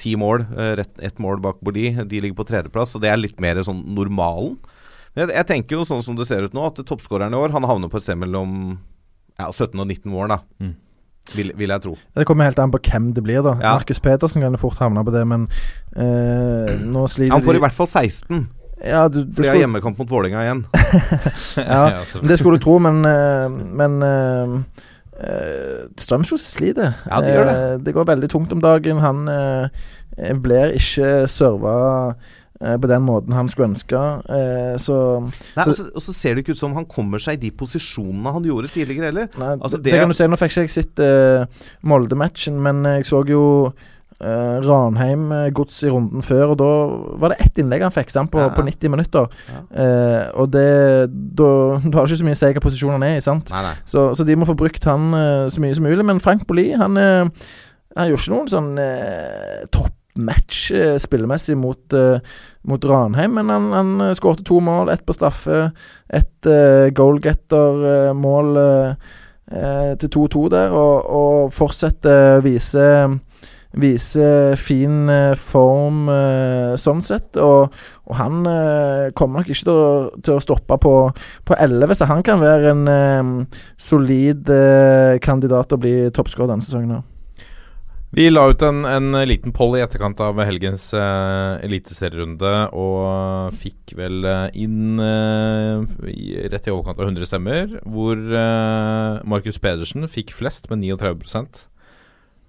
Ti 0.01 0.15
mål, 0.17 0.41
uh, 0.57 0.73
ett 1.05 1.19
mål 1.21 1.37
bak 1.43 1.59
Bordi. 1.61 1.91
De 2.09 2.19
ligger 2.23 2.37
på 2.39 2.47
tredjeplass, 2.49 2.95
og 2.97 3.03
det 3.05 3.11
er 3.13 3.21
litt 3.21 3.39
mer 3.43 3.61
sånn 3.63 3.83
normalen. 3.93 4.57
Jeg, 5.19 5.31
jeg 5.35 5.47
tenker 5.49 5.79
jo 5.79 5.87
sånn 5.87 6.03
som 6.05 6.17
det 6.19 6.27
ser 6.29 6.45
ut 6.47 6.55
nå, 6.55 6.67
at 6.69 6.79
toppskåreren 6.87 7.35
i 7.35 7.39
år 7.39 7.51
Han 7.55 7.67
havner 7.67 7.91
på 7.91 7.99
et 7.99 8.05
sted 8.05 8.19
mellom 8.19 8.77
ja, 9.39 9.49
17 9.51 9.79
og 9.79 9.87
19 9.87 10.13
år. 10.15 10.31
da. 10.31 10.39
Mm. 10.59 10.75
Vil, 11.35 11.51
vil 11.55 11.71
jeg 11.71 11.83
tro. 11.83 11.95
Det 12.17 12.25
kommer 12.25 12.47
helt 12.49 12.59
an 12.59 12.71
på 12.73 12.79
hvem 12.83 13.11
det 13.13 13.23
blir, 13.23 13.41
da. 13.45 13.53
Ja. 13.61 13.73
Markus 13.77 14.01
Pedersen 14.01 14.43
kan 14.43 14.55
jo 14.55 14.61
fort 14.61 14.79
havne 14.81 15.03
på 15.05 15.13
det, 15.13 15.25
men 15.29 15.45
eh, 15.93 16.71
nå 16.81 17.05
sliter 17.07 17.29
de 17.29 17.35
Han 17.37 17.45
får 17.45 17.59
i 17.59 17.61
hvert 17.63 17.77
fall 17.77 17.89
16, 17.89 18.47
Ja, 18.79 19.03
du, 19.11 19.21
det 19.21 19.35
fordi 19.35 19.45
jeg 19.45 19.53
har 19.53 19.61
hjemmekamp 19.65 19.99
mot 20.01 20.09
Vålerenga 20.09 20.45
igjen. 20.47 20.63
ja, 21.75 22.01
det 22.23 22.39
skulle 22.39 22.57
du 22.57 22.65
tro, 22.65 22.79
men 22.81 23.03
eh, 23.05 23.59
Men 23.81 23.99
uh, 24.01 24.57
Strømsjos 25.99 26.45
sliter. 26.55 26.95
Ja, 27.05 27.21
de 27.21 27.33
gjør 27.35 27.49
det. 27.49 27.55
Uh, 27.59 27.79
det 27.85 27.95
går 27.97 28.09
veldig 28.09 28.29
tungt 28.31 28.55
om 28.55 28.63
dagen. 28.63 29.03
Han 29.03 29.27
uh, 29.29 29.67
blir 30.43 30.73
ikke 30.75 31.27
serva 31.31 31.75
eh, 32.09 32.37
på 32.59 32.87
den 32.91 33.05
måten 33.07 33.31
han 33.33 33.47
skulle 33.47 33.69
ønske. 33.71 33.99
Eh, 34.27 34.73
så 34.77 34.95
Nei, 35.55 35.63
Så- 35.63 35.91
og, 35.95 36.01
så, 36.03 36.13
ser 36.13 36.35
det 36.35 36.43
ikke 36.43 36.51
ut 36.57 36.59
som 36.59 36.73
han 36.75 36.85
kommer 36.85 37.19
seg 37.23 37.37
i 37.37 37.43
de 37.47 37.51
posisjonene 37.55 38.33
han 38.35 38.43
gjorde 38.43 38.67
tidligere 38.73 39.05
heller. 39.13 39.29
Nei, 39.39 39.53
Altså, 39.55 39.77
det, 39.77 39.83
det- 39.93 39.99
kan 40.01 40.09
du 40.11 40.13
si. 40.13 40.27
Nå 40.27 40.35
fikk 40.35 40.51
ikke 40.51 40.65
jeg 40.67 40.75
sett 40.75 40.99
uh, 40.99 41.45
Molde-matchen, 41.87 42.59
men 42.59 42.83
jeg 42.83 43.05
så 43.07 43.21
jo 43.27 43.71
uh, 44.21 44.59
Ranheim 44.59 45.31
uh, 45.31 45.49
gods 45.55 45.83
i 45.83 45.89
runden 45.89 46.21
før, 46.21 46.51
og 46.51 46.57
da 46.59 46.69
var 47.21 47.29
det 47.33 47.39
ett 47.45 47.61
innlegg 47.63 47.81
han 47.81 47.95
fikk 47.95 48.11
på, 48.31 48.39
Ja. 48.43 48.49
på 48.49 48.65
90 48.67 48.89
minutter. 48.91 49.29
Ja. 49.47 49.61
Uh, 49.71 50.41
og 50.41 50.51
det 50.51 51.09
Da 51.39 51.79
har 51.79 52.05
ikke 52.07 52.19
så 52.19 52.27
mye 52.27 52.35
å 52.35 52.41
si 52.41 52.45
hvilken 52.45 52.61
posisjon 52.67 52.91
han 52.91 53.03
er 53.03 53.15
i, 53.17 53.21
sant. 53.23 53.49
Nei, 53.51 53.61
nei. 53.63 53.75
Så, 53.85 54.09
så 54.15 54.25
de 54.25 54.35
må 54.35 54.45
få 54.45 54.57
brukt 54.57 54.83
han 54.83 55.13
eh, 55.13 55.47
så 55.47 55.61
mye 55.61 55.75
som 55.75 55.85
mulig. 55.87 56.03
Men 56.05 56.19
Frank 56.19 56.45
Bolli, 56.45 56.73
han, 56.75 56.95
han 56.99 58.09
gjorde 58.09 58.19
ikke 58.19 58.35
noen 58.35 58.51
sånn 58.51 58.75
uh, 58.75 59.63
toppmatch 60.19 60.71
uh, 60.71 60.97
spillemessig 60.99 61.57
mot, 61.57 61.93
eh, 61.93 62.19
mot 62.63 62.85
Ranheim, 62.85 63.33
men 63.33 63.49
han, 63.49 63.71
han 63.71 64.01
uh, 64.01 64.13
skårte 64.13 64.43
to 64.43 64.59
mål, 64.59 64.89
ett 64.89 65.05
på 65.05 65.13
straffe, 65.13 65.71
ett 66.09 66.47
goalgetter-mål 66.95 68.57
til 69.99 70.09
2-2 70.13 70.49
der, 70.49 70.71
og, 70.71 71.09
og 71.09 71.53
fortsetter 71.53 72.37
å 72.37 72.43
vise 72.45 72.85
Vise 73.77 74.55
fin 74.57 75.09
eh, 75.13 75.35
form 75.37 76.07
eh, 76.09 76.73
sånn 76.81 77.03
sett. 77.05 77.37
Og, 77.37 77.75
og 78.09 78.17
han 78.17 78.41
eh, 78.49 79.11
kommer 79.13 79.43
nok 79.43 79.51
ikke 79.53 79.67
til 79.67 79.75
å, 79.75 79.91
til 80.25 80.39
å 80.39 80.41
stoppe 80.41 80.79
på, 80.81 80.93
på 81.45 81.53
11, 81.53 81.93
så 81.99 82.09
han 82.09 82.25
kan 82.25 82.41
være 82.41 82.73
en 82.73 82.89
um, 82.89 83.31
solid 83.77 84.49
uh, 84.49 85.21
kandidat 85.21 85.69
til 85.69 85.77
å 85.77 85.83
bli 85.85 85.95
toppskårer 86.15 86.55
denne 86.55 86.65
sesongen. 86.65 86.97
her. 86.97 87.18
Vi 88.09 88.25
la 88.31 88.41
ut 88.49 88.63
en, 88.65 88.81
en 88.89 89.13
liten 89.29 89.53
poll 89.53 89.75
i 89.77 89.83
etterkant 89.83 90.17
av 90.25 90.39
helgens 90.41 90.87
uh, 90.97 91.61
eliteserierunde, 91.61 92.53
og 92.73 93.53
fikk 93.61 93.93
vel 93.99 94.25
eh, 94.25 94.47
inn 94.63 94.97
uh, 94.97 95.85
i, 96.09 96.33
rett 96.49 96.65
i 96.65 96.73
overkant 96.73 96.97
av 96.97 97.05
100 97.11 97.29
stemmer, 97.29 97.75
hvor 97.85 98.17
uh, 98.17 99.21
Markus 99.29 99.61
Pedersen 99.61 100.09
fikk 100.09 100.33
flest, 100.33 100.71
med 100.73 100.81
39% 100.89 101.61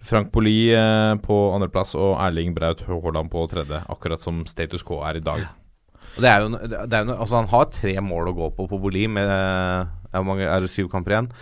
Frank 0.00 0.32
Poli 0.32 0.72
uh, 0.72 1.20
på 1.20 1.38
andreplass 1.52 1.92
og 1.92 2.16
Erling 2.24 2.56
Braut 2.56 2.80
Haaland 2.88 3.28
på 3.28 3.44
tredje, 3.52 3.84
akkurat 3.92 4.24
som 4.24 4.46
status 4.48 4.86
quo 4.86 5.02
er 5.04 5.20
i 5.20 5.24
dag. 5.28 5.44
Det 6.16 6.26
er 6.26 6.40
jo, 6.40 6.56
det 6.56 6.88
er 6.88 7.04
jo 7.04 7.20
Altså, 7.20 7.36
han 7.36 7.52
har 7.52 7.68
tre 7.68 7.98
mål 8.00 8.32
å 8.32 8.38
gå 8.38 8.52
på 8.56 8.64
på 8.70 8.80
Boli, 8.80 9.04
med 9.12 9.28
er, 9.28 10.24
mange, 10.24 10.48
Er 10.48 10.64
det 10.64 10.72
syv 10.72 10.88
kamper 10.88 11.18
igjen? 11.18 11.34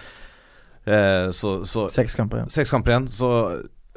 Eh, 0.88 1.30
så, 1.30 1.64
så 1.64 1.88
Seks 1.92 2.16
kamper. 2.16 2.42
igjen. 2.42 2.50
Seks 2.50 2.70
kamper 2.72 2.94
igjen. 2.94 3.08
Så 3.12 3.28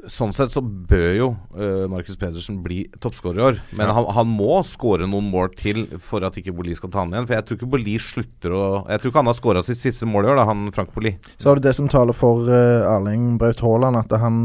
Sånn 0.09 0.31
sett 0.33 0.49
så 0.49 0.63
bør 0.65 1.11
jo 1.13 1.27
uh, 1.53 1.85
Markus 1.91 2.17
Pedersen 2.17 2.57
bli 2.65 2.87
toppskårer 3.03 3.37
i 3.37 3.45
år. 3.51 3.59
Men 3.77 3.85
Ja. 3.87 3.93
han, 3.99 4.07
han 4.17 4.27
må 4.33 4.63
skåre 4.65 5.05
noen 5.09 5.27
mål 5.29 5.51
til 5.59 5.83
for 6.01 6.25
at 6.25 6.37
ikke 6.41 6.55
Boli 6.57 6.73
skal 6.77 6.89
ta 6.89 7.03
han 7.03 7.13
igjen. 7.13 7.27
For 7.29 7.37
jeg 7.37 7.45
tror 7.45 7.59
ikke 7.59 7.71
Boli 7.75 7.95
slutter 8.01 8.55
å 8.57 8.63
Jeg 8.89 8.99
tror 9.03 9.11
ikke 9.13 9.21
han 9.21 9.29
har 9.29 9.37
skåra 9.37 9.63
sitt 9.67 9.77
siste 9.83 10.09
mål 10.09 10.25
i 10.25 10.33
år, 10.33 10.41
da, 10.41 10.47
han 10.49 10.71
Frank 10.73 10.93
Boli. 10.95 11.15
Så 11.37 11.51
er 11.51 11.61
det 11.61 11.67
det 11.69 11.75
som 11.77 11.87
taler 11.91 12.17
for 12.17 12.49
uh, 12.49 12.89
Erling 12.95 13.37
Braut 13.41 13.61
Haaland, 13.61 14.01
at 14.01 14.17
han, 14.19 14.41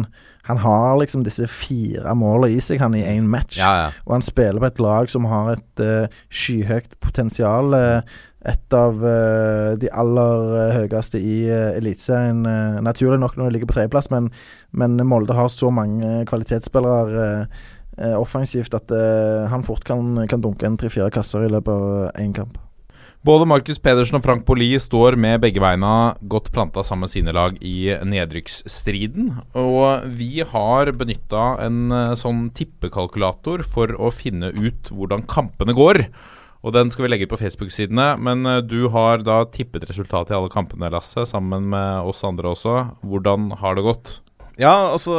han 0.47 0.61
har 0.63 0.99
liksom 1.01 1.25
disse 1.27 1.49
fire 1.51 2.13
målene 2.15 2.53
i 2.55 2.61
seg, 2.61 2.79
han 2.85 2.95
i 2.95 3.03
én 3.09 3.25
match. 3.33 3.57
Ja, 3.59 3.73
ja. 3.81 3.89
Og 4.05 4.19
han 4.19 4.23
spiller 4.29 4.61
på 4.63 4.69
et 4.69 4.79
lag 4.85 5.09
som 5.11 5.25
har 5.33 5.55
et 5.57 5.83
uh, 5.83 6.21
skyhøyt 6.29 6.99
potensial. 7.01 7.73
eh, 7.75 8.03
et 8.47 8.77
av 8.77 9.01
uh, 9.03 9.75
de 9.81 9.91
aller 9.91 10.51
uh, 10.55 10.75
høyeste 10.77 11.21
i 11.21 11.39
uh, 11.51 11.77
Eliteserien. 11.77 12.45
Uh, 12.47 12.83
naturlig 12.85 13.19
nok 13.23 13.37
når 13.37 13.49
de 13.49 13.57
ligger 13.57 13.71
på 13.71 13.79
tredjeplass, 13.79 14.11
men, 14.15 14.31
men 14.71 14.99
Molde 15.09 15.37
har 15.37 15.51
så 15.53 15.73
mange 15.75 16.23
kvalitetsspillere 16.31 17.47
offensivt 18.21 18.75
at 18.77 18.93
han 19.49 19.63
fort 19.65 19.81
kan, 19.89 20.19
kan 20.29 20.43
dunke 20.45 20.67
en 20.69 20.75
tre-fire 20.77 21.09
kasser 21.09 21.47
i 21.47 21.49
løpet 21.49 21.71
av 21.73 22.19
én 22.21 22.35
kamp. 22.37 22.59
Både 23.25 23.47
Markus 23.49 23.81
Pedersen 23.81 24.19
og 24.19 24.27
Frank 24.27 24.45
Poli 24.45 24.69
står 24.77 25.17
med 25.17 25.41
begge 25.41 25.63
beina 25.65 26.13
godt 26.29 26.51
planta 26.53 26.85
sammen 26.85 27.07
med 27.07 27.15
sine 27.15 27.33
lag 27.33 27.57
i 27.65 27.89
nedrykksstriden. 28.05 29.33
Og 29.57 30.05
vi 30.13 30.45
har 30.45 30.93
benytta 30.93 31.47
en 31.65 31.97
sånn 32.21 32.51
tippekalkulator 32.59 33.65
for 33.65 33.97
å 33.97 34.13
finne 34.13 34.53
ut 34.53 34.93
hvordan 34.93 35.25
kampene 35.33 35.73
går. 35.81 36.05
Og 36.67 36.75
den 36.75 36.91
skal 36.91 37.07
vi 37.07 37.13
legge 37.13 37.29
ut 37.29 37.33
på 37.37 37.39
Facebook-sidene. 37.39 38.09
Men 38.19 38.47
eh, 38.51 38.63
du 38.67 38.89
har 38.95 39.23
da 39.23 39.45
tippet 39.55 39.87
resultatet 39.87 40.35
i 40.35 40.39
alle 40.39 40.51
kampene, 40.53 40.91
Lasse, 40.91 41.23
sammen 41.31 41.69
med 41.71 42.11
oss 42.11 42.25
andre 42.27 42.51
også. 42.57 42.79
Hvordan 43.07 43.53
har 43.61 43.79
det 43.79 43.87
gått? 43.87 44.17
Ja, 44.59 44.91
altså 44.91 45.15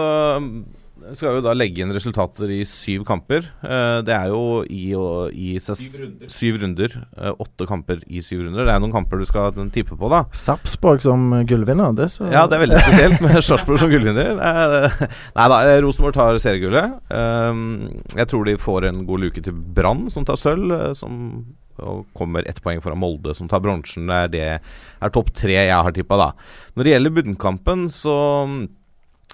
skal 1.17 1.37
jo 1.37 1.41
da 1.45 1.53
legge 1.55 1.83
inn 1.83 1.91
resultater 1.95 2.49
i 2.51 2.61
syv 2.67 3.03
kamper. 3.07 3.45
Eh, 3.63 3.99
det 4.07 4.13
er 4.15 4.29
jo 4.31 4.63
i, 4.65 4.91
i 5.37 5.49
ses, 5.61 5.81
Syv 6.31 6.57
runder. 6.63 6.95
eh, 7.17 7.31
åtte 7.39 7.67
kamper 7.69 8.01
i 8.07 8.21
syv 8.25 8.45
runder. 8.45 8.65
Det 8.67 8.73
er 8.75 8.81
noen 8.83 8.93
kamper 8.95 9.21
du 9.21 9.25
skal 9.29 9.53
tippe 9.73 9.97
på, 9.99 10.09
da. 10.11 10.23
Sarpsborg 10.35 11.01
som 11.05 11.29
gullvinner, 11.47 11.93
det 11.97 12.09
så 12.13 12.27
Ja, 12.31 12.45
det 12.47 12.57
er 12.59 12.65
veldig 12.65 12.81
spesielt 12.83 13.21
med 13.25 13.39
Sarpsborg 13.47 13.79
som 13.83 13.91
gullvinner. 13.93 14.35
Nei 14.39 15.47
da, 15.53 15.61
eh, 15.69 15.79
Rosenborg 15.85 16.17
tar 16.17 16.41
seriegullet. 16.41 16.97
Jeg 18.17 18.27
tror 18.31 18.45
de 18.49 18.57
får 18.61 18.89
en 18.91 19.05
god 19.07 19.23
luke 19.27 19.43
til 19.45 19.53
Brann, 19.53 20.07
som 20.13 20.25
tar 20.27 20.39
sølv. 20.39 20.71
eh, 20.73 20.93
Som 20.97 21.21
og 21.77 22.07
kommer 22.17 22.41
ett 22.49 22.57
poeng 22.65 22.79
foran 22.81 22.97
Molde, 22.97 23.35
som 23.37 23.45
tar 23.47 23.59
bronsen. 23.61 24.07
Det 24.09 24.15
er, 24.17 24.31
det 24.33 25.05
er 25.05 25.11
topp 25.13 25.27
tre 25.37 25.53
jeg 25.59 25.69
har 25.69 25.93
tippa, 25.93 26.17
da. 26.17 26.31
Når 26.73 26.87
det 26.87 26.93
gjelder 26.95 27.13
bunnkampen, 27.19 27.83
så 27.93 28.15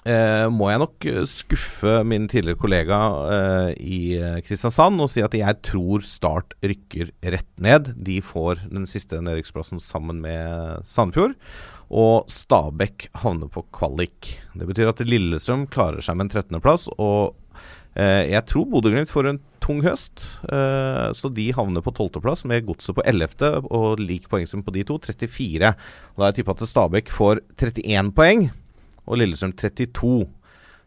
eh, 0.09 0.45
må 0.51 0.69
jeg 0.71 0.81
nok 0.83 1.07
eh, 1.09 1.21
skuffe 1.29 1.99
min 2.07 2.27
tidligere 2.31 2.59
kollega 2.59 2.99
eh, 3.35 3.69
i 3.79 3.99
eh, 4.19 4.39
Kristiansand 4.45 5.03
og 5.03 5.11
si 5.11 5.23
at 5.25 5.35
jeg 5.37 5.59
tror 5.65 6.03
Start 6.07 6.55
rykker 6.63 7.13
rett 7.35 7.51
ned. 7.63 7.93
De 7.95 8.19
får 8.23 8.65
den 8.71 8.87
siste 8.89 9.21
nedrykksplassen 9.23 9.81
sammen 9.83 10.21
med 10.23 10.83
Sandefjord. 10.89 11.37
Og 11.93 12.29
Stabæk 12.31 13.09
havner 13.21 13.51
på 13.53 13.65
kvalik. 13.75 14.35
Det 14.57 14.67
betyr 14.69 14.89
at 14.89 15.03
Lillestrøm 15.05 15.67
klarer 15.71 16.01
seg 16.03 16.17
med 16.17 16.29
en 16.29 16.41
13.-plass. 16.41 16.87
Og 16.97 17.35
eh, 17.99 18.31
jeg 18.31 18.45
tror 18.49 18.69
Bodø-Glimt 18.71 19.13
får 19.13 19.29
en 19.29 19.41
tung 19.63 19.83
høst. 19.85 20.25
Eh, 20.49 21.09
så 21.15 21.29
de 21.31 21.47
havner 21.55 21.85
på 21.85 21.93
12.-plass 21.93 22.47
med 22.49 22.65
Godset 22.67 22.97
på 22.97 23.05
11. 23.05 23.61
og 23.69 24.01
lik 24.01 24.27
poengsum 24.31 24.65
på 24.65 24.73
de 24.75 24.85
to, 24.89 24.97
34. 25.05 25.73
Og 25.73 26.17
da 26.17 26.25
har 26.25 26.33
jeg 26.33 26.41
tippa 26.41 26.57
at 26.57 26.67
Stabæk 26.73 27.13
får 27.13 27.43
31 27.61 28.13
poeng, 28.17 28.47
og 29.07 29.19
Lillestrøm 29.19 29.53
32. 29.59 30.15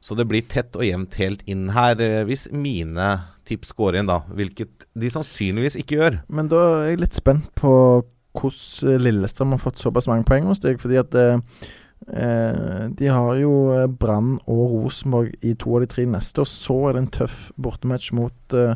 Så 0.01 0.15
det 0.19 0.27
blir 0.29 0.45
tett 0.47 0.77
og 0.79 0.85
jevnt 0.87 1.17
helt 1.21 1.43
inn 1.51 1.71
her, 1.75 1.99
eh, 2.01 2.25
hvis 2.29 2.47
mine 2.53 3.09
tips 3.47 3.73
går 3.77 3.99
inn, 4.01 4.11
da. 4.11 4.21
Hvilket 4.29 4.87
de 4.99 5.11
sannsynligvis 5.11 5.79
ikke 5.81 5.99
gjør. 6.01 6.21
Men 6.29 6.51
da 6.53 6.63
er 6.83 6.93
jeg 6.93 7.03
litt 7.05 7.19
spent 7.19 7.49
på 7.59 7.73
hvordan 8.37 9.01
Lillestrøm 9.01 9.55
har 9.55 9.63
fått 9.63 9.81
såpass 9.81 10.09
mange 10.11 10.27
poeng 10.29 10.49
hos 10.51 10.61
deg. 10.63 10.81
Fordi 10.83 11.01
at 11.01 11.17
eh, 11.17 11.39
eh, 11.39 11.65
de 12.07 13.09
har 13.11 13.37
jo 13.41 13.53
eh, 13.75 13.87
Brann 13.91 14.37
og 14.47 14.61
Rosenborg 14.85 15.33
i 15.43 15.55
to 15.59 15.75
av 15.75 15.83
de 15.83 15.89
tre 15.91 16.05
neste, 16.07 16.43
og 16.45 16.47
så 16.47 16.77
er 16.89 16.93
det 16.95 17.01
en 17.03 17.09
tøff 17.17 17.39
bortematch 17.59 18.13
mot 18.15 18.55
eh, 18.55 18.75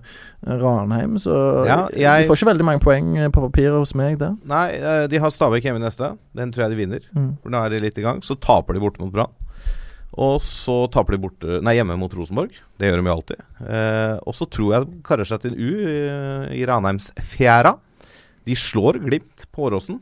Ranheim. 0.49 1.15
Så 1.21 1.35
Ja, 1.69 1.85
jeg- 1.95 2.25
de 2.25 2.29
får 2.31 2.41
ikke 2.41 2.51
veldig 2.51 2.67
mange 2.67 2.83
poeng 2.83 3.13
eh, 3.19 3.29
på 3.29 3.45
papiret 3.45 3.77
hos 3.79 3.95
meg 3.95 4.19
der. 4.19 4.35
Nei, 4.45 4.65
eh, 4.81 5.07
de 5.07 5.19
har 5.23 5.31
Stabæk 5.31 5.63
hjemme 5.69 5.81
neste. 5.85 6.17
Den 6.35 6.51
tror 6.51 6.65
jeg 6.67 6.71
de 6.75 6.81
vinner. 6.81 7.01
Mm. 7.15 7.37
For 7.43 7.51
Nå 7.55 7.63
er 7.65 7.71
de 7.77 7.81
litt 7.85 7.99
i 7.99 8.03
gang. 8.03 8.21
Så 8.27 8.35
taper 8.41 8.75
de 8.75 8.81
borte 8.83 8.99
mot 9.05 9.13
Brann. 9.13 9.31
Og 10.19 10.41
så 10.43 10.91
taper 10.91 11.15
de 11.15 11.21
borte, 11.23 11.61
nei, 11.63 11.77
hjemme 11.79 11.95
mot 11.97 12.11
Rosenborg. 12.13 12.51
Det 12.81 12.89
gjør 12.91 12.99
de 12.99 13.07
jo 13.07 13.15
alltid. 13.15 13.45
Eh, 13.63 14.17
og 14.27 14.35
så 14.35 14.49
tror 14.51 14.73
jeg 14.75 14.89
de 14.89 15.03
karer 15.07 15.25
seg 15.29 15.41
til 15.45 15.53
en 15.55 15.61
U 15.61 15.71
i, 15.87 16.59
i 16.59 16.67
Ranheimsfjæra. 16.67 17.77
De 18.49 18.57
slår 18.59 18.99
Glimt 19.05 19.47
på 19.55 19.69
Åråsen. 19.71 20.01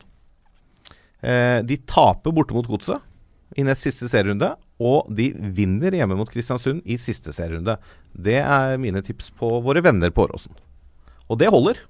Eh, 1.21 1.61
de 1.67 1.77
taper 1.85 2.33
borte 2.33 2.55
mot 2.57 2.67
Godset 2.71 3.03
i 3.57 3.65
nest 3.67 3.87
siste 3.87 4.09
serierunde. 4.11 4.53
Og 4.79 5.09
de 5.15 5.31
vinner 5.57 5.95
hjemme 5.97 6.19
mot 6.19 6.29
Kristiansund 6.31 6.83
i 6.87 6.99
siste 7.01 7.33
serierunde. 7.35 7.79
Det 8.13 8.41
er 8.43 8.81
mine 8.81 9.03
tips 9.05 9.31
på 9.35 9.59
våre 9.65 9.83
venner 9.85 10.13
på 10.15 10.27
Åråsen. 10.27 10.55
Og 11.29 11.41
det 11.41 11.51
holder. 11.53 11.81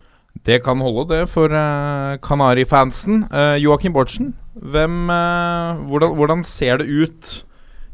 Det 0.46 0.60
kan 0.62 0.78
holde, 0.78 1.08
det, 1.10 1.24
for 1.32 1.50
uh, 1.50 2.16
Kanari-fansen. 2.22 3.24
Uh, 3.32 3.56
Joakim 3.58 3.94
Bortsen, 3.96 4.32
hvem, 4.54 5.08
uh, 5.10 5.80
hvordan, 5.88 6.14
hvordan 6.14 6.44
ser 6.46 6.78
det 6.78 6.86
ut 6.86 7.32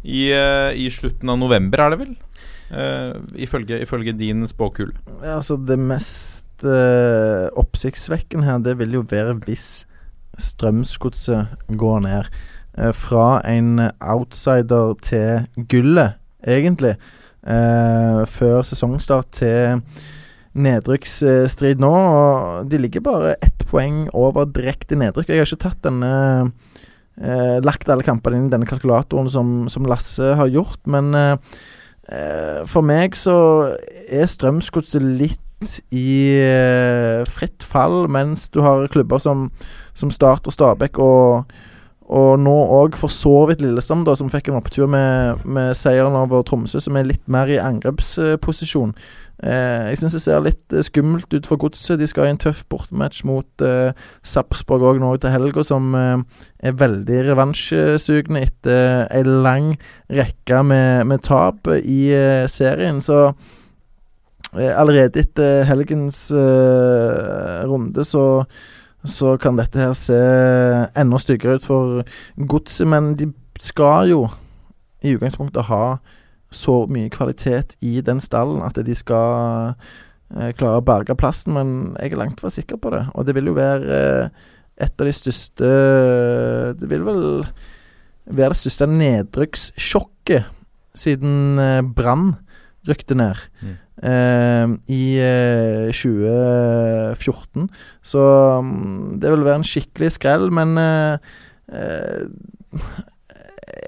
i, 0.04 0.28
uh, 0.34 0.70
i 0.76 0.90
slutten 0.92 1.32
av 1.32 1.40
november, 1.40 1.80
er 1.80 1.94
det 1.94 2.00
vel? 2.04 2.14
Eh, 2.74 3.16
ifølge, 3.44 3.76
ifølge 3.84 4.14
din 4.18 4.48
spåkule. 4.48 4.96
Ja, 5.20 5.36
altså 5.36 5.54
det 5.60 5.76
mest 5.78 6.64
oppsiktsvekkende 6.64 8.46
her, 8.48 8.62
det 8.64 8.78
vil 8.80 8.96
jo 8.96 9.02
være 9.06 9.36
hvis 9.44 9.84
Strømsgodset 10.40 11.52
går 11.78 12.00
ned. 12.06 12.30
Eh, 12.78 12.92
fra 12.92 13.38
en 13.46 13.90
outsider 14.00 14.94
til 15.02 15.66
gullet, 15.70 16.18
egentlig. 16.46 16.96
Eh, 17.46 18.24
før 18.26 18.62
sesongstart 18.66 19.30
til 19.36 19.82
nedrykksstrid 20.54 21.82
nå. 21.82 21.92
Og 21.92 22.70
de 22.70 22.80
ligger 22.80 23.04
bare 23.04 23.36
ett 23.42 23.64
poeng 23.70 24.08
over 24.14 24.48
direkte 24.50 24.98
nedrykk. 24.98 25.30
Jeg 25.30 25.42
har 25.42 25.50
ikke 25.50 25.64
tatt 25.68 25.86
denne 25.86 26.10
eh, 27.20 27.60
Lagt 27.62 27.88
alle 27.88 28.06
kampene 28.06 28.40
inn 28.40 28.50
i 28.50 28.54
denne 28.54 28.66
kalkulatoren 28.66 29.30
som, 29.30 29.54
som 29.70 29.86
Lasse 29.86 30.34
har 30.34 30.50
gjort, 30.50 30.80
men 30.90 31.14
eh, 31.14 31.36
eh, 32.10 32.62
for 32.66 32.86
meg 32.86 33.14
så 33.18 33.36
er 34.10 34.26
Strømsgodset 34.30 35.04
litt 35.04 35.40
i 35.94 36.34
eh, 36.42 37.22
fritt 37.30 37.62
fall, 37.64 38.08
mens 38.10 38.48
du 38.52 38.60
har 38.66 38.90
klubber 38.92 39.22
som, 39.22 39.46
som 39.94 40.10
Start 40.12 40.50
og 40.50 40.56
Stabæk 40.56 40.98
og 40.98 41.54
og 42.04 42.38
nå 42.42 42.52
òg 42.52 42.98
for 43.00 43.12
så 43.12 43.46
vidt 43.48 43.62
Lillestrøm, 43.64 44.02
da, 44.04 44.12
som 44.18 44.28
fikk 44.28 44.50
en 44.50 44.58
opptur 44.58 44.88
med, 44.90 45.44
med 45.48 45.72
seieren 45.78 46.16
over 46.18 46.44
Tromsø, 46.44 46.82
som 46.82 46.98
er 47.00 47.06
litt 47.08 47.24
mer 47.32 47.48
i 47.48 47.56
angrepsposisjon. 47.62 48.92
Eh, 49.42 49.88
jeg 49.90 49.98
syns 49.98 50.14
det 50.14 50.20
ser 50.22 50.44
litt 50.44 50.74
eh, 50.76 50.84
skummelt 50.84 51.32
ut 51.32 51.48
for 51.48 51.58
godset. 51.64 51.98
De 51.98 52.06
skal 52.06 52.28
i 52.28 52.34
en 52.34 52.40
tøff 52.40 52.62
bortematch 52.70 53.24
mot 53.26 53.64
eh, 53.64 53.96
Sarpsborg 54.22 54.84
òg 54.92 55.00
nå 55.02 55.10
til 55.22 55.34
helga, 55.34 55.64
som 55.66 55.96
eh, 55.98 56.44
er 56.62 56.76
veldig 56.78 57.24
revansjesugne 57.30 58.44
etter 58.46 59.08
ei 59.08 59.24
lang 59.24 59.72
rekke 60.12 60.62
med, 60.68 61.08
med 61.10 61.24
tap 61.26 61.72
i 61.80 62.00
eh, 62.14 62.44
serien. 62.52 63.00
Så 63.04 63.26
eh, 64.54 64.70
allerede 64.70 65.24
etter 65.24 65.64
helgens 65.72 66.28
eh, 66.30 67.64
runde 67.64 68.06
så 68.06 68.26
så 69.04 69.34
kan 69.40 69.58
dette 69.58 69.80
her 69.80 69.92
se 69.96 70.16
enda 70.96 71.20
styggere 71.20 71.60
ut 71.60 71.66
for 71.66 72.02
godset. 72.48 72.88
Men 72.88 73.12
de 73.18 73.28
skal 73.60 74.10
jo 74.10 74.24
i 75.04 75.14
utgangspunktet 75.14 75.68
ha 75.68 75.98
så 76.54 76.84
mye 76.90 77.12
kvalitet 77.12 77.76
i 77.84 77.98
den 78.04 78.20
stallen 78.22 78.62
at 78.64 78.78
de 78.86 78.94
skal 78.96 79.74
eh, 80.34 80.52
klare 80.56 80.80
å 80.80 80.86
berge 80.86 81.16
plassen, 81.18 81.56
men 81.56 81.68
jeg 81.98 82.14
er 82.14 82.22
langt 82.22 82.40
fra 82.40 82.52
sikker 82.52 82.80
på 82.80 82.94
det. 82.94 83.04
Og 83.14 83.26
det 83.26 83.36
vil 83.36 83.50
jo 83.50 83.56
være 83.58 84.00
eh, 84.00 84.50
et 84.84 84.98
av 84.98 85.06
de 85.06 85.12
største 85.14 85.68
Det 86.74 86.88
vil 86.90 87.04
vel 87.06 87.20
være 88.26 88.54
det 88.54 88.58
største 88.58 88.88
nedrykkssjokket 88.90 90.48
siden 90.98 91.60
eh, 91.60 91.82
Brann 91.84 92.32
rykte 92.88 93.16
ned. 93.18 93.40
Mm. 93.62 93.74
Eh, 94.10 94.74
I 94.90 95.04
eh, 95.22 95.92
2014. 95.94 97.68
Så 98.02 98.20
mm, 98.64 99.20
det 99.22 99.32
vil 99.32 99.46
være 99.46 99.62
en 99.62 99.66
skikkelig 99.68 100.12
skrell, 100.16 100.50
men 100.54 100.76
eh, 100.78 101.18
eh, 101.72 102.26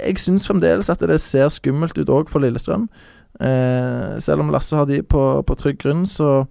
Jeg 0.07 0.21
syns 0.23 0.47
fremdeles 0.49 0.89
at 0.93 1.03
det 1.03 1.21
ser 1.21 1.51
skummelt 1.53 1.99
ut 1.99 2.13
òg 2.13 2.31
for 2.31 2.41
Lillestrøm. 2.45 2.89
Eh, 3.41 4.17
selv 4.23 4.45
om 4.45 4.51
Lasse 4.55 4.77
har 4.77 4.87
de 4.89 5.03
på, 5.03 5.43
på 5.43 5.59
trygg 5.59 5.83
grunn, 5.83 6.07
så, 6.07 6.47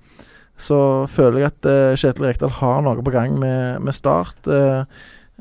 så 0.57 1.07
føler 1.09 1.41
jeg 1.45 1.53
at 1.53 1.69
Kjetil 1.97 2.27
Rekdal 2.27 2.53
har 2.59 2.83
noe 2.85 3.01
på 3.01 3.15
gang 3.15 3.39
med, 3.39 3.81
med 3.81 3.95
Start. 3.95 4.45
Eh, 4.45 4.83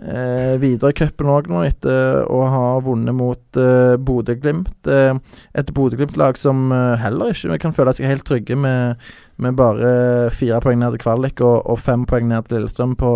eh, 0.01 0.55
videre 0.63 0.91
i 0.91 0.97
cupen 0.99 1.31
òg 1.31 1.51
nå, 1.51 1.61
etter 1.69 2.25
å 2.31 2.41
ha 2.51 2.65
vunnet 2.85 3.15
mot 3.15 3.61
eh, 3.61 3.95
Bodø-Glimt. 4.01 4.89
Eh, 4.91 5.15
et 5.55 5.73
Bodø-Glimt-lag 5.77 6.39
som 6.41 6.67
eh, 6.75 6.97
heller 7.03 7.35
ikke 7.35 7.61
kan 7.63 7.77
føle 7.77 7.95
seg 7.95 8.11
helt 8.11 8.27
trygge 8.27 8.57
med, 8.59 9.01
med 9.37 9.57
bare 9.59 10.31
fire 10.35 10.61
poeng 10.65 10.81
ned 10.83 10.97
til 10.97 11.05
kvalik 11.05 11.45
og, 11.45 11.63
og 11.67 11.81
fem 11.83 12.07
poeng 12.09 12.29
ned 12.31 12.49
til 12.49 12.59
Lillestrøm 12.61 12.97
på, 13.01 13.15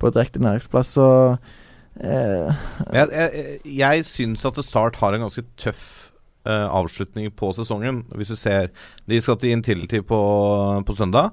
på 0.00 0.12
direkte 0.14 0.42
næringsplass. 0.44 0.94
Så 0.96 1.08
eh, 2.00 2.64
jeg, 2.92 3.08
jeg, 3.12 3.60
jeg 3.82 4.08
syns 4.08 4.46
at 4.48 4.62
Start 4.64 5.00
har 5.02 5.16
en 5.16 5.26
ganske 5.26 5.44
tøff 5.60 5.86
eh, 6.46 6.66
avslutning 6.68 7.28
på 7.36 7.52
sesongen. 7.56 8.04
Hvis 8.16 8.32
du 8.32 8.38
ser 8.40 8.72
De 9.08 9.20
skal 9.20 9.38
til 9.40 9.56
Intility 9.56 10.00
på, 10.00 10.20
på 10.86 10.96
søndag. 10.96 11.32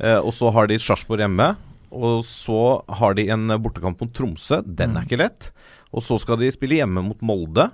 eh, 0.00 0.18
og 0.18 0.32
så 0.34 0.50
har 0.50 0.66
de 0.70 0.78
Sarpsborg 0.80 1.24
hjemme. 1.24 1.52
Og 1.92 2.24
så 2.26 2.80
har 3.00 3.16
de 3.18 3.28
en 3.32 3.52
bortekamp 3.62 4.00
mot 4.02 4.12
Tromsø. 4.16 4.62
Den 4.64 4.96
er 4.96 5.06
ikke 5.06 5.20
lett. 5.20 5.50
Og 5.92 6.04
så 6.04 6.16
skal 6.20 6.40
de 6.40 6.50
spille 6.54 6.80
hjemme 6.80 7.04
mot 7.04 7.20
Molde. 7.24 7.68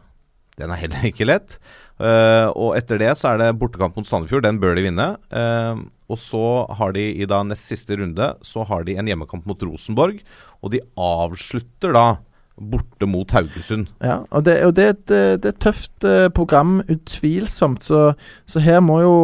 Den 0.59 0.75
er 0.75 0.83
heller 0.83 1.07
ikke 1.07 1.29
lett. 1.29 1.57
Uh, 1.99 2.51
og 2.55 2.77
etter 2.79 3.01
det 3.01 3.13
så 3.19 3.33
er 3.33 3.41
det 3.43 3.57
bortekamp 3.59 3.97
mot 3.99 4.07
Sandefjord. 4.07 4.45
Den 4.47 4.59
bør 4.63 4.75
de 4.79 4.87
vinne. 4.89 5.09
Uh, 5.31 5.87
og 6.11 6.19
så 6.21 6.45
har 6.79 6.95
de 6.97 7.05
i 7.21 7.29
da 7.29 7.43
nest 7.45 7.69
siste 7.69 7.99
runde 8.01 8.31
Så 8.47 8.63
har 8.65 8.87
de 8.87 8.95
en 8.97 9.11
hjemmekamp 9.11 9.47
mot 9.49 9.63
Rosenborg. 9.67 10.23
Og 10.63 10.75
de 10.75 10.83
avslutter 10.99 11.95
da 11.95 12.07
borte 12.59 13.07
mot 13.09 13.31
Haugesund. 13.31 13.89
Ja, 14.05 14.21
og 14.35 14.45
det, 14.47 14.59
og 14.67 14.75
det, 14.77 14.85
er 14.85 14.95
et, 14.95 15.11
eh, 15.15 15.35
det 15.39 15.51
er 15.51 15.55
et 15.55 15.63
tøft 15.63 16.07
eh, 16.07 16.29
program, 16.35 16.79
utvilsomt. 16.91 17.85
Så, 17.87 18.13
så 18.51 18.63
her 18.63 18.81
må 18.85 19.01
jo 19.03 19.15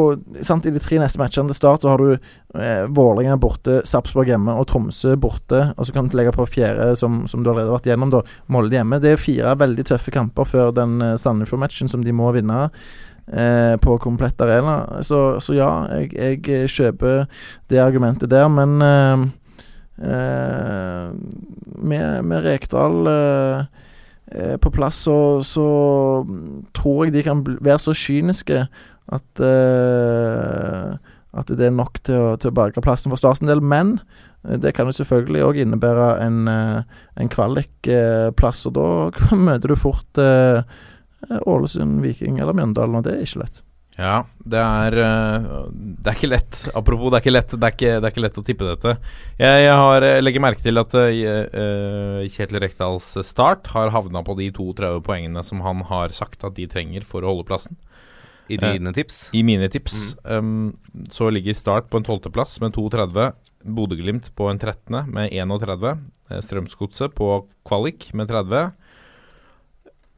sant, 0.46 0.66
I 0.66 0.74
de 0.74 0.82
tre 0.82 0.98
neste 1.02 1.20
matchene 1.20 1.50
til 1.50 1.58
start 1.58 1.84
så 1.84 1.92
har 1.92 2.02
du 2.02 2.12
eh, 2.14 2.84
Vålerenga 2.94 3.38
borte, 3.40 3.80
Sarpsborg 3.88 4.30
hjemme 4.32 4.54
og 4.58 4.68
Tromsø 4.70 5.16
borte. 5.20 5.66
Og 5.76 5.88
så 5.88 5.96
kan 5.96 6.10
du 6.10 6.18
legge 6.18 6.34
på 6.34 6.46
fjerde, 6.48 6.92
som, 7.00 7.24
som 7.30 7.42
du 7.42 7.50
allerede 7.50 7.72
har 7.72 7.80
vært 7.80 7.90
gjennom, 7.92 8.14
da, 8.14 8.22
Molde 8.54 8.78
hjemme. 8.78 9.00
Det 9.02 9.14
er 9.14 9.24
fire 9.24 9.56
veldig 9.60 9.88
tøffe 9.90 10.14
kamper 10.14 10.48
før 10.48 10.74
den 10.76 11.00
eh, 11.02 11.18
Sandefjord-matchen 11.20 11.90
som 11.90 12.06
de 12.06 12.14
må 12.14 12.30
vinne. 12.36 12.68
Eh, 13.26 13.76
på 13.80 13.98
komplett 13.98 14.40
arena. 14.44 15.02
Så, 15.02 15.40
så 15.40 15.54
ja, 15.56 15.70
jeg, 16.12 16.42
jeg 16.44 16.68
kjøper 16.68 17.24
det 17.72 17.80
argumentet 17.80 18.28
der, 18.28 18.50
men 18.52 18.76
eh, 18.84 19.24
med, 21.84 22.24
med 22.24 22.44
Rekdal 22.44 23.06
eh, 23.06 23.64
eh, 24.26 24.56
på 24.56 24.70
plass, 24.70 25.04
så, 25.06 25.42
så 25.46 25.66
tror 26.74 27.04
jeg 27.04 27.14
de 27.14 27.22
kan 27.26 27.44
være 27.44 27.78
så 27.78 27.94
kyniske 27.96 28.66
at 29.12 29.44
eh, 29.44 30.94
At 31.34 31.50
det 31.50 31.66
er 31.66 31.72
nok 31.74 31.98
til 32.06 32.14
å, 32.14 32.36
til 32.38 32.52
å 32.52 32.54
berge 32.54 32.78
plassen 32.78 33.10
for 33.10 33.18
en 33.26 33.48
del. 33.50 33.58
Men 33.58 33.96
eh, 34.46 34.54
det 34.62 34.70
kan 34.76 34.86
jo 34.86 34.94
selvfølgelig 34.94 35.42
òg 35.42 35.58
innebære 35.64 36.08
en, 36.22 36.48
eh, 36.48 37.00
en 37.18 37.28
kvalikplass, 37.28 38.66
og 38.70 38.76
da 38.78 38.86
møter 39.48 39.74
du 39.74 39.76
fort 39.76 40.22
eh, 40.22 40.62
Ålesund, 41.42 42.02
Viking 42.04 42.38
eller 42.38 42.54
Mjøndalen, 42.54 43.00
og 43.00 43.06
det 43.06 43.16
er 43.16 43.26
ikke 43.26 43.42
lett. 43.42 43.64
Ja, 43.94 44.24
det 44.42 44.58
er 44.58 44.96
eh, 44.98 45.44
Det 46.02 46.10
er 46.10 46.16
ikke 46.16 46.30
lett. 46.32 46.62
Apropos, 46.74 47.12
det 47.12 47.18
er 47.20 47.22
ikke 47.22 47.34
lett 47.34 47.52
Det 47.54 47.68
er 47.68 47.74
ikke, 47.76 47.92
det 47.92 48.08
er 48.08 48.14
ikke 48.14 48.24
lett 48.24 48.40
å 48.40 48.44
tippe 48.46 48.66
dette. 48.66 48.94
Jeg, 49.38 49.60
jeg 49.64 49.76
har, 49.78 50.06
jeg 50.08 50.24
legger 50.24 50.42
merke 50.42 50.64
til 50.64 50.82
at 50.82 50.96
eh, 50.98 51.20
eh, 51.62 52.24
Kjetil 52.34 52.58
Rekdals 52.64 53.12
start 53.26 53.70
har 53.74 53.94
havna 53.94 54.24
på 54.26 54.34
de 54.40 54.50
32 54.54 54.98
poengene 55.06 55.44
som 55.46 55.62
han 55.62 55.84
har 55.86 56.14
sagt 56.16 56.42
at 56.46 56.58
de 56.58 56.66
trenger 56.70 57.06
for 57.06 57.22
å 57.22 57.34
holde 57.34 57.46
plassen. 57.48 57.78
I 58.50 58.58
dine 58.60 58.92
tips. 58.92 59.30
I 59.32 59.40
mine 59.46 59.70
tips 59.72 60.16
um, 60.28 60.74
så 61.08 61.30
ligger 61.32 61.56
Start 61.56 61.88
på 61.88 61.96
en 61.96 62.04
tolvteplass 62.04 62.58
med 62.60 62.74
32. 62.76 63.30
Bodø-Glimt 63.64 64.28
på 64.36 64.50
en 64.50 64.60
13. 64.60 65.06
med 65.08 65.32
31. 65.32 65.86
eh, 66.28 66.42
Strømsgodset 66.44 67.14
på 67.16 67.30
kvalik 67.64 68.10
med 68.12 68.28
30. 68.28 68.74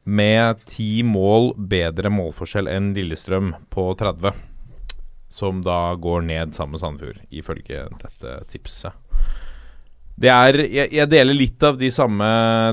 Med 0.07 0.61
ti 0.69 1.01
mål 1.03 1.51
bedre 1.69 2.07
målforskjell 2.13 2.69
enn 2.71 2.93
Lillestrøm 2.95 3.51
på 3.73 3.89
30. 3.99 4.31
Som 5.27 5.59
da 5.65 5.97
går 5.99 6.23
ned 6.29 6.55
sammen 6.55 6.77
med 6.77 6.83
Sandefjord, 6.83 7.19
ifølge 7.35 7.89
dette 7.99 8.37
tipset. 8.47 8.95
Det 10.17 10.29
er 10.33 10.57
jeg, 10.63 10.89
jeg 10.95 11.09
deler 11.11 11.35
litt 11.35 11.61
av 11.67 11.75
de 11.77 11.91
samme 11.93 12.27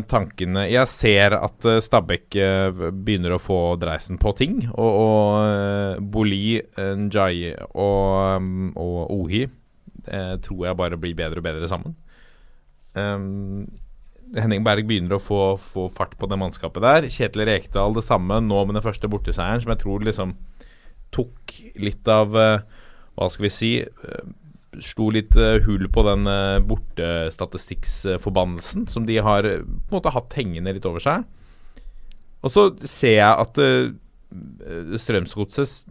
tankene. 0.09 0.63
Jeg 0.71 0.89
ser 0.89 1.35
at 1.37 1.67
uh, 1.69 1.81
Stabæk 1.83 2.39
eh, 2.41 2.87
begynner 2.95 3.35
å 3.35 3.43
få 3.43 3.59
dreisen 3.83 4.17
på 4.23 4.33
ting. 4.39 4.63
Og, 4.71 4.93
og 5.03 5.43
eh, 5.43 5.99
Boli, 6.01 6.57
Njai 6.79 7.53
og, 7.75 8.49
og 8.81 9.13
Ohi 9.19 9.43
eh, 9.45 10.35
tror 10.47 10.67
jeg 10.71 10.79
bare 10.81 11.01
blir 11.03 11.19
bedre 11.19 11.43
og 11.43 11.49
bedre 11.51 11.69
sammen. 11.69 11.99
Um, 12.95 13.67
Henning 14.35 14.65
Berg 14.67 14.85
begynner 14.89 15.15
å 15.17 15.23
få, 15.23 15.57
få 15.61 15.89
fart 15.93 16.17
på 16.19 16.27
det 16.31 16.39
mannskapet 16.41 16.83
der. 16.85 17.09
Kjetil 17.13 17.45
Rekdal 17.49 17.95
det 17.97 18.05
samme 18.07 18.35
nå 18.43 18.59
med 18.67 18.75
den 18.79 18.85
første 18.85 19.09
borteseieren, 19.11 19.63
som 19.63 19.73
jeg 19.75 19.83
tror 19.85 19.99
liksom 20.07 20.29
tok 21.15 21.37
litt 21.79 22.05
av 22.11 22.29
eh, 22.39 22.63
Hva 23.15 23.27
skal 23.31 23.47
vi 23.47 23.53
si 23.55 23.73
eh, 23.83 24.25
Slo 24.83 25.07
litt 25.15 25.37
eh, 25.39 25.63
hull 25.63 25.87
på 25.93 26.01
den 26.09 26.23
bortestatistikksforbannelsen 26.67 28.89
som 28.91 29.07
de 29.07 29.17
har 29.23 29.43
på 29.47 29.63
en 29.63 29.95
måte 29.95 30.15
hatt 30.17 30.35
hengende 30.35 30.75
litt 30.75 30.89
over 30.91 31.01
seg. 31.05 31.23
Og 32.43 32.51
så 32.51 32.63
ser 32.83 33.17
jeg 33.21 33.35
at 33.45 33.55
Strømsgodset 34.99 35.85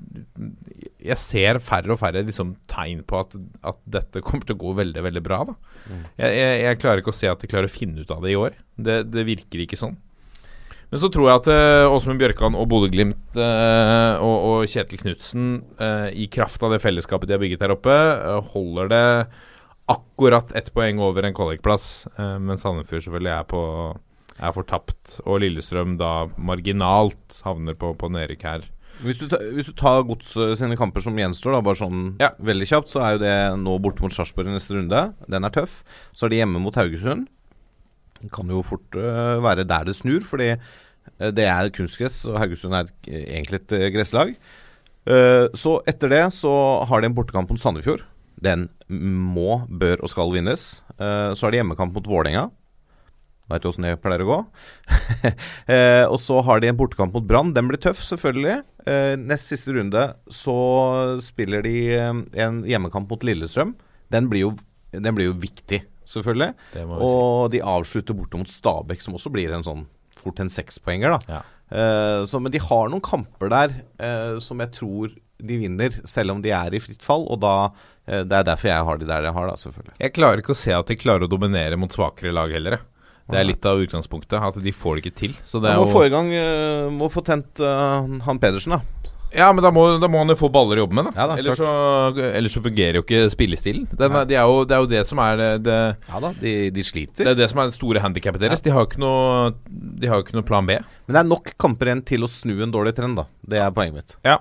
Jeg 0.99 1.17
ser 1.21 1.59
færre 1.63 1.93
og 1.95 1.99
færre 2.01 2.23
liksom, 2.25 2.55
tegn 2.69 3.03
på 3.07 3.21
at, 3.21 3.37
at 3.63 3.79
dette 3.97 4.23
kommer 4.25 4.47
til 4.47 4.57
å 4.57 4.63
gå 4.63 4.73
veldig, 4.81 5.03
veldig 5.07 5.23
bra. 5.23 5.43
Da. 5.49 5.57
Jeg, 6.17 6.31
jeg, 6.37 6.57
jeg 6.63 6.81
klarer 6.81 7.03
ikke 7.03 7.13
å 7.13 7.21
se 7.23 7.31
at 7.31 7.43
de 7.43 7.51
klarer 7.51 7.71
å 7.71 7.73
finne 7.73 8.03
ut 8.03 8.11
av 8.13 8.25
det 8.25 8.33
i 8.33 8.39
år. 8.39 8.57
Det, 8.75 9.03
det 9.13 9.27
virker 9.27 9.63
ikke 9.63 9.79
sånn. 9.79 9.95
Men 10.93 11.01
så 11.01 11.09
tror 11.09 11.25
jeg 11.25 11.39
at 11.39 11.47
uh, 11.49 11.89
Åsmund 11.89 12.21
Bjørkan 12.21 12.53
og 12.53 12.67
Bodø-Glimt 12.69 13.37
eh, 13.41 14.19
og, 14.21 14.35
og 14.45 14.67
Kjetil 14.69 14.99
Knutsen, 15.01 15.47
eh, 15.81 16.11
i 16.21 16.27
kraft 16.29 16.61
av 16.61 16.69
det 16.69 16.83
fellesskapet 16.83 17.31
de 17.31 17.33
har 17.33 17.41
bygget 17.41 17.65
her 17.65 17.73
oppe, 17.73 17.95
eh, 17.95 18.51
holder 18.53 18.91
det 18.91 19.07
akkurat 19.89 20.53
ett 20.53 20.69
poeng 20.75 21.01
over 21.01 21.25
en 21.25 21.33
kvalikplass. 21.33 22.05
mens 22.13 22.45
men 22.45 22.61
Sandefjord 22.61 23.07
selvfølgelig 23.07 23.33
er, 23.33 23.47
på, 23.49 23.63
er 24.39 24.53
fortapt. 24.55 25.19
Og 25.25 25.41
Lillestrøm 25.43 25.97
da 25.99 26.27
marginalt 26.37 27.41
havner 27.45 27.75
på, 27.77 27.93
på 27.99 28.09
nedrykk 28.13 28.47
her. 28.47 28.65
Hvis 29.03 29.19
du, 29.19 29.25
hvis 29.57 29.67
du 29.67 29.73
tar 29.77 30.03
Gods 30.05 30.35
sine 30.59 30.77
kamper 30.79 31.01
som 31.03 31.17
gjenstår, 31.17 31.55
da, 31.55 31.61
bare 31.65 31.79
sånn 31.79 32.01
Ja. 32.21 32.29
veldig 32.39 32.67
kjapt, 32.69 32.91
så 32.93 33.01
er 33.03 33.15
jo 33.15 33.23
det 33.23 33.35
nå 33.63 33.77
borte 33.81 34.05
mot 34.05 34.13
Sarpsborg 34.13 34.51
i 34.51 34.53
neste 34.53 34.77
runde. 34.77 35.01
Den 35.27 35.43
er 35.47 35.53
tøff. 35.53 35.81
Så 36.13 36.27
er 36.27 36.33
de 36.33 36.41
hjemme 36.43 36.61
mot 36.61 36.77
Haugesund. 36.77 37.25
Det 38.21 38.31
kan 38.31 38.47
jo 38.47 38.61
fort 38.63 38.95
uh, 38.95 39.41
være 39.43 39.65
der 39.67 39.89
det 39.89 39.95
snur, 39.97 40.21
fordi 40.23 40.53
øh, 40.53 41.31
det 41.35 41.43
er 41.49 41.73
kunstgress, 41.75 42.21
og 42.29 42.37
Haugesund 42.39 42.77
er 42.77 42.85
et, 42.87 42.93
egentlig 43.09 43.59
et 43.59 43.73
øh, 43.75 43.87
gresslag. 43.97 44.35
Eh, 45.03 45.49
så 45.59 45.81
etter 45.89 46.07
det 46.13 46.21
så 46.31 46.51
har 46.87 47.01
de 47.01 47.09
en 47.09 47.15
bortekamp 47.17 47.49
mot 47.51 47.59
Sandefjord. 47.59 48.05
Den 48.43 48.69
må, 48.87 49.65
bør 49.67 49.99
og 50.03 50.11
skal 50.13 50.31
vinnes. 50.31 50.81
Eh, 50.95 51.33
så 51.35 51.43
har 51.45 51.51
de 51.51 51.59
hjemmekamp 51.59 51.91
mot 51.97 52.07
Vålerenga. 52.07 52.45
Veit 53.51 53.63
du 53.63 53.69
åssen 53.69 53.85
det 53.85 53.97
pleier 54.01 54.23
å 54.23 54.29
gå? 54.29 54.37
eh, 55.73 56.03
og 56.07 56.15
så 56.23 56.39
har 56.47 56.61
de 56.63 56.69
en 56.71 56.77
bortekamp 56.79 57.15
mot 57.15 57.25
Brann. 57.27 57.51
Den 57.55 57.67
blir 57.69 57.81
tøff, 57.81 57.99
selvfølgelig. 58.05 58.61
Eh, 58.87 59.15
nest 59.19 59.51
siste 59.51 59.75
runde 59.75 60.05
så 60.31 60.57
spiller 61.23 61.65
de 61.65 61.75
eh, 61.97 62.21
en 62.45 62.61
hjemmekamp 62.67 63.11
mot 63.11 63.25
Lillestrøm. 63.27 63.75
Den 64.13 64.29
blir 64.31 64.47
jo, 64.47 64.53
den 64.95 65.17
blir 65.17 65.31
jo 65.31 65.39
viktig, 65.43 65.81
selvfølgelig. 66.07 66.53
Må 66.87 67.01
si. 67.01 67.09
Og 67.09 67.51
de 67.53 67.63
avslutter 67.73 68.17
borte 68.17 68.39
mot 68.39 68.49
Stabæk, 68.49 69.03
som 69.03 69.19
også 69.19 69.33
blir 69.33 69.51
en 69.55 69.67
sånn 69.67 69.83
fort 70.23 70.39
en 70.39 70.51
sekspoenger, 70.51 71.17
da. 71.17 71.39
Ja. 71.39 71.43
Eh, 71.73 72.23
så, 72.29 72.39
men 72.39 72.53
de 72.53 72.61
har 72.61 72.91
noen 72.91 73.03
kamper 73.03 73.51
der 73.51 73.75
eh, 73.97 74.37
som 74.43 74.61
jeg 74.63 74.73
tror 74.75 75.13
de 75.43 75.57
vinner, 75.59 75.95
selv 76.07 76.35
om 76.35 76.41
de 76.43 76.53
er 76.55 76.75
i 76.75 76.81
fritt 76.83 77.03
fall. 77.03 77.25
Og 77.27 77.41
da 77.43 77.55
eh, 78.05 78.23
Det 78.23 78.39
er 78.39 78.47
derfor 78.47 78.69
jeg 78.69 78.87
har 78.89 79.01
de 79.01 79.09
der 79.09 79.27
jeg 79.27 79.35
har, 79.37 79.49
da, 79.49 79.59
selvfølgelig. 79.59 79.95
Jeg 79.99 80.15
klarer 80.15 80.43
ikke 80.43 80.55
å 80.55 80.63
se 80.63 80.75
at 80.75 80.91
de 80.91 80.99
klarer 80.99 81.27
å 81.27 81.31
dominere 81.31 81.79
mot 81.79 81.93
svakere 81.93 82.35
lag 82.35 82.53
heller. 82.53 82.79
Det 83.31 83.39
er 83.39 83.47
litt 83.47 83.65
av 83.65 83.79
utgangspunktet, 83.79 84.35
at 84.35 84.59
de 84.59 84.73
får 84.75 84.97
det 84.97 85.05
ikke 85.05 85.19
til. 85.21 85.35
Så 85.47 85.61
det 85.63 85.73
må 85.79 85.87
få 85.91 86.03
jo 86.03 86.09
i 86.09 86.13
gang 86.13 86.27
eh, 86.35 86.89
Må 86.91 87.07
få 87.11 87.23
tent 87.25 87.61
uh, 87.63 88.03
han 88.25 88.41
Pedersen, 88.41 88.75
da. 88.75 89.13
Ja, 89.33 89.47
men 89.53 89.63
da 89.65 89.71
må, 89.73 89.85
da 89.97 90.07
må 90.11 90.19
han 90.21 90.29
jo 90.29 90.35
få 90.37 90.49
baller 90.53 90.77
å 90.77 90.83
jobbe 90.83 90.97
med, 90.99 91.07
da. 91.09 91.13
Ja 91.17 91.25
da, 91.31 91.37
ellers, 91.41 91.57
så, 91.57 91.69
ellers 92.37 92.53
så 92.53 92.61
fungerer 92.61 92.99
jo 92.99 93.03
ikke 93.05 93.23
spillestilen. 93.33 93.87
Den 93.89 94.13
det, 94.29 94.37
er 94.37 94.45
jo, 94.45 94.61
det 94.69 94.75
er 94.77 94.83
jo 94.83 94.89
det 94.91 95.01
som 95.09 95.21
er 95.23 95.39
det, 95.39 95.49
det, 95.65 95.79
Ja 96.11 96.21
da, 96.21 96.31
de, 96.37 96.53
de 96.75 96.85
det 96.85 97.31
er 97.31 97.39
det 97.39 97.49
som 97.49 97.63
er 97.63 97.71
det 97.71 97.77
store 97.77 98.03
handikappet 98.03 98.45
deres. 98.45 98.61
De 98.61 98.73
har 98.73 98.85
jo 98.85 98.91
ikke 98.91 99.01
noe 99.01 99.49
De 99.73 100.11
har 100.11 100.21
jo 100.21 100.27
ikke 100.27 100.37
noe 100.37 100.45
plan 100.45 100.69
B. 100.69 100.77
Men 101.07 101.17
det 101.17 101.23
er 101.23 101.29
nok 101.31 101.53
kamper 101.57 101.89
igjen 101.89 102.05
til 102.13 102.27
å 102.27 102.29
snu 102.29 102.55
en 102.61 102.75
dårlig 102.75 102.93
trend, 102.99 103.17
da. 103.23 103.25
Det 103.41 103.61
er 103.63 103.73
poenget 103.73 103.97
mitt. 103.97 104.17
Ja. 104.27 104.37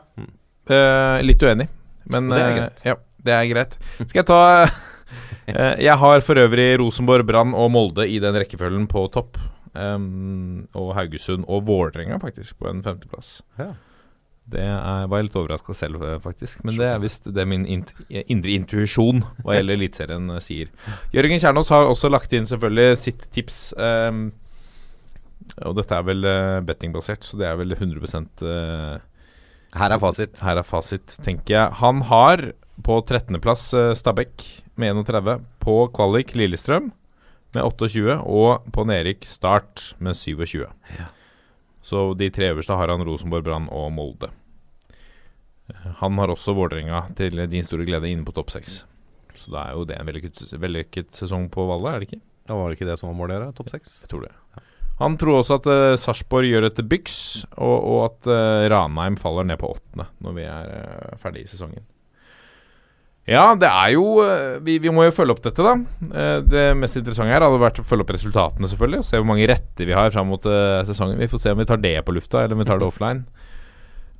Eh, 0.68 1.24
litt 1.24 1.42
uenig, 1.42 1.70
men 2.12 2.28
det 2.30 2.42
er 2.42 2.56
greit. 2.58 2.82
greit. 2.82 2.86
ja, 2.92 2.98
det 3.24 3.38
er 3.38 3.52
greit. 3.54 3.78
Skal 4.04 4.20
jeg 4.20 4.28
ta 4.28 4.42
Jeg 5.88 5.96
har 5.98 6.24
for 6.24 6.38
øvrig 6.38 6.68
Rosenborg, 6.80 7.26
Brann 7.28 7.54
og 7.58 7.72
Molde 7.74 8.06
i 8.08 8.20
den 8.22 8.36
rekkefølgen 8.38 8.86
på 8.90 9.06
topp. 9.14 9.40
Um, 9.72 10.68
og 10.76 10.92
Haugesund 10.98 11.46
og 11.48 11.64
Vålerenga 11.66 12.18
faktisk 12.20 12.58
på 12.60 12.68
en 12.68 12.82
femteplass. 12.84 13.40
Ja. 13.58 13.72
Det 14.52 14.60
er, 14.60 15.06
var 15.06 15.20
jeg 15.20 15.28
litt 15.28 15.38
overraska 15.38 15.74
selv, 15.76 16.02
eh, 16.02 16.18
faktisk. 16.20 16.64
Men 16.66 16.76
det 16.76 16.88
er 16.88 17.00
visst 17.00 17.28
det 17.30 17.44
min 17.48 17.64
int 17.70 17.92
indre 18.10 18.56
intuisjon 18.56 19.22
hva 19.44 19.54
gjelder 19.56 19.78
Eliteserien 19.78 20.32
eh, 20.34 20.42
sier. 20.42 20.72
Jørgen 21.14 21.40
Kjernås 21.40 21.70
har 21.72 21.86
også 21.86 22.10
lagt 22.10 22.34
inn 22.36 22.48
selvfølgelig 22.50 22.98
sitt 23.00 23.22
tips. 23.32 23.60
Um, 23.78 24.32
og 25.62 25.76
dette 25.78 25.94
er 25.94 26.04
vel 26.06 26.26
eh, 26.26 26.58
bettingbasert, 26.66 27.24
så 27.26 27.38
det 27.38 27.48
er 27.48 27.56
vel 27.60 27.76
100 27.76 28.02
uh, 28.42 28.98
Her 29.78 29.94
er 29.94 30.02
fasit. 30.02 30.42
her 30.42 30.58
er 30.58 30.66
fasit, 30.66 31.16
tenker 31.22 31.56
jeg. 31.56 31.78
Han 31.80 32.02
har 32.10 32.50
på 32.80 32.98
13.-plass 33.04 33.68
uh, 33.76 33.92
Stabæk 33.98 34.44
med 34.80 34.96
31. 35.04 35.42
På 35.62 35.86
kvalik 35.94 36.34
Lillestrøm 36.38 36.90
med 37.52 37.62
28. 37.62 38.18
Og 38.24 38.68
på 38.72 38.86
nedrykk 38.88 39.26
Start 39.28 39.92
med 40.02 40.16
27. 40.16 40.64
Så 41.82 42.06
de 42.14 42.30
tre 42.30 42.52
øverste 42.52 42.76
har 42.78 42.92
han 42.92 43.04
Rosenborg, 43.06 43.44
Brann 43.44 43.68
og 43.74 43.90
Molde. 43.92 44.30
Eh, 45.68 45.88
Han 46.00 46.18
har 46.18 46.30
også 46.30 46.54
Vålerenga 46.54 47.08
til 47.18 47.42
din 47.50 47.66
store 47.66 47.86
glede 47.88 48.10
inne 48.10 48.24
på 48.24 48.34
topp 48.36 48.54
seks. 48.54 48.84
Så 49.34 49.50
da 49.50 49.66
er 49.66 49.74
jo 49.74 49.86
det 49.88 49.98
en 49.98 50.06
vellykket, 50.06 50.44
vellykket 50.62 51.10
sesong 51.18 51.48
på 51.50 51.66
Valle, 51.66 51.90
er 51.90 52.02
det 52.02 52.10
ikke? 52.10 52.22
Ja, 52.48 52.54
var 52.54 52.70
det 52.70 52.78
ikke 52.78 52.90
det 52.90 52.98
som 53.00 53.10
var 53.10 53.18
målet 53.18 53.40
deres? 53.40 53.56
Topp 53.58 53.72
seks? 53.72 53.96
Jeg 54.04 54.12
tror 54.12 54.26
det. 54.28 54.32
Han 55.00 55.16
tror 55.18 55.40
også 55.40 55.56
at 55.58 55.66
uh, 55.66 55.96
Sarpsborg 55.98 56.46
gjør 56.46 56.68
et 56.68 56.78
byks, 56.86 57.16
og, 57.56 57.74
og 57.74 58.00
at 58.06 58.28
uh, 58.30 58.68
Ranheim 58.70 59.16
faller 59.18 59.48
ned 59.48 59.58
på 59.58 59.72
åttende 59.72 60.06
når 60.22 60.36
vi 60.36 60.44
er 60.46 60.68
uh, 60.70 61.16
ferdig 61.18 61.42
i 61.46 61.50
sesongen. 61.50 61.82
Ja, 63.28 63.52
det 63.54 63.68
er 63.70 63.92
jo 63.94 64.16
uh, 64.18 64.58
vi, 64.66 64.80
vi 64.82 64.90
må 64.90 65.04
jo 65.06 65.14
følge 65.14 65.36
opp 65.36 65.44
dette, 65.44 65.62
da. 65.62 65.76
Uh, 66.10 66.38
det 66.42 66.64
mest 66.78 66.98
interessante 66.98 67.30
her 67.30 67.44
hadde 67.44 67.62
vært 67.62 67.78
å 67.78 67.86
følge 67.86 68.06
opp 68.06 68.14
resultatene, 68.16 68.70
selvfølgelig. 68.70 69.02
Og 69.04 69.08
se 69.08 69.20
hvor 69.20 69.28
mange 69.30 69.46
retter 69.50 69.88
vi 69.88 69.94
har 69.94 70.10
fram 70.14 70.32
mot 70.32 70.48
uh, 70.48 70.82
sesongen. 70.88 71.20
Vi 71.22 71.30
får 71.30 71.44
se 71.44 71.54
om 71.54 71.62
vi 71.62 71.68
tar 71.70 71.82
det 71.82 71.94
på 72.06 72.16
lufta, 72.16 72.42
eller 72.42 72.58
om 72.58 72.64
vi 72.64 72.68
tar 72.68 72.82
det 72.82 72.88
offline. 72.88 73.22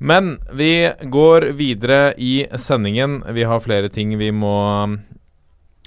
Men 0.03 0.37
vi 0.51 0.91
går 1.11 1.51
videre 1.55 2.13
i 2.17 2.45
sendingen. 2.59 3.21
Vi 3.35 3.45
har 3.47 3.63
flere 3.63 3.91
ting 3.93 4.17
vi 4.19 4.31
må 4.35 4.57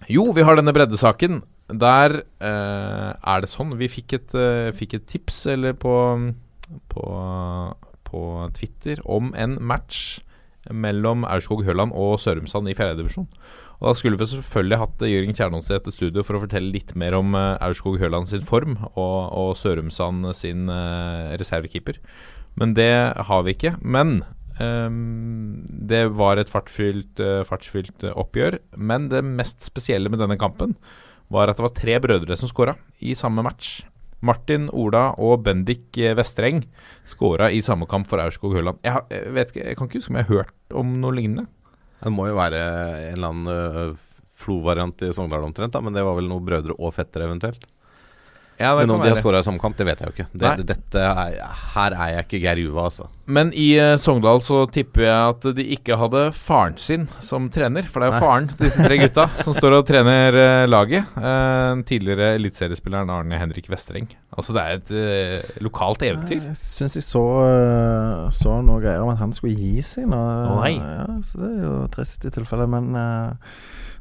Jo, 0.09 0.31
vi 0.33 0.45
har 0.47 0.57
denne 0.57 0.73
breddesaken. 0.73 1.43
Der 1.67 2.23
eh, 2.39 3.11
er 3.19 3.43
det 3.43 3.51
sånn 3.51 3.75
Vi 3.81 3.89
fikk 3.91 4.15
et, 4.15 4.35
eh, 4.39 4.71
fikk 4.77 4.95
et 4.95 5.07
tips 5.11 5.41
eller 5.51 5.75
på, 5.75 5.95
på, 6.93 7.07
på 8.07 8.23
Twitter 8.55 9.03
om 9.03 9.33
en 9.35 9.59
match 9.59 10.21
mellom 10.75 11.25
Aurskog 11.29 11.65
Høland 11.67 11.95
og 11.97 12.17
Sørumsand 12.23 12.71
i 12.71 12.77
fjerdedivisjon. 12.77 13.29
Og 13.81 13.89
Da 13.91 13.95
skulle 13.99 14.19
vi 14.19 14.29
selvfølgelig 14.31 14.81
hatt 14.81 15.05
Jørgen 15.05 15.37
Kjernås 15.37 15.71
i 15.71 15.77
dette 15.77 15.93
studio 15.93 16.25
for 16.25 16.39
å 16.39 16.43
fortelle 16.47 16.73
litt 16.73 16.95
mer 16.97 17.17
om 17.19 17.37
uh, 17.37 17.59
Aurskog 17.65 17.99
Høland 18.01 18.31
sin 18.31 18.45
form 18.45 18.79
og, 18.95 19.19
og 19.37 19.53
Sørumsand 19.61 20.31
sin 20.39 20.71
uh, 20.73 21.37
reservekeeper. 21.37 22.01
Men 22.57 22.73
det 22.77 22.93
har 23.29 23.43
vi 23.45 23.53
ikke. 23.53 23.75
Men 23.85 24.23
um, 24.61 25.67
det 25.69 26.07
var 26.17 26.41
et 26.41 26.53
fartsfylt, 26.53 27.21
fartsfylt 27.49 28.07
oppgjør. 28.15 28.61
Men 28.77 29.11
det 29.13 29.27
mest 29.27 29.67
spesielle 29.67 30.09
med 30.09 30.25
denne 30.25 30.41
kampen 30.41 30.79
var 31.29 31.51
at 31.51 31.59
det 31.59 31.67
var 31.67 31.77
tre 31.77 31.99
brødre 32.01 32.39
som 32.39 32.49
skåra 32.49 32.79
i 33.05 33.13
samme 33.19 33.45
match. 33.45 33.83
Martin 34.25 34.71
Ola 34.73 35.11
og 35.21 35.45
Bendik 35.45 35.99
Vestreng 36.17 36.63
skåra 37.09 37.51
i 37.53 37.61
samme 37.65 37.89
kamp 37.91 38.09
for 38.09 38.23
Aurskog 38.23 38.57
Høland. 38.57 38.81
Jeg, 38.87 39.05
jeg, 39.11 39.53
jeg 39.61 39.77
kan 39.77 39.89
ikke 39.89 40.01
huske 40.01 40.13
om 40.13 40.21
jeg 40.21 40.29
har 40.29 40.35
hørt 40.41 40.77
om 40.83 40.97
noe 41.03 41.17
lignende. 41.17 41.47
Det 42.01 42.13
må 42.13 42.29
jo 42.31 42.39
være 42.39 42.61
en 43.11 43.17
eller 43.17 43.33
annen 43.33 43.53
øh, 43.53 43.97
Flo-variant 44.37 45.05
i 45.07 45.13
Sogndal 45.17 45.47
omtrent, 45.47 45.73
da, 45.73 45.81
men 45.81 45.97
det 45.97 46.05
var 46.05 46.17
vel 46.19 46.29
noen 46.29 46.45
brødre 46.45 46.77
og 46.77 46.93
fettere 46.97 47.29
eventuelt. 47.29 47.65
Ja, 48.61 48.73
men 48.79 48.91
om 48.91 49.03
de 49.03 49.11
har 49.11 49.19
skåra 49.21 49.43
i 49.43 49.47
samme 49.47 49.61
kamp, 49.61 49.77
det 49.77 49.87
vet 49.89 50.01
jeg 50.01 50.09
jo 50.09 50.15
ikke. 50.17 50.27
Det, 50.33 50.53
dette 50.69 51.03
er, 51.05 51.37
her 51.75 51.97
er 51.97 52.15
jeg 52.15 52.27
ikke 52.27 52.41
Geir 52.45 52.63
Juva, 52.63 52.87
altså. 52.89 53.09
Men 53.27 53.51
i 53.59 53.73
eh, 53.81 53.97
Sogndal 53.99 54.39
så 54.45 54.63
tipper 54.71 55.03
jeg 55.03 55.33
at 55.33 55.47
de 55.57 55.65
ikke 55.75 55.99
hadde 55.99 56.23
faren 56.37 56.77
sin 56.81 57.09
som 57.25 57.49
trener. 57.53 57.89
For 57.91 58.01
det 58.01 58.09
er 58.09 58.15
jo 58.15 58.23
faren 58.23 58.47
til 58.53 58.69
disse 58.69 58.87
tre 58.87 58.99
gutta 59.03 59.27
som 59.47 59.57
står 59.57 59.81
og 59.81 59.87
trener 59.89 60.39
eh, 60.41 60.67
laget. 60.71 61.17
Eh, 61.19 61.65
Den 61.75 61.83
tidligere 61.89 62.35
eliteseriespilleren 62.39 63.11
Arne 63.11 63.41
Henrik 63.41 63.69
Vestreng. 63.73 64.09
Altså 64.37 64.55
det 64.55 64.63
er 64.63 64.77
et 64.77 64.91
uh, 64.93 65.63
lokalt 65.65 66.03
eventyr. 66.05 66.43
Jeg 66.51 66.59
syns 66.61 66.97
jeg 66.99 67.05
så, 67.07 67.23
så 68.37 68.59
noe 68.65 68.83
greier 68.85 69.01
om 69.05 69.13
at 69.15 69.21
han 69.23 69.33
skulle 69.35 69.57
gi 69.57 69.81
seg 69.85 70.09
nå. 70.11 70.19
Å, 70.19 70.59
nei. 70.61 70.75
Ja, 70.77 71.07
så 71.25 71.41
det 71.41 71.51
er 71.55 71.65
jo 71.65 71.77
trist 71.93 72.27
i 72.29 72.33
tilfelle, 72.35 72.69
men 72.71 72.93
øh, 73.01 73.55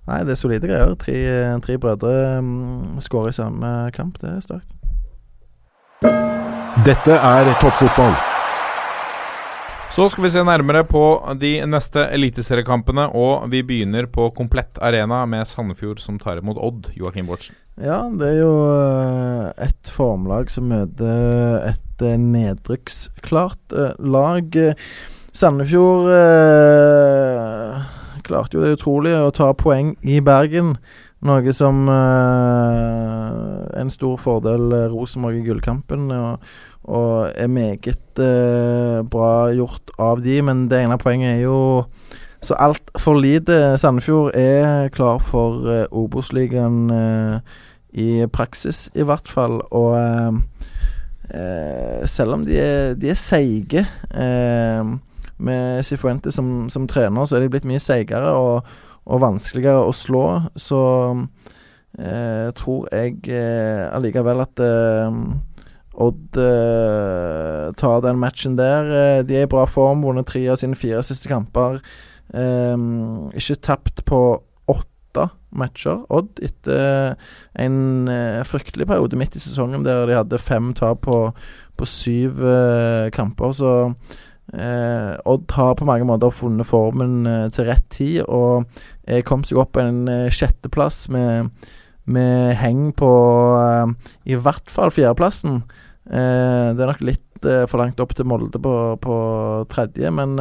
Nei, 0.05 0.21
det 0.25 0.35
er 0.35 0.39
solide 0.39 0.69
greier. 0.69 0.93
Tre, 1.01 1.17
tre 1.65 1.79
brødre 1.81 2.37
um, 2.37 3.01
skårer 3.01 3.33
i 3.33 3.39
samme 3.39 3.73
kamp. 3.95 4.19
Det 4.21 4.29
er 4.35 4.45
sterkt. 4.45 4.69
Dette 6.85 7.17
er 7.17 7.49
toppfotball. 7.61 8.13
Så 9.95 10.09
skal 10.11 10.25
vi 10.25 10.29
se 10.33 10.41
nærmere 10.43 10.81
på 10.83 11.01
de 11.39 11.53
neste 11.71 12.01
eliteseriekampene, 12.11 13.05
og 13.15 13.45
vi 13.47 13.61
begynner 13.63 14.09
på 14.11 14.27
Komplett 14.35 14.75
Arena 14.83 15.21
med 15.29 15.47
Sandefjord 15.47 16.01
som 16.03 16.17
tar 16.19 16.41
imot 16.41 16.59
Odd. 16.59 16.89
Joakim 16.99 17.29
Bortsen. 17.29 17.55
Ja, 17.79 18.01
det 18.11 18.27
er 18.27 18.41
jo 18.41 18.51
øh, 18.67 19.47
et 19.63 19.91
formlag 19.95 20.51
som 20.51 20.67
møter 20.67 21.63
et 21.71 22.03
øh, 22.03 22.17
nedrykksklart 22.19 23.71
øh, 23.71 23.95
lag. 24.03 24.59
Sandefjord 25.31 26.11
klarte 28.25 28.57
jo 28.57 28.63
det 28.65 28.75
utrolige 28.77 29.23
å 29.23 29.33
ta 29.35 29.51
poeng 29.57 29.93
i 30.03 30.19
Bergen. 30.25 30.75
Noe 31.25 31.53
som 31.55 31.87
er 31.89 33.69
en 33.79 33.89
stor 33.89 34.19
fordel 34.21 34.73
øh, 34.75 34.91
Rosenborg 34.93 35.39
i 35.39 35.45
gullkampen. 35.45 36.09
Og, 36.13 36.43
og 36.85 37.31
er 37.33 37.49
meget 37.49 38.21
uh, 38.21 39.01
bra 39.09 39.49
gjort 39.55 39.89
av 39.97 40.21
de, 40.21 40.35
men 40.45 40.67
det 40.69 40.83
ene 40.83 40.99
poenget 41.01 41.39
er 41.39 41.45
jo 41.47 41.59
så 42.45 42.53
altfor 42.61 43.17
lite. 43.17 43.77
Sandefjord 43.81 44.35
er 44.37 44.91
klar 44.93 45.17
for 45.23 45.65
uh, 45.65 45.87
Obos-ligaen 45.89 46.91
uh, 46.93 47.63
i 47.95 48.25
praksis, 48.31 48.89
i 48.95 49.05
hvert 49.07 49.29
fall. 49.31 49.59
Og 49.75 49.95
eh, 49.97 50.39
eh, 51.31 52.03
selv 52.09 52.37
om 52.37 52.45
de 52.45 52.59
er, 52.59 52.95
de 52.99 53.11
er 53.11 53.19
seige 53.19 53.85
eh, 54.11 54.95
med 55.37 55.85
Cifuente 55.85 56.31
som, 56.31 56.69
som 56.69 56.87
trener, 56.87 57.25
så 57.25 57.37
er 57.37 57.45
de 57.45 57.51
blitt 57.53 57.67
mye 57.67 57.81
seigere 57.81 58.31
og, 58.37 58.69
og 59.05 59.23
vanskeligere 59.23 59.83
å 59.83 59.95
slå. 59.95 60.23
Så 60.55 60.79
eh, 61.99 62.47
tror 62.55 62.87
jeg 62.93 63.19
eh, 63.33 63.83
allikevel 63.91 64.45
at 64.45 64.63
eh, 64.63 65.19
Odd 65.95 66.37
eh, 66.37 67.71
tar 67.79 68.01
den 68.03 68.19
matchen 68.19 68.57
der. 68.59 68.89
Eh, 68.91 69.21
de 69.27 69.37
er 69.39 69.47
i 69.47 69.51
bra 69.51 69.63
form, 69.69 70.03
vunnet 70.03 70.27
tre 70.27 70.43
av 70.51 70.59
sine 70.59 70.75
fire 70.75 71.03
siste 71.07 71.31
kamper. 71.31 71.79
Eh, 72.35 72.75
ikke 73.39 73.61
tapt 73.63 74.03
på 74.07 74.21
åtte 74.71 75.29
matcher, 75.55 76.01
Odd, 76.11 76.41
etter 76.43 77.15
en 77.63 78.09
fryktelig 78.43 78.89
periode 78.89 79.15
midt 79.15 79.37
i 79.39 79.39
sesongen 79.39 79.85
der 79.85 80.03
de 80.09 80.17
hadde 80.17 80.41
fem 80.41 80.73
tap 80.75 81.05
på, 81.07 81.19
på 81.79 81.87
syv 81.87 82.43
kamper. 83.15 83.55
Så 83.55 83.69
eh, 84.53 85.13
Odd 85.25 85.51
har 85.55 85.75
på 85.79 85.87
mange 85.87 86.05
måter 86.07 86.33
funnet 86.33 86.67
formen 86.69 87.25
eh, 87.29 87.47
til 87.53 87.69
rett 87.69 87.87
tid, 87.93 88.21
og 88.27 88.65
eh, 89.07 89.23
kom 89.25 89.45
seg 89.47 89.61
opp 89.61 89.73
på 89.75 89.83
en 89.83 90.05
eh, 90.11 90.31
sjetteplass 90.33 91.05
med, 91.13 91.51
med 92.05 92.53
heng 92.61 92.91
på 92.97 93.11
eh, 93.59 94.13
i 94.31 94.37
hvert 94.37 94.69
fall 94.71 94.93
fjerdeplassen. 94.93 95.63
Eh, 96.05 96.73
det 96.75 96.85
er 96.85 96.91
nok 96.93 97.05
litt 97.05 97.47
eh, 97.49 97.65
for 97.69 97.81
langt 97.81 98.01
opp 98.03 98.15
til 98.17 98.29
Molde 98.29 98.61
på, 98.61 98.75
på 99.01 99.17
tredje, 99.71 100.13
men 100.13 100.37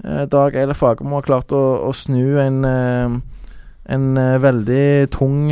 Dag 0.00 0.54
Eilif 0.56 0.78
Fagermo 0.80 1.18
har 1.18 1.26
klart 1.26 1.50
å, 1.52 1.58
å 1.84 1.90
snu 1.92 2.38
en, 2.40 2.62
en 2.64 4.20
veldig 4.40 5.10
tung 5.12 5.50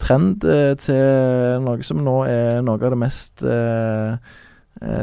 trend 0.00 0.44
til 0.82 1.64
noe 1.64 1.86
som 1.86 2.02
nå 2.04 2.16
er 2.28 2.60
noe 2.64 2.76
av 2.76 2.92
det 2.92 2.98
mest 3.00 3.40
eh, 3.40 4.18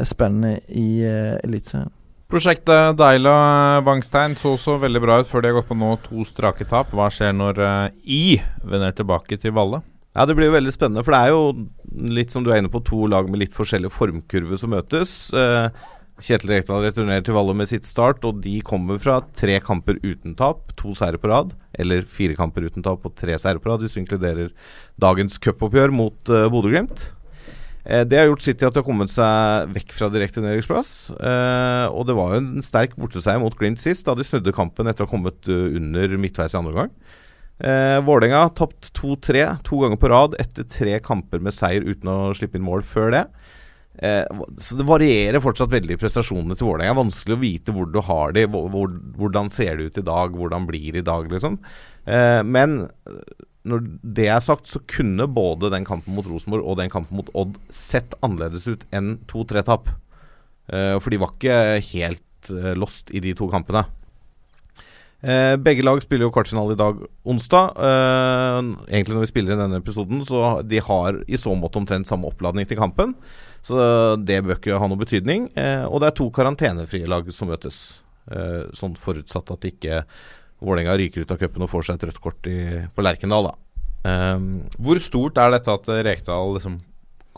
spennende 0.04 0.58
i 0.68 0.88
uh, 1.06 1.38
Eliteserien. 1.44 1.92
Prosjektet 2.28 2.98
Deila 3.00 3.80
Bangstein 3.80 4.34
så 4.36 4.50
så 4.60 4.74
veldig 4.76 5.00
bra 5.00 5.14
ut 5.22 5.28
før 5.30 5.40
de 5.40 5.48
har 5.48 5.54
gått 5.56 5.70
på 5.70 5.76
nå 5.80 5.94
to 6.04 6.26
strake 6.28 6.66
tap. 6.68 6.90
Hva 6.92 7.06
skjer 7.08 7.32
når 7.32 7.60
eh, 7.64 7.94
I 8.04 8.24
vender 8.60 8.92
tilbake 8.92 9.38
til 9.40 9.54
Valle? 9.56 9.80
Ja, 10.12 10.26
det 10.28 10.36
blir 10.36 10.50
jo 10.50 10.56
veldig 10.58 10.74
spennende, 10.74 11.04
for 11.06 11.16
det 11.16 11.22
er 11.24 11.32
jo 11.32 12.10
litt 12.18 12.34
som 12.34 12.44
du 12.44 12.50
er 12.52 12.60
inne 12.60 12.72
på, 12.72 12.82
to 12.84 13.06
lag 13.08 13.30
med 13.32 13.40
litt 13.40 13.56
forskjellige 13.56 13.94
formkurver 13.96 14.60
som 14.60 14.74
møtes. 14.76 15.14
Eh, 15.32 15.70
Kjetil 16.20 16.52
Rekdal 16.52 16.84
returnerer 16.84 17.24
til 17.24 17.36
Valle 17.38 17.54
med 17.56 17.70
sitt 17.70 17.88
start, 17.88 18.20
og 18.28 18.42
de 18.44 18.58
kommer 18.66 19.00
fra 19.00 19.22
tre 19.32 19.56
kamper 19.64 19.96
uten 20.02 20.36
tap, 20.36 20.74
to 20.76 20.92
seire 20.98 21.16
på 21.22 21.30
rad. 21.32 21.54
Eller 21.80 22.04
fire 22.04 22.36
kamper 22.36 22.66
uten 22.68 22.84
tap 22.84 23.08
og 23.08 23.16
tre 23.16 23.40
seire 23.40 23.62
på 23.62 23.72
rad, 23.72 23.80
hvis 23.80 23.96
du 23.96 24.02
inkluderer 24.02 24.50
dagens 25.00 25.40
cupoppgjør 25.40 25.94
mot 25.94 26.34
uh, 26.34 26.48
Bodø-Glimt. 26.52 27.12
Eh, 27.88 28.04
det 28.04 28.18
har 28.20 28.28
gjort 28.28 28.44
sitt 28.44 28.58
til 28.60 28.68
at 28.68 28.76
de 28.76 28.82
har 28.82 28.86
kommet 28.86 29.12
seg 29.12 29.70
vekk 29.72 29.94
fra 29.96 30.10
direkte 30.12 30.42
nedrykksplass. 30.44 30.92
Eh, 31.16 31.86
og 31.88 32.04
det 32.08 32.16
var 32.18 32.34
jo 32.34 32.42
en 32.42 32.64
sterk 32.64 32.96
borteseier 33.00 33.40
mot 33.40 33.56
Glimt 33.56 33.80
sist, 33.80 34.04
da 34.06 34.16
de 34.16 34.26
snudde 34.26 34.54
kampen 34.56 34.90
etter 34.90 35.06
å 35.06 35.08
ha 35.08 35.12
kommet 35.14 35.48
eh, 35.48 35.78
under 35.78 36.18
midtveis 36.20 36.52
i 36.52 36.60
andre 36.60 36.74
omgang. 36.74 36.92
Eh, 37.58 37.96
Vålerenga 38.04 38.44
har 38.44 38.52
tapt 38.58 38.92
2-3 38.98 39.46
to 39.66 39.80
ganger 39.82 40.00
på 40.00 40.12
rad 40.12 40.36
etter 40.38 40.68
tre 40.68 40.98
kamper 41.02 41.40
med 41.42 41.56
seier 41.56 41.86
uten 41.86 42.12
å 42.12 42.18
slippe 42.36 42.60
inn 42.60 42.68
mål 42.68 42.84
før 42.86 43.14
det. 43.16 43.28
Så 43.98 44.76
det 44.78 44.84
varierer 44.86 45.42
fortsatt 45.42 45.72
veldig 45.72 45.96
i 45.96 45.98
prestasjonene 45.98 46.54
til 46.54 46.68
Vålerenga. 46.68 46.92
Er 46.92 46.98
vanskelig 47.00 47.34
å 47.34 47.40
vite 47.40 47.72
hvor 47.74 47.88
du 47.90 47.96
har 48.06 48.36
de, 48.36 48.44
hvor, 48.46 48.68
hvor, 48.70 48.92
hvordan 49.18 49.50
ser 49.50 49.74
det 49.74 49.88
ut 49.88 49.98
i 49.98 50.04
dag, 50.06 50.36
hvordan 50.38 50.68
blir 50.68 50.92
det 50.94 51.02
i 51.02 51.08
dag, 51.08 51.26
liksom. 51.32 51.56
Men 52.46 52.76
når 53.66 53.84
det 54.02 54.28
er 54.30 54.42
sagt, 54.44 54.68
så 54.70 54.80
kunne 54.88 55.26
både 55.30 55.70
den 55.72 55.86
kampen 55.86 56.14
mot 56.16 56.26
Rosenborg 56.28 56.64
og 56.64 56.78
den 56.80 56.92
kampen 56.92 57.18
mot 57.18 57.30
Odd 57.36 57.56
sett 57.74 58.14
annerledes 58.24 58.68
ut 58.70 58.86
enn 58.94 59.16
2-3-tap. 59.30 59.90
Uh, 60.68 60.96
for 61.00 61.10
de 61.12 61.20
var 61.20 61.34
ikke 61.34 61.60
helt 61.90 62.52
uh, 62.52 62.74
lost 62.78 63.10
i 63.10 63.22
de 63.24 63.34
to 63.36 63.48
kampene. 63.50 63.86
Uh, 65.18 65.56
begge 65.58 65.82
lag 65.82 65.98
spiller 66.04 66.28
jo 66.28 66.32
kvartfinale 66.34 66.76
i 66.76 66.78
dag, 66.78 67.02
onsdag. 67.26 67.74
Egentlig 68.86 69.16
når 69.16 69.26
vi 69.26 69.30
spiller 69.32 69.54
inn 69.54 69.62
denne 69.64 69.82
episoden, 69.82 70.22
så 70.28 70.60
de 70.62 70.82
har 70.84 71.22
i 71.26 71.40
så 71.40 71.56
måte 71.58 71.80
omtrent 71.80 72.08
samme 72.08 72.30
oppladning 72.30 72.68
til 72.68 72.78
kampen. 72.80 73.16
Så 73.66 73.74
det 74.22 74.44
bør 74.46 74.60
ikke 74.60 74.78
ha 74.78 74.86
noe 74.86 75.00
betydning. 75.00 75.48
Og 75.90 75.98
det 75.98 76.12
er 76.12 76.14
to 76.16 76.28
karantenefrie 76.30 77.08
lag 77.10 77.26
som 77.34 77.50
møtes. 77.50 77.98
Sånn 78.78 78.94
forutsatt 79.00 79.50
at 79.50 79.66
ikke 79.66 80.04
Vålerenga 80.58 80.96
ryker 80.98 81.22
ut 81.22 81.32
av 81.34 81.38
cupen 81.40 81.64
og 81.64 81.70
får 81.70 81.86
seg 81.86 81.98
et 81.98 82.08
rødt 82.08 82.20
kort 82.22 82.48
i, 82.50 82.58
på 82.94 83.04
Lerkendal, 83.04 83.50
da. 83.50 83.56
Um, 84.08 84.48
Hvor 84.78 84.98
stort 85.02 85.38
er 85.42 85.52
dette 85.54 85.74
at 85.74 85.88
Rekdal 86.06 86.54
liksom 86.56 86.78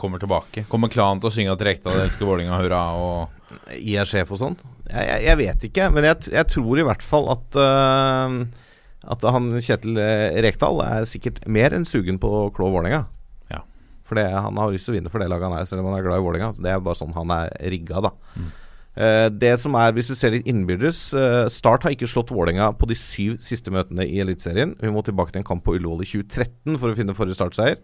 kommer 0.01 0.21
tilbake? 0.21 0.65
Kommer 0.71 0.93
klanen 0.93 1.21
til 1.21 1.29
å 1.29 1.35
synge 1.35 1.53
at 1.53 1.65
Rekdal 1.67 2.01
elsker 2.05 2.29
Vålerenga, 2.29 2.57
hurra? 2.61 2.81
Og 2.97 3.71
I 3.77 3.99
er 4.01 4.09
sjef 4.09 4.33
og 4.33 4.41
sånn? 4.41 4.57
Jeg, 4.89 5.05
jeg, 5.05 5.23
jeg 5.27 5.41
vet 5.41 5.67
ikke, 5.69 5.89
men 5.93 6.09
jeg, 6.09 6.31
jeg 6.33 6.49
tror 6.53 6.81
i 6.81 6.87
hvert 6.89 7.05
fall 7.05 7.29
at 7.35 7.59
uh, 7.61 8.39
At 9.15 9.25
han 9.37 9.51
Kjetil 9.61 10.01
eh, 10.01 10.41
Rekdal 10.45 10.81
er 10.85 11.09
sikkert 11.09 11.43
mer 11.49 11.77
enn 11.77 11.87
sugen 11.89 12.19
på 12.21 12.29
å 12.29 12.49
klå 12.55 12.69
Vålerenga. 12.73 13.05
Ja. 13.53 13.61
For 14.09 14.21
det, 14.21 14.27
han 14.33 14.59
har 14.61 14.73
lyst 14.73 14.89
til 14.89 14.95
å 14.95 14.99
vinne 14.99 15.13
for 15.13 15.23
det 15.23 15.29
laget 15.33 15.49
han 15.49 15.59
er, 15.61 15.69
selv 15.69 15.85
om 15.85 15.91
han 15.93 16.01
er 16.01 16.05
glad 16.09 16.21
i 16.21 16.25
Vålerenga. 16.27 16.51
Det 16.57 16.73
er 16.73 16.83
bare 16.85 17.01
sånn 17.01 17.17
han 17.17 17.33
er 17.37 17.53
rigga, 17.73 18.03
da. 18.09 18.13
Eh, 18.37 18.51
det 19.33 19.55
som 19.63 19.77
er, 19.79 19.95
hvis 19.97 20.11
du 20.11 20.17
ser 20.19 20.35
litt 20.35 20.49
innbyrdes 20.51 21.03
eh, 21.17 21.47
Start 21.53 21.87
har 21.87 21.95
ikke 21.95 22.09
slått 22.11 22.33
Vålerenga 22.35 22.73
på 22.77 22.89
de 22.91 22.97
syv 22.99 23.39
siste 23.45 23.73
møtene 23.73 24.05
i 24.07 24.21
Eliteserien. 24.23 24.77
Vi 24.81 24.93
må 24.93 25.05
tilbake 25.07 25.35
til 25.35 25.45
en 25.45 25.51
kamp 25.51 25.65
på 25.67 25.77
Ullevål 25.79 26.05
i 26.05 26.09
2013 26.11 26.81
for 26.81 26.91
å 26.91 26.99
finne 26.99 27.17
forrige 27.17 27.39
startseier. 27.39 27.79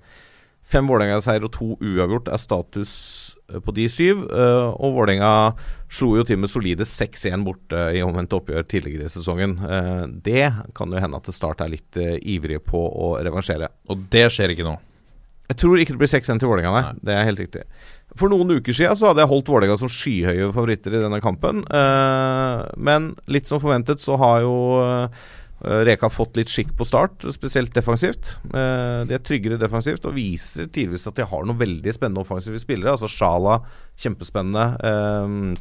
Fem 0.66 0.88
Vålerenga-seier 0.90 1.44
og 1.46 1.52
to 1.54 1.68
uavgjort 1.78 2.26
er 2.34 2.40
status 2.42 2.92
eh, 3.52 3.60
på 3.62 3.74
de 3.76 3.86
syv. 3.92 4.24
eh, 4.26 4.70
og 4.74 4.96
Vålerenga 4.96 5.30
slo 5.86 6.16
jo 6.18 6.24
til 6.26 6.40
med 6.42 6.50
solide 6.50 6.88
6-1 6.90 7.44
borte 7.46 7.84
i 7.94 8.02
omvendt 8.02 8.34
oppgjør 8.34 8.66
tidligere 8.66 9.06
i 9.06 9.14
sesongen. 9.14 9.54
Eh, 9.62 10.02
det 10.26 10.48
kan 10.74 10.90
jo 10.90 11.02
hende 11.02 11.22
at 11.22 11.30
Start 11.34 11.62
er 11.62 11.70
litt 11.70 12.00
eh, 12.02 12.18
ivrige 12.34 12.64
på 12.66 12.82
å 12.82 13.14
revansjere. 13.22 13.70
Og 13.94 14.08
det 14.10 14.26
skjer 14.34 14.56
ikke 14.56 14.66
nå. 14.66 14.74
Jeg 15.46 15.60
tror 15.62 15.78
ikke 15.78 15.94
det 15.94 16.02
blir 16.02 16.10
6-1 16.10 16.42
til 16.42 16.50
Vålerenga. 16.50 16.74
Nei. 16.74 17.04
Det 17.06 17.14
er 17.14 17.28
helt 17.28 17.44
riktig. 17.44 17.62
For 18.16 18.32
noen 18.32 18.58
uker 18.58 18.76
siden 18.76 18.96
så 18.98 19.10
hadde 19.10 19.24
jeg 19.24 19.30
holdt 19.30 19.50
Vålerenga 19.52 19.78
som 19.80 19.90
skyhøye 19.92 20.52
favoritter 20.54 20.94
i 20.96 21.02
denne 21.02 21.20
kampen. 21.24 21.64
Eh, 21.68 22.62
men 22.76 23.10
litt 23.32 23.48
som 23.48 23.60
forventet 23.62 24.02
så 24.02 24.16
har 24.20 24.40
jo 24.44 24.56
eh, 24.82 25.26
Reka 25.88 26.10
fått 26.12 26.36
litt 26.36 26.52
skikk 26.52 26.74
på 26.76 26.84
start, 26.88 27.24
spesielt 27.34 27.72
defensivt. 27.76 28.36
Eh, 28.52 29.04
de 29.08 29.16
er 29.16 29.24
tryggere 29.24 29.60
defensivt 29.60 30.04
og 30.08 30.16
viser 30.16 30.68
tidvis 30.72 31.08
at 31.08 31.16
de 31.18 31.28
har 31.28 31.46
noen 31.46 31.60
veldig 31.60 31.96
spennende 31.96 32.24
offensive 32.24 32.60
spillere. 32.62 32.96
Altså 32.96 33.10
Sjala, 33.10 33.60
kjempespennende. 34.00 35.56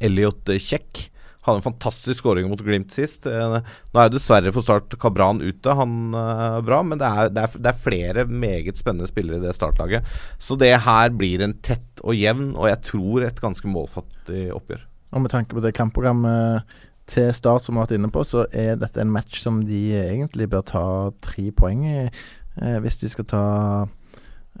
Elliot 0.00 0.52
Kjekk 0.56 1.06
hadde 1.46 1.60
en 1.60 1.64
fantastisk 1.64 2.20
skåring 2.20 2.50
mot 2.50 2.60
Glimt 2.64 2.92
sist. 2.92 3.26
Eh, 3.28 3.56
nå 3.56 4.00
er 4.00 4.10
jo 4.10 4.16
dessverre 4.16 4.52
for 4.54 4.64
start 4.64 4.96
Kabran 5.00 5.40
ute. 5.40 5.76
Han 5.78 6.12
eh, 6.16 6.44
er 6.58 6.66
bra, 6.66 6.82
men 6.86 7.00
det 7.00 7.08
er, 7.08 7.32
det, 7.32 7.46
er, 7.46 7.64
det 7.64 7.72
er 7.72 7.82
flere 7.86 8.26
meget 8.28 8.80
spennende 8.80 9.08
spillere 9.08 9.40
i 9.40 9.46
det 9.46 9.56
startlaget. 9.56 10.06
Så 10.42 10.58
det 10.60 10.74
her 10.84 11.16
blir 11.16 11.44
en 11.44 11.56
tett 11.64 12.04
og 12.04 12.16
jevn, 12.16 12.52
og 12.56 12.68
jeg 12.70 12.82
tror 12.92 13.26
et 13.26 13.42
ganske 13.42 13.72
målfattig 13.72 14.48
oppgjør. 14.56 14.86
Og 15.10 15.24
med 15.24 15.32
tanke 15.32 15.56
på 15.56 15.64
det 15.64 15.74
kampprogrammet 15.74 16.78
til 17.10 17.32
Start 17.34 17.64
som 17.64 17.74
vi 17.74 17.80
har 17.80 17.88
vært 17.88 17.96
inne 17.98 18.10
på, 18.12 18.22
så 18.26 18.44
er 18.54 18.78
dette 18.78 19.00
en 19.02 19.12
match 19.12 19.40
som 19.42 19.62
de 19.66 19.80
egentlig 19.98 20.48
bør 20.50 20.62
ta 20.66 20.84
tre 21.24 21.48
poeng 21.56 21.82
i, 21.88 22.02
eh, 22.60 22.78
hvis 22.84 23.00
de 23.02 23.10
skal 23.10 23.26
ta 23.30 23.44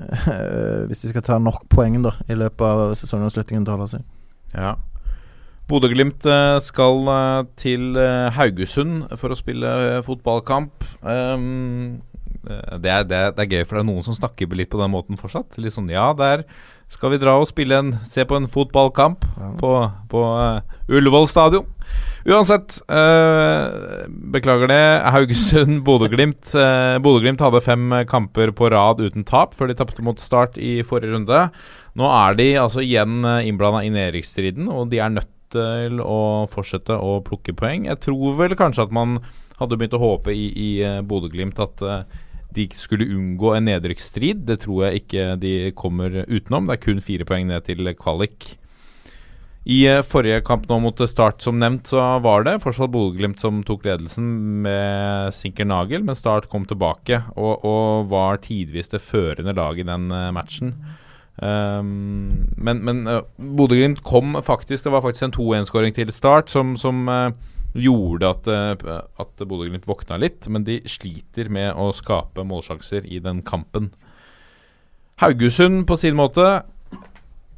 eh, 0.00 0.86
Hvis 0.88 1.02
de 1.02 1.10
skal 1.10 1.24
ta 1.26 1.36
nok 1.42 1.66
poeng 1.68 1.98
da 2.02 2.14
i 2.30 2.36
løpet 2.38 2.62
av 2.64 2.94
sesongavslutningen 2.96 3.66
til 3.66 3.74
å 3.74 3.76
holde 3.76 3.90
seg. 3.98 4.04
Ja. 4.54 4.76
Bodø-Glimt 5.70 6.26
eh, 6.26 6.58
skal 6.66 7.08
eh, 7.14 7.42
til 7.60 7.94
eh, 7.98 8.30
Haugesund 8.34 9.06
for 9.20 9.32
å 9.32 9.38
spille 9.38 9.70
fotballkamp. 10.06 10.86
Um, 11.00 12.00
eh, 12.48 12.74
det, 12.82 12.90
er, 12.90 13.06
det, 13.06 13.20
er, 13.20 13.32
det 13.36 13.46
er 13.46 13.54
gøy, 13.54 13.64
for 13.64 13.78
det 13.78 13.84
er 13.84 13.90
noen 13.92 14.06
som 14.06 14.18
snakker 14.18 14.50
litt 14.58 14.72
på 14.72 14.82
den 14.82 14.92
måten 14.92 15.20
fortsatt. 15.20 15.58
Litt 15.62 15.76
sånn 15.76 15.90
ja, 15.92 16.10
der 16.18 16.44
skal 16.90 17.12
vi 17.12 17.20
dra 17.22 17.36
og 17.38 17.48
spille 17.48 17.78
en 17.78 17.92
Se 18.10 18.24
på 18.26 18.36
en 18.38 18.48
fotballkamp 18.50 19.24
på, 19.60 19.72
på 20.10 20.22
eh, 20.42 20.78
Ullevål 20.90 21.28
stadion. 21.30 21.68
Uansett, 22.26 22.80
øh, 22.92 24.06
beklager 24.34 24.68
det. 24.70 24.82
Haugesund, 25.14 25.80
Bodø-Glimt. 25.86 26.50
Eh, 26.52 26.98
Bodø-Glimt 27.02 27.42
hadde 27.44 27.62
fem 27.64 27.94
kamper 28.10 28.52
på 28.56 28.70
rad 28.74 29.00
uten 29.00 29.24
tap 29.28 29.54
før 29.58 29.70
de 29.70 29.78
tapte 29.78 30.04
mot 30.04 30.20
Start 30.20 30.58
i 30.60 30.80
forrige 30.86 31.14
runde. 31.14 31.46
Nå 31.98 32.10
er 32.10 32.38
de 32.38 32.48
altså 32.60 32.82
igjen 32.84 33.22
innblanda 33.46 33.84
i 33.86 33.92
nedrykksstriden, 33.94 34.68
og 34.70 34.90
de 34.92 35.00
er 35.02 35.14
nødt 35.14 35.30
til 35.54 36.00
å 36.04 36.46
fortsette 36.52 36.96
å 36.96 37.18
plukke 37.26 37.54
poeng. 37.56 37.86
Jeg 37.88 38.02
tror 38.06 38.38
vel 38.38 38.56
kanskje 38.58 38.86
at 38.86 38.94
man 38.94 39.18
hadde 39.60 39.76
begynt 39.76 39.96
å 39.96 40.02
håpe 40.02 40.34
i, 40.34 40.48
i 40.56 40.70
eh, 40.84 41.00
Bodø-Glimt 41.04 41.60
at 41.62 41.84
eh, 41.84 42.22
de 42.56 42.66
skulle 42.74 43.08
unngå 43.14 43.52
en 43.54 43.68
nedrykksstrid. 43.68 44.46
Det 44.48 44.62
tror 44.64 44.86
jeg 44.86 45.02
ikke 45.02 45.26
de 45.42 45.54
kommer 45.78 46.22
utenom. 46.26 46.66
Det 46.66 46.78
er 46.78 46.84
kun 46.86 47.04
fire 47.04 47.28
poeng 47.28 47.50
ned 47.50 47.66
til 47.68 47.92
kvalik. 47.98 48.54
I 49.70 49.82
eh, 49.90 50.00
forrige 50.06 50.40
kamp 50.48 50.64
nå 50.70 50.80
mot 50.82 51.04
Start, 51.10 51.44
som 51.44 51.60
nevnt, 51.60 51.92
så 51.92 52.16
var 52.24 52.46
det 52.48 52.56
fortsatt 52.64 52.92
Bodø-Glimt 52.94 53.42
som 53.42 53.60
tok 53.66 53.84
ledelsen 53.86 54.32
med 54.64 55.36
Sinker 55.36 55.68
Nagel, 55.68 56.06
men 56.06 56.18
Start 56.18 56.48
kom 56.50 56.64
tilbake 56.68 57.20
og, 57.36 57.66
og 57.68 58.10
var 58.10 58.40
tidvis 58.46 58.90
det 58.94 59.04
førende 59.04 59.54
laget 59.56 59.84
i 59.84 59.90
den 59.92 60.08
matchen. 60.34 60.74
Um, 61.40 62.48
men 62.60 62.82
men 62.84 63.06
uh, 63.08 63.22
Bodø-Glimt 63.40 64.02
kom 64.04 64.34
faktisk 64.44 64.84
Det 64.84 64.90
var 64.92 65.00
faktisk 65.00 65.24
en 65.24 65.32
2-1-skåring 65.32 65.94
til 65.96 66.10
Start 66.12 66.52
som, 66.52 66.74
som 66.76 67.08
uh, 67.08 67.32
gjorde 67.72 68.28
at, 68.28 68.50
uh, 68.50 68.98
at 69.16 69.40
Bodø-Glimt 69.40 69.88
våkna 69.88 70.18
litt. 70.20 70.50
Men 70.52 70.66
de 70.68 70.82
sliter 70.84 71.48
med 71.48 71.72
å 71.80 71.90
skape 71.96 72.44
målsjanser 72.44 73.08
i 73.08 73.22
den 73.24 73.40
kampen. 73.46 73.88
Haugesund 75.24 75.86
på 75.88 75.96
sin 76.00 76.18
måte 76.18 76.60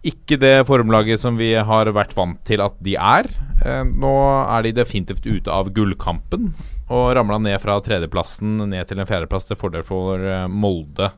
ikke 0.06 0.34
det 0.42 0.64
formlaget 0.66 1.20
som 1.22 1.36
vi 1.38 1.52
har 1.54 1.90
vært 1.94 2.14
vant 2.18 2.40
til 2.46 2.62
at 2.62 2.78
de 2.82 2.94
er. 2.98 3.26
Uh, 3.64 3.82
nå 3.90 4.14
er 4.44 4.68
de 4.68 4.76
definitivt 4.78 5.26
ute 5.26 5.50
av 5.50 5.72
gullkampen 5.74 6.52
og 6.92 7.10
ramla 7.18 7.40
ned 7.42 7.58
fra 7.62 7.80
tredjeplassen 7.82 8.62
ned 8.70 8.86
til 8.86 9.02
en 9.02 9.10
fjerdeplass 9.10 9.50
til 9.50 9.58
fordel 9.58 9.82
for 9.86 10.22
Molde 10.50 11.10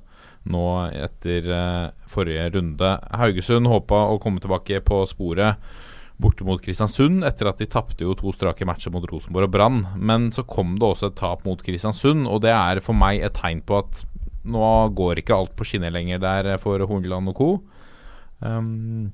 nå 0.51 0.67
etter 0.93 1.51
eh, 1.57 1.89
forrige 2.11 2.51
runde. 2.57 2.95
Haugesund 3.17 3.71
håpa 3.71 4.07
å 4.13 4.21
komme 4.23 4.43
tilbake 4.45 4.83
på 4.85 5.05
sporet 5.09 5.61
borte 6.21 6.47
mot 6.47 6.61
Kristiansund 6.63 7.25
etter 7.27 7.49
at 7.51 7.59
de 7.59 7.67
tapte 7.71 8.07
jo 8.07 8.15
to 8.19 8.31
strake 8.35 8.67
matcher 8.69 8.93
mot 8.95 9.07
Rosenborg 9.11 9.49
og 9.49 9.55
Brann. 9.57 9.81
Men 9.99 10.31
så 10.35 10.45
kom 10.47 10.77
det 10.79 10.87
også 10.87 11.11
et 11.11 11.19
tap 11.19 11.45
mot 11.49 11.61
Kristiansund, 11.65 12.29
og 12.31 12.45
det 12.45 12.55
er 12.55 12.83
for 12.85 12.97
meg 12.99 13.25
et 13.25 13.35
tegn 13.37 13.65
på 13.67 13.81
at 13.83 14.05
nå 14.45 14.71
går 14.95 15.23
ikke 15.23 15.37
alt 15.37 15.55
på 15.57 15.67
skinner 15.67 15.93
lenger 15.95 16.21
der 16.23 16.55
for 16.63 16.83
Horneland 16.87 17.33
og 17.33 17.39
co. 17.39 17.51
Um, 18.45 19.13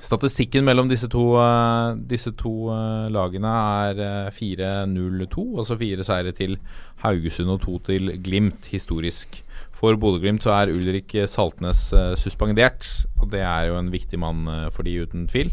statistikken 0.00 0.64
mellom 0.64 0.88
disse 0.88 1.08
to, 1.12 1.34
uh, 1.36 1.94
disse 1.94 2.32
to 2.40 2.70
uh, 2.72 3.06
lagene 3.12 3.50
er 3.84 4.00
uh, 4.30 4.32
4-0-2, 4.34 5.44
altså 5.60 5.78
fire 5.78 6.06
seire 6.06 6.32
til 6.34 6.56
Haugesund 7.04 7.52
og 7.52 7.60
to 7.66 7.78
til 7.90 8.16
Glimt, 8.24 8.72
historisk. 8.72 9.42
For 9.84 10.00
Bodø-Glimt 10.00 10.46
så 10.46 10.54
er 10.56 10.72
Ulrik 10.72 11.12
Saltnes 11.28 11.90
eh, 11.92 12.14
suspendert, 12.16 12.88
og 13.20 13.28
det 13.34 13.42
er 13.44 13.68
jo 13.68 13.76
en 13.76 13.90
viktig 13.92 14.16
mann 14.20 14.48
eh, 14.48 14.70
for 14.72 14.88
de, 14.88 14.96
uten 15.04 15.28
tvil. 15.28 15.52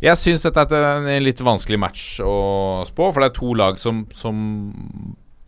Jeg 0.00 0.20
syns 0.20 0.44
dette 0.44 0.64
er 0.64 1.04
en 1.04 1.24
litt 1.24 1.40
vanskelig 1.44 1.78
match 1.80 2.06
å 2.24 2.84
spå, 2.88 3.10
for 3.12 3.20
det 3.20 3.30
er 3.30 3.36
to 3.36 3.52
lag 3.56 3.78
som, 3.80 4.04
som 4.16 4.40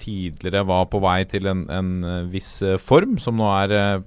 tidligere 0.01 0.65
var 0.69 0.87
på 0.93 1.01
vei 1.05 1.23
til 1.29 1.49
en, 1.51 1.65
en 1.73 1.91
eh, 2.05 2.29
viss 2.33 2.59
eh, 2.65 2.79
form, 2.81 3.17
som 3.23 3.41
nå 3.41 3.49
er 3.57 3.75
eh, 3.77 4.07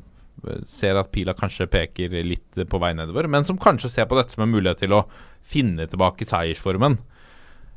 ser 0.69 0.97
at 0.97 1.11
pila 1.13 1.35
kanskje 1.37 1.69
peker 1.69 2.15
litt 2.25 2.61
på 2.69 2.81
vei 2.81 2.93
nedover, 2.97 3.29
men 3.29 3.45
som 3.45 3.59
kanskje 3.61 3.91
ser 3.93 4.09
på 4.09 4.17
dette 4.17 4.33
som 4.33 4.45
en 4.45 4.53
mulighet 4.53 4.81
til 4.85 4.95
å 4.97 5.03
finne 5.41 5.85
tilbake 5.89 6.25
seiersformen. 6.29 6.97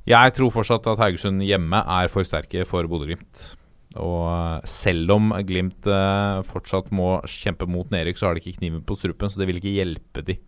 Jeg 0.09 0.36
tror 0.36 0.52
fortsatt 0.52 0.88
at 0.92 1.00
Haugesund 1.00 1.44
hjemme 1.44 1.80
er 1.80 2.12
for 2.12 2.28
sterke 2.28 2.64
for 2.68 2.88
Bodø-Glimt. 2.88 3.55
Og 4.03 4.26
eh, 4.26 4.66
selv 4.68 5.14
om 5.14 5.32
Glimt 5.47 5.86
eh, 5.86 6.42
fortsatt 6.49 6.90
må 6.95 7.18
kjempe 7.30 7.68
mot 7.70 7.90
Nerik, 7.95 8.18
så 8.18 8.28
har 8.28 8.36
de 8.36 8.42
ikke 8.42 8.59
kniven 8.59 8.84
på 8.86 8.99
strupen, 8.99 9.30
så 9.30 9.40
det 9.40 9.49
vil 9.51 9.61
ikke 9.61 9.74
hjelpe 9.76 10.24
de 10.26 10.38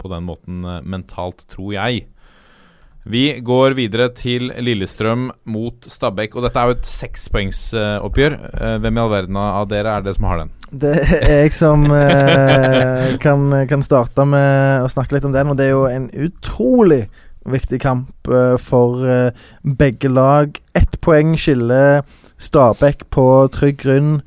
på 0.00 0.10
den 0.12 0.26
måten 0.28 0.64
eh, 0.64 0.82
mentalt, 0.84 1.46
tror 1.50 1.72
jeg. 1.76 2.04
Vi 3.10 3.24
går 3.40 3.72
videre 3.78 4.10
til 4.12 4.50
Lillestrøm 4.60 5.30
mot 5.48 5.86
Stabæk, 5.88 6.36
og 6.36 6.44
dette 6.44 6.60
er 6.60 6.68
jo 6.68 6.76
et 6.76 6.90
sekspoengsoppgjør. 6.90 8.36
Hvem 8.84 8.98
i 8.98 9.00
all 9.00 9.12
verden 9.14 9.38
av 9.40 9.70
dere 9.70 9.94
er 9.96 10.04
det 10.04 10.12
som 10.18 10.26
har 10.28 10.42
den? 10.42 10.50
Det 10.68 10.92
er 11.16 11.32
jeg 11.38 11.54
som 11.56 11.88
kan, 13.24 13.46
kan 13.72 13.86
starte 13.86 14.28
med 14.28 14.84
å 14.84 14.92
snakke 14.92 15.16
litt 15.16 15.24
om 15.24 15.32
den. 15.32 15.48
Og 15.48 15.56
det 15.56 15.70
er 15.70 15.72
jo 15.72 15.88
en 15.88 16.10
utrolig 16.12 17.06
viktig 17.48 17.80
kamp 17.80 18.30
for 18.68 19.00
begge 19.80 20.12
lag. 20.12 20.60
Ett 20.76 21.00
poeng 21.00 21.32
skiller 21.40 22.04
Stabæk 22.40 23.04
på 23.12 23.24
trygg 23.52 23.82
grunn 23.82 24.20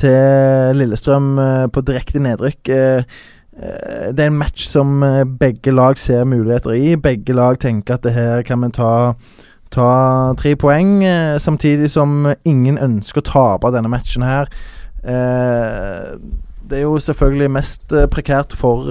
til 0.00 0.76
Lillestrøm 0.76 1.38
eh, 1.38 1.66
på 1.72 1.82
direkte 1.86 2.22
nedrykk. 2.22 2.68
Eh, 2.68 3.02
eh, 3.60 4.08
det 4.14 4.24
er 4.24 4.30
en 4.30 4.40
match 4.40 4.66
som 4.68 5.04
begge 5.40 5.74
lag 5.74 5.98
ser 5.98 6.24
muligheter 6.24 6.74
i. 6.76 6.96
Begge 6.96 7.36
lag 7.36 7.60
tenker 7.60 7.96
at 7.96 8.06
det 8.06 8.16
her 8.16 8.42
kan 8.46 8.64
vi 8.64 8.72
ta 8.76 9.14
Ta 9.70 10.34
tre 10.34 10.56
poeng, 10.58 11.04
samtidig 11.38 11.92
som 11.92 12.24
ingen 12.42 12.74
ønsker 12.82 13.22
å 13.22 13.26
tape 13.28 13.70
denne 13.70 13.86
matchen 13.86 14.24
her. 14.26 14.48
Det 14.98 16.74
er 16.74 16.82
jo 16.82 16.96
selvfølgelig 16.98 17.50
mest 17.54 17.94
prekært 18.10 18.56
for, 18.58 18.90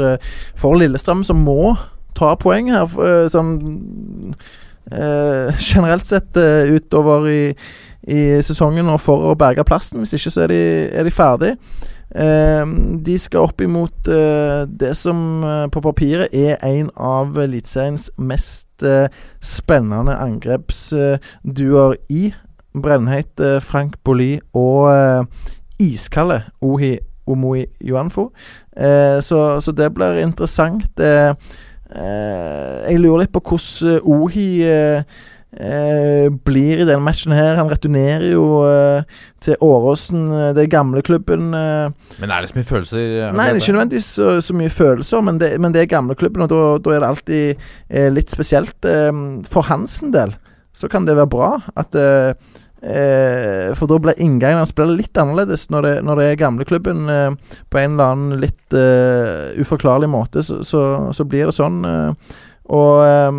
for 0.56 0.80
Lillestrøm, 0.80 1.26
som 1.28 1.44
må 1.44 1.74
ta 2.16 2.32
poeng 2.40 2.72
her. 2.72 2.88
sånn 3.28 3.52
generelt 4.88 6.08
sett 6.08 6.40
utover 6.40 7.28
i, 7.28 7.44
i 8.08 8.39
sesongen 8.45 8.89
og 8.91 9.02
for 9.04 9.30
å 9.30 9.38
berge 9.39 9.66
plassen. 9.68 10.00
Hvis 10.04 10.16
ikke 10.18 10.34
så 10.34 10.45
er 10.45 10.54
de, 10.54 10.62
er 10.93 11.08
de 11.08 11.14
ferdig. 11.14 11.56
Eh, 12.10 12.64
de 13.06 13.18
skal 13.22 13.50
opp 13.50 13.62
imot 13.62 14.10
eh, 14.10 14.64
det 14.66 14.95
som 14.97 15.43
eh, 15.45 15.66
på 15.74 15.84
papiret 15.86 16.34
er 16.34 16.58
en 16.66 16.89
av 16.95 17.38
Eliteseriens 17.38 18.10
mest 18.18 18.86
eh, 18.86 19.12
spennende 19.41 20.18
angrepsduoer 20.18 22.00
i. 22.10 22.32
Brennheit 22.80 23.41
eh, 23.41 23.60
Frank 23.66 24.00
Bolli 24.06 24.39
og 24.58 24.89
eh, 24.93 25.45
iskalde 25.82 26.43
Ohi 26.66 26.97
Omoi 27.30 27.68
Johanfo 27.86 28.30
Eh, 28.80 29.22
så, 29.22 29.62
så 29.62 29.72
det 29.72 29.93
blir 29.93 30.22
interessant. 30.24 31.00
Eh, 31.00 31.34
eh, 31.95 32.91
jeg 32.91 33.02
lurer 33.02 33.26
litt 33.26 33.34
på 33.36 33.43
hvordan 33.43 34.00
Ohi 34.08 34.50
eh, 35.58 36.26
eh, 36.26 36.30
blir 36.30 36.80
i 36.80 36.86
denne 36.86 37.02
matchen 37.04 37.32
her. 37.34 37.56
Han 37.58 37.70
returnerer 37.72 38.32
jo 38.32 38.43
eh, 38.68 39.04
til 39.41 39.56
Åråsen, 39.62 40.28
eh, 40.32 40.54
det 40.58 40.70
gamle 40.70 41.02
klubben 41.02 41.54
Eh, 41.54 41.89
Men 42.20 42.32
er 42.32 42.41
det 42.41 42.50
så 42.52 42.60
mye 42.60 42.68
følelser? 42.70 43.32
Nei, 43.34 43.47
det 43.50 43.56
er 43.58 43.64
ikke 43.64 43.74
nødvendigvis 43.78 44.12
så, 44.20 44.30
så 44.41 44.54
mye 44.54 44.70
følelser, 44.70 45.22
men 45.26 45.39
det, 45.41 45.54
men 45.62 45.74
det 45.74 45.82
er 45.82 45.91
gamleklubben, 45.95 46.43
og 46.45 46.50
da, 46.54 46.91
er 46.93 47.00
det 47.04 47.10
alltid 47.10 47.68
eh, 47.89 48.10
litt 48.14 48.30
spesielt. 48.32 48.78
Eh, 48.86 49.12
for 49.50 49.68
hans 49.70 50.00
del 50.14 50.36
så 50.74 50.88
kan 50.88 51.06
det 51.08 51.16
være 51.18 51.32
bra 51.32 51.47
at 51.76 51.95
eh, 51.97 52.34
eh, 52.86 53.74
For 53.76 53.89
da 53.89 53.97
blir 54.00 54.20
inngangen 54.22 54.62
hans 54.62 54.74
litt 54.78 55.18
annerledes 55.18 55.70
når 55.74 55.82
det, 55.82 55.95
når 56.06 56.16
det 56.22 56.28
er 56.30 56.36
gamleklubben 56.43 57.10
eh, 57.10 57.32
på 57.70 57.82
en 57.82 57.95
eller 57.97 58.14
annen 58.14 58.39
litt 58.43 58.74
eh, 58.78 59.58
uforklarlig 59.60 60.10
måte. 60.10 60.43
Så, 60.45 60.62
så, 60.64 61.10
så 61.12 61.26
blir 61.26 61.50
det 61.50 61.58
sånn. 61.58 61.82
eh, 61.86 62.38
og 62.70 63.02
eh, 63.04 63.32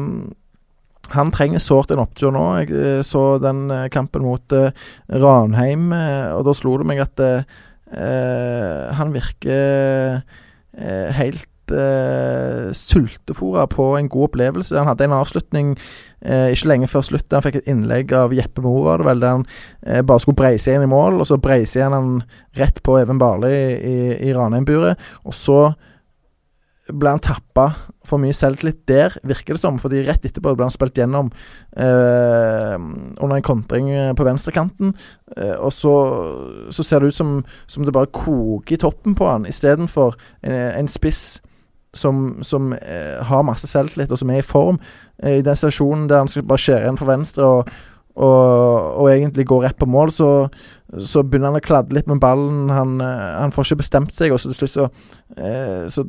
han 1.15 1.33
trenger 1.35 1.63
sårt 1.63 1.91
en 1.91 2.03
opptur 2.03 2.33
nå. 2.35 2.45
Jeg 2.63 2.75
eh, 2.75 3.01
så 3.07 3.39
den 3.43 3.67
eh, 3.75 3.89
kampen 3.93 4.25
mot 4.27 4.57
eh, 4.57 4.75
Ranheim, 5.11 5.91
og 6.37 6.45
da 6.47 6.57
slo 6.57 6.77
det 6.81 6.89
meg 6.91 7.03
at 7.05 7.23
eh, 7.25 8.91
han 8.95 9.11
virker 9.11 10.21
uh, 10.21 11.09
helt 11.11 11.73
uh, 11.75 12.71
sultefòra 12.71 13.65
på 13.73 13.89
en 13.99 14.07
god 14.13 14.29
opplevelse. 14.29 14.77
Han 14.79 14.87
hadde 14.93 15.09
en 15.09 15.17
avslutning 15.19 15.75
ikke 16.21 16.69
lenge 16.69 16.87
før 16.93 17.03
slutt. 17.03 17.33
Han 17.33 17.43
fikk 17.43 17.63
et 17.63 17.69
innlegg 17.73 18.11
av 18.15 18.35
Jeppe 18.37 18.61
Mo, 18.63 18.77
var 18.85 19.01
det 19.01 19.07
vel, 19.09 19.23
der 19.23 19.39
han 19.39 20.05
bare 20.05 20.21
skulle 20.21 20.37
breise 20.37 20.69
igjen 20.69 20.85
i 20.85 20.91
mål. 20.93 21.17
Og 21.25 21.27
så 21.31 21.39
breise 21.41 21.81
igjen 21.81 21.97
han 21.97 22.11
rett 22.61 22.83
på 22.85 22.99
Even 23.01 23.19
Barli 23.19 23.51
i, 23.51 23.95
i 24.29 24.35
Ranheim-buret. 24.37 25.01
Og 25.25 25.35
så 25.35 25.63
ble 26.93 27.15
han 27.15 27.23
tappa 27.23 27.71
for 28.07 28.21
mye 28.23 28.35
selvtillit 28.35 28.81
der, 28.91 29.15
virker 29.27 29.57
det 29.57 29.63
som. 29.63 29.79
Fordi 29.83 30.03
rett 30.07 30.25
etterpå 30.27 30.55
ble 30.57 30.67
han 30.67 30.75
spilt 30.75 30.99
gjennom 30.99 31.31
eh, 31.77 32.77
under 32.77 33.37
en 33.37 33.47
kontring 33.47 33.91
eh, 33.93 34.13
på 34.17 34.27
venstrekanten. 34.27 34.95
Eh, 35.37 35.57
og 35.59 35.73
så, 35.75 35.95
så 36.75 36.87
ser 36.87 37.03
det 37.03 37.13
ut 37.13 37.21
som, 37.21 37.37
som 37.71 37.87
det 37.87 37.95
bare 37.97 38.11
koker 38.15 38.77
i 38.77 38.81
toppen 38.81 39.17
på 39.19 39.29
han, 39.31 39.47
istedenfor 39.49 40.19
en, 40.43 40.57
en 40.83 40.91
spiss 40.91 41.41
som, 41.95 42.39
som 42.47 42.73
eh, 42.73 43.23
har 43.27 43.47
masse 43.47 43.67
selvtillit, 43.71 44.11
og 44.11 44.19
som 44.19 44.31
er 44.31 44.43
i 44.43 44.47
form. 44.47 44.81
Eh, 45.23 45.39
I 45.39 45.47
den 45.47 45.59
situasjonen 45.59 46.09
der 46.11 46.25
han 46.25 46.31
skal 46.31 46.47
bare 46.49 46.63
skjære 46.63 46.85
igjen 46.87 47.01
fra 47.01 47.11
venstre 47.11 47.47
og, 47.47 47.73
og, 48.21 49.01
og 49.01 49.11
egentlig 49.13 49.47
gå 49.49 49.63
rett 49.65 49.79
på 49.79 49.89
mål, 49.91 50.13
så, 50.15 50.31
så 50.99 51.23
begynner 51.23 51.53
han 51.53 51.61
å 51.61 51.63
kladde 51.63 51.95
litt 51.95 52.09
med 52.11 52.19
ballen. 52.23 52.71
Han, 52.75 52.97
eh, 53.05 53.27
han 53.39 53.53
får 53.55 53.69
ikke 53.69 53.83
bestemt 53.85 54.15
seg, 54.15 54.33
og 54.35 54.41
så 54.43 54.51
til 54.51 54.59
slutt 54.59 54.75
så, 54.75 54.87
eh, 55.37 55.85
så 55.87 56.05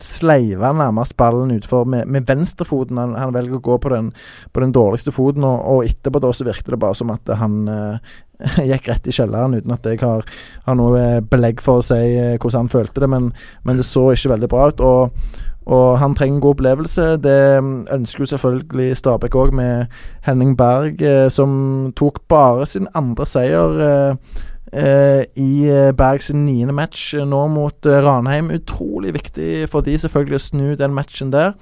sleiver 0.00 0.68
han 0.68 0.78
nærmest 0.78 1.16
ballen 1.18 1.50
utfor 1.56 1.84
med, 1.84 2.06
med 2.06 2.28
venstrefoten. 2.28 3.00
Han, 3.00 3.16
han 3.18 3.34
velger 3.34 3.58
å 3.58 3.64
gå 3.64 3.78
på 3.82 3.90
den, 3.90 4.12
på 4.52 4.62
den 4.62 4.74
dårligste 4.76 5.14
foten, 5.14 5.46
og, 5.48 5.58
og 5.66 5.88
etterpå 5.88 6.22
da 6.22 6.30
så 6.32 6.46
virket 6.46 6.70
det 6.76 6.82
bare 6.84 6.98
som 6.98 7.10
at 7.14 7.34
han 7.40 7.64
eh, 7.68 8.14
gikk 8.70 8.88
rett 8.92 9.10
i 9.10 9.14
kjelleren, 9.14 9.58
uten 9.58 9.74
at 9.74 9.88
jeg 9.88 10.00
har, 10.04 10.22
har 10.66 10.78
noe 10.78 11.02
belegg 11.30 11.62
for 11.64 11.80
å 11.80 11.86
si 11.86 11.98
eh, 12.14 12.36
hvordan 12.38 12.64
han 12.64 12.72
følte 12.72 13.02
det. 13.02 13.10
Men, 13.10 13.32
men 13.66 13.82
det 13.82 13.88
så 13.88 14.12
ikke 14.12 14.36
veldig 14.36 14.52
bra 14.52 14.68
ut. 14.70 14.84
Og, 14.84 15.42
og 15.64 15.98
han 15.98 16.14
trenger 16.14 16.36
en 16.36 16.42
god 16.44 16.56
opplevelse. 16.58 17.04
Det 17.24 17.62
mm, 17.64 17.86
ønsker 17.92 18.24
jo 18.24 18.30
selvfølgelig 18.34 18.96
Stabæk 18.96 19.36
òg, 19.40 19.54
med 19.56 19.86
Henning 20.26 20.56
Berg, 20.56 21.00
eh, 21.02 21.28
som 21.32 21.92
tok 21.96 22.20
bare 22.28 22.66
sin 22.66 22.88
andre 22.94 23.26
seier 23.26 23.80
eh, 23.86 24.42
eh, 24.72 25.22
i 25.40 25.64
Bergs 25.66 25.96
Berg 25.96 26.22
sin 26.26 26.44
niende 26.44 26.76
match 26.76 27.14
eh, 27.14 27.24
nå 27.24 27.46
mot 27.48 27.86
eh, 27.86 28.02
Ranheim. 28.04 28.52
Utrolig 28.52 29.14
viktig 29.16 29.64
for 29.72 29.86
de 29.86 29.96
selvfølgelig 29.98 30.40
å 30.40 30.46
snu 30.48 30.66
den 30.80 30.94
matchen 30.96 31.32
der. 31.32 31.54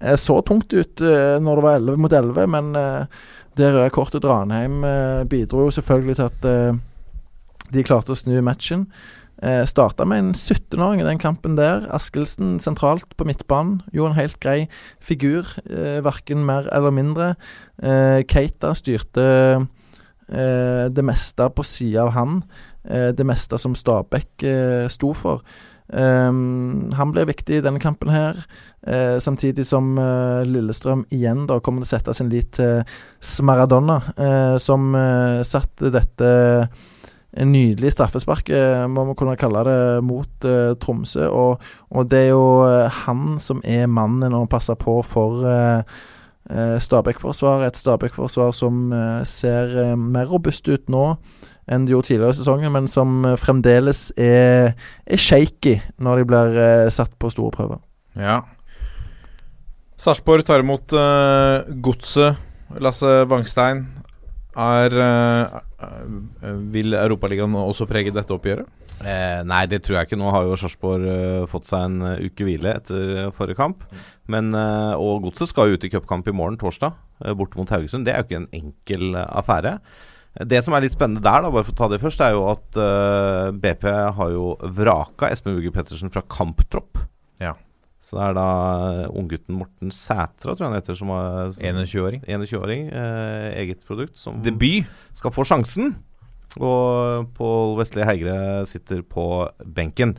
Eh, 0.00 0.16
så 0.16 0.40
tungt 0.46 0.72
ut 0.72 1.00
eh, 1.00 1.36
når 1.42 1.60
det 1.60 1.66
var 1.66 1.80
11 1.82 2.04
mot 2.04 2.12
11, 2.12 2.46
men 2.54 2.70
eh, 2.78 3.26
det 3.58 3.72
røde 3.74 3.90
kortet 3.90 4.22
til 4.22 4.30
Ranheim 4.30 4.84
eh, 4.86 5.24
bidro 5.28 5.66
jo 5.66 5.74
selvfølgelig 5.74 6.16
til 6.20 6.30
at 6.30 6.48
eh, 6.48 6.78
de 7.72 7.84
klarte 7.86 8.14
å 8.14 8.18
snu 8.18 8.40
matchen. 8.44 8.86
Eh, 9.42 9.64
Starta 9.64 10.04
med 10.04 10.18
en 10.20 10.32
17-åring 10.34 11.00
i 11.00 11.06
den 11.06 11.20
kampen 11.20 11.56
der. 11.56 11.86
Askildsen 11.96 12.58
sentralt 12.60 13.16
på 13.16 13.24
midtbanen. 13.28 13.80
Jo, 13.96 14.06
en 14.06 14.18
helt 14.18 14.38
grei 14.42 14.68
figur, 15.00 15.48
eh, 15.64 16.00
verken 16.04 16.44
mer 16.44 16.68
eller 16.72 16.90
mindre. 16.90 17.36
Eh, 17.82 18.20
Keita 18.28 18.74
styrte 18.74 19.24
eh, 20.28 20.88
det 20.92 21.04
meste 21.04 21.48
på 21.48 21.64
sida 21.64 22.04
av 22.04 22.12
han. 22.18 22.42
Eh, 22.84 23.10
det 23.12 23.26
meste 23.26 23.58
som 23.58 23.74
Stabæk 23.74 24.44
eh, 24.44 24.88
sto 24.88 25.14
for. 25.14 25.40
Um, 25.90 26.86
han 26.94 27.10
ble 27.10 27.24
viktig 27.26 27.56
i 27.58 27.62
denne 27.64 27.80
kampen 27.82 28.12
her, 28.14 28.36
eh, 28.86 29.16
samtidig 29.18 29.64
som 29.66 29.96
eh, 29.98 30.46
Lillestrøm 30.46 31.02
igjen 31.10 31.48
da 31.50 31.56
kommer 31.58 31.82
til 31.82 31.88
å 31.88 31.90
sette 31.96 32.14
sin 32.14 32.30
lit 32.30 32.52
til 32.54 32.84
Smaradonna, 33.18 33.96
eh, 34.14 34.54
som 34.62 34.94
eh, 34.94 35.40
satte 35.42 35.90
dette 35.90 36.30
en 37.38 37.52
nydelig 37.52 37.92
straffespark, 37.94 38.48
må 38.90 39.04
man 39.06 39.16
kunne 39.18 39.36
kalle 39.38 39.60
det, 39.68 39.78
mot 40.02 40.46
uh, 40.48 40.72
Tromsø. 40.82 41.28
Og, 41.30 41.62
og 41.94 42.08
det 42.10 42.24
er 42.24 42.32
jo 42.32 42.46
eh, 42.66 43.02
han 43.04 43.36
som 43.38 43.60
er 43.62 43.86
mannen 43.86 44.34
å 44.34 44.48
passe 44.50 44.74
på 44.80 44.96
for 45.06 45.44
uh, 45.46 45.84
eh, 46.50 46.78
Stabæk-forsvaret. 46.78 47.66
Et 47.66 47.76
Stabæk-forsvar 47.76 48.50
som 48.56 48.92
eh, 48.92 49.22
ser 49.28 49.76
eh, 49.78 49.96
mer 49.96 50.28
robust 50.30 50.68
ut 50.68 50.90
nå 50.90 51.06
enn 51.70 51.86
det 51.86 51.94
gjorde 51.94 52.08
tidligere 52.08 52.34
i 52.34 52.38
sesongen, 52.40 52.72
men 52.74 52.88
som 52.90 53.24
eh, 53.24 53.38
fremdeles 53.38 54.08
er, 54.18 54.74
er 55.06 55.20
shaky 55.20 55.78
når 56.02 56.22
de 56.22 56.28
blir 56.32 56.60
eh, 56.64 56.90
satt 56.92 57.14
på 57.18 57.30
store 57.32 57.54
prøver. 57.54 57.82
Ja. 58.18 58.40
Sarpsborg 60.00 60.46
tar 60.48 60.62
imot 60.64 60.94
uh, 60.96 61.60
Godset. 61.84 62.38
Lasse 62.80 63.26
Wangstein. 63.28 63.82
Er 64.56 64.94
uh, 64.96 65.58
Vil 66.74 66.94
Europaligaen 66.98 67.54
også 67.56 67.86
prege 67.88 68.12
dette 68.14 68.34
oppgjøret? 68.34 68.68
Eh, 69.00 69.40
nei, 69.48 69.62
det 69.70 69.80
tror 69.84 69.96
jeg 69.96 70.10
ikke. 70.10 70.18
Nå 70.20 70.28
har 70.34 70.44
jo 70.44 70.58
Sarpsborg 70.60 71.06
eh, 71.08 71.46
fått 71.48 71.70
seg 71.70 71.86
en 71.86 72.02
eh, 72.04 72.26
uke 72.28 72.44
hvile 72.44 72.74
etter 72.76 73.12
eh, 73.16 73.30
forrige 73.36 73.56
kamp. 73.56 73.86
Men, 74.30 74.52
eh, 74.52 74.92
og 75.00 75.24
Godset 75.24 75.48
skal 75.48 75.70
jo 75.70 75.78
ut 75.78 75.86
i 75.88 75.92
cupkamp 75.92 76.28
i 76.28 76.34
morgen, 76.36 76.58
torsdag, 76.60 76.98
borte 77.38 77.56
mot 77.56 77.72
Haugesund. 77.72 78.04
Det 78.04 78.12
er 78.12 78.20
jo 78.20 78.28
ikke 78.28 78.40
en 78.42 78.50
enkel 78.60 79.06
eh, 79.14 79.30
affære. 79.40 79.78
Det 80.46 80.60
som 80.62 80.76
er 80.76 80.84
litt 80.84 80.94
spennende 80.94 81.24
der, 81.24 81.42
da, 81.42 81.50
bare 81.50 81.66
for 81.66 81.74
å 81.74 81.78
ta 81.80 81.88
det 81.90 82.02
først, 82.04 82.20
er 82.22 82.36
jo 82.36 82.44
at 82.52 82.76
eh, 82.78 83.48
BP 83.64 83.88
har 84.20 84.36
jo 84.36 84.52
vraka 84.76 85.32
Espen 85.32 85.56
Uge 85.56 85.72
Pettersen 85.74 86.12
fra 86.12 86.22
kamptropp. 86.28 87.00
Ja. 87.40 87.56
Så 88.00 88.16
det 88.16 88.26
er 88.30 88.36
da 88.38 88.50
eh, 89.04 89.08
unggutten 89.12 89.58
Morten 89.60 89.92
Sætra, 89.92 90.54
tror 90.54 90.64
jeg 90.64 90.70
han 90.70 90.78
heter, 90.78 90.96
som 90.96 91.10
er 91.12 91.50
21-åring. 91.60 92.22
21-åring, 92.24 92.86
eh, 92.96 93.48
eget 93.60 93.84
produkt, 93.84 94.16
som 94.18 94.38
Debut. 94.44 94.88
skal 95.16 95.34
få 95.34 95.44
sjansen. 95.44 95.92
Og 96.58 97.28
Pål 97.36 97.76
Vestli 97.78 98.02
Heigre 98.02 98.64
sitter 98.66 99.04
på 99.06 99.24
benken. 99.76 100.16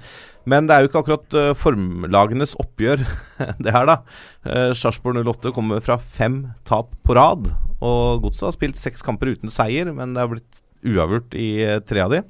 Men 0.48 0.68
det 0.68 0.76
er 0.76 0.84
jo 0.86 0.90
ikke 0.90 1.02
akkurat 1.02 1.36
uh, 1.36 1.50
formlagenes 1.58 2.56
oppgjør, 2.62 3.04
det 3.66 3.74
her, 3.76 3.90
da. 3.90 3.98
Uh, 4.46 4.72
Sarpsborg 4.78 5.20
08 5.28 5.52
kommer 5.58 5.84
fra 5.84 5.98
fem 6.00 6.46
tap 6.64 6.96
på 7.04 7.18
rad. 7.18 7.52
Og 7.84 8.24
Godset 8.24 8.48
har 8.48 8.56
spilt 8.56 8.80
seks 8.80 9.04
kamper 9.04 9.34
uten 9.34 9.52
seier, 9.52 9.92
men 9.92 10.16
det 10.16 10.24
har 10.24 10.32
blitt 10.32 10.62
uavgjort 10.88 11.36
i 11.38 11.50
tre 11.90 12.06
av 12.06 12.16
de. 12.16 12.24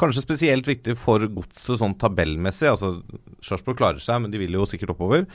Kanskje 0.00 0.24
spesielt 0.24 0.66
viktig 0.66 0.96
for 0.98 1.22
Godset 1.36 1.78
sånn 1.78 1.94
tabellmessig. 2.00 2.66
Altså, 2.72 2.96
Sarpsborg 3.44 3.78
klarer 3.78 4.02
seg, 4.02 4.24
men 4.24 4.32
de 4.32 4.40
vil 4.42 4.56
jo 4.56 4.66
sikkert 4.66 4.94
oppover. 4.96 5.28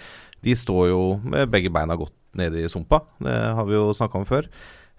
De 0.43 0.55
står 0.55 0.89
jo 0.91 1.03
med 1.23 1.51
begge 1.53 1.71
beina 1.71 1.95
godt 1.99 2.15
nede 2.39 2.65
i 2.65 2.71
sumpa. 2.71 3.01
Det 3.23 3.37
har 3.55 3.67
vi 3.69 3.77
jo 3.77 3.89
snakka 3.95 4.19
om 4.19 4.27
før. 4.27 4.49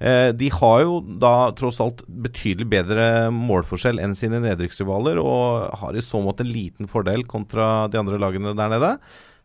Eh, 0.00 0.30
de 0.32 0.48
har 0.48 0.78
jo 0.86 1.00
da 1.20 1.50
tross 1.56 1.80
alt 1.84 2.00
betydelig 2.08 2.70
bedre 2.72 3.04
målforskjell 3.36 4.00
enn 4.00 4.16
sine 4.16 4.40
nedrykksrivaler, 4.40 5.20
og 5.20 5.68
har 5.82 5.96
i 5.96 6.04
så 6.04 6.22
måte 6.24 6.46
en 6.46 6.52
liten 6.54 6.88
fordel 6.88 7.26
kontra 7.28 7.84
de 7.92 8.00
andre 8.00 8.20
lagene 8.22 8.56
der 8.56 8.72
nede. 8.72 8.94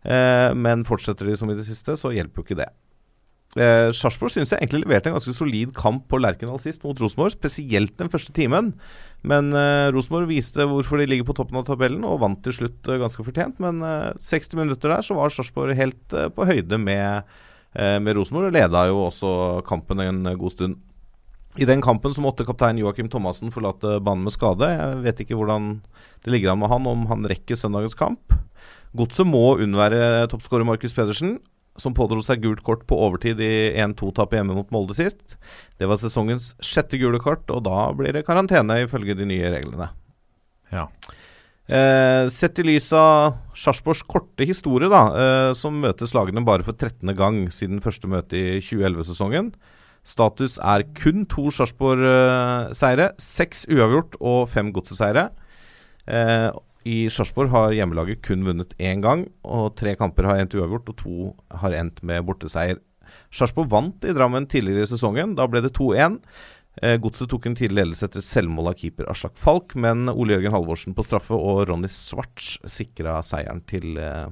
Eh, 0.05 0.55
men 0.55 0.87
fortsetter 0.87 1.27
de 1.27 1.35
som 1.35 1.51
i 1.51 1.57
det 1.59 1.67
siste, 1.67 1.97
så 1.99 2.13
hjelper 2.15 2.39
jo 2.39 2.47
ikke 2.47 2.61
det. 2.63 2.71
Eh, 3.55 3.89
Sarpsborg 3.95 4.33
syns 4.33 4.51
jeg 4.51 4.59
egentlig 4.59 4.81
leverte 4.83 5.07
en 5.07 5.15
ganske 5.15 5.31
solid 5.31 5.71
kamp 5.77 6.09
på 6.11 6.19
Lerkendal 6.19 6.59
sist 6.59 6.83
mot 6.83 6.99
Rosenborg, 6.99 7.31
spesielt 7.37 7.93
den 8.01 8.11
første 8.11 8.33
timen. 8.35 8.73
Men 9.23 9.53
eh, 9.55 9.87
Rosenborg 9.95 10.27
viste 10.27 10.67
hvorfor 10.67 10.99
de 10.99 11.07
ligger 11.07 11.29
på 11.29 11.37
toppen 11.37 11.61
av 11.61 11.67
tabellen, 11.69 12.03
og 12.03 12.19
vant 12.23 12.41
til 12.43 12.57
slutt 12.57 12.89
eh, 12.91 12.99
ganske 12.99 13.23
fortjent. 13.23 13.61
Men 13.63 13.79
eh, 13.79 14.11
60 14.19 14.59
minutter 14.59 14.91
der 14.91 15.07
så 15.07 15.15
var 15.15 15.31
Sarpsborg 15.31 15.77
helt 15.79 16.17
eh, 16.17 16.27
på 16.35 16.49
høyde 16.49 16.81
med 16.81 17.23
eh, 17.23 17.95
med 18.03 18.19
Rosenborg, 18.19 18.51
og 18.51 18.57
leda 18.59 18.83
jo 18.91 19.05
også 19.05 19.31
kampen 19.69 20.03
en 20.03 20.35
god 20.35 20.57
stund. 20.57 20.75
I 21.55 21.63
den 21.63 21.79
kampen 21.79 22.11
så 22.11 22.19
måtte 22.19 22.43
kaptein 22.43 22.81
Joakim 22.81 23.07
Thomassen 23.07 23.53
forlate 23.55 24.01
banen 24.03 24.27
med 24.27 24.35
skade. 24.35 24.67
Jeg 24.67 25.03
vet 25.05 25.21
ikke 25.23 25.39
hvordan 25.39 25.77
det 26.25 26.33
ligger 26.33 26.51
an 26.51 26.59
med 26.59 26.73
han, 26.73 26.91
om 26.91 27.07
han 27.07 27.23
rekker 27.31 27.55
søndagens 27.55 27.95
kamp. 27.95 28.35
Godset 28.95 29.27
må 29.27 29.53
unnvære 29.63 30.27
toppskårer 30.31 30.67
Markus 30.67 30.95
Pedersen, 30.95 31.37
som 31.79 31.95
pådro 31.95 32.21
seg 32.23 32.43
gult 32.43 32.63
kort 32.65 32.85
på 32.87 32.97
overtid 33.07 33.41
i 33.43 33.73
1-2-tapet 33.83 34.39
hjemme 34.39 34.55
mot 34.55 34.71
Molde 34.73 34.95
sist. 34.97 35.35
Det 35.79 35.89
var 35.89 35.99
sesongens 35.99 36.53
sjette 36.63 36.99
gule 37.01 37.19
kort, 37.23 37.49
og 37.51 37.65
da 37.67 37.89
blir 37.97 38.15
det 38.15 38.25
karantene 38.27 38.81
ifølge 38.85 39.17
de 39.19 39.27
nye 39.27 39.51
reglene. 39.51 39.89
Ja. 40.71 40.87
Eh, 41.65 42.27
sett 42.29 42.59
i 42.61 42.65
lys 42.67 42.91
av 42.93 43.39
Sarpsborgs 43.57 44.03
korte 44.05 44.45
historie, 44.47 44.89
da, 44.91 45.03
eh, 45.17 45.53
som 45.57 45.81
møtes 45.81 46.13
lagene 46.13 46.45
bare 46.45 46.63
for 46.63 46.77
13. 46.77 47.15
gang 47.17 47.47
siden 47.49 47.81
første 47.81 48.07
møte 48.07 48.37
i 48.37 48.59
2011-sesongen. 48.61 49.51
Status 50.05 50.59
er 50.61 50.85
kun 50.93 51.25
to 51.25 51.49
Sarpsborg-seire, 51.49 53.09
seks 53.17 53.65
uavgjort 53.65 54.15
og 54.21 54.47
fem 54.51 54.69
godseseiere. 54.71 55.31
Eh, 56.05 56.51
I 56.85 57.07
Sarpsborg 57.09 57.49
har 57.49 57.73
hjemmelaget 57.73 58.21
kun 58.25 58.43
vunnet 58.45 58.75
én 58.77 59.01
gang, 59.01 59.25
og 59.41 59.73
tre 59.79 59.95
kamper 59.97 60.27
har 60.29 60.41
endt 60.41 60.53
uavgjort, 60.53 60.91
og 60.91 60.99
to 60.99 61.31
har 61.63 61.73
endt 61.73 62.03
med 62.05 62.25
borteseier. 62.27 62.77
Sarpsborg 63.33 63.71
vant 63.71 64.05
i 64.05 64.13
Drammen 64.13 64.45
tidligere 64.49 64.85
i 64.85 64.91
sesongen. 64.91 65.33
Da 65.37 65.47
ble 65.49 65.63
det 65.65 65.73
2-1. 65.77 66.19
Eh, 66.83 66.97
Godset 67.01 67.31
tok 67.31 67.47
en 67.47 67.55
tidlig 67.57 67.79
ledelse 67.79 68.09
etter 68.09 68.23
selvmål 68.25 68.69
av 68.73 68.77
keeper 68.81 69.09
Aslak 69.09 69.37
Falk, 69.39 69.73
men 69.79 70.09
Ole 70.11 70.35
Jørgen 70.35 70.53
Halvorsen 70.53 70.95
på 70.97 71.05
straffe 71.07 71.37
og 71.37 71.63
Ronny 71.69 71.89
Svarts 71.89 72.57
sikra 72.69 73.17
seieren 73.25 73.63
til 73.69 73.97
eh, 74.01 74.27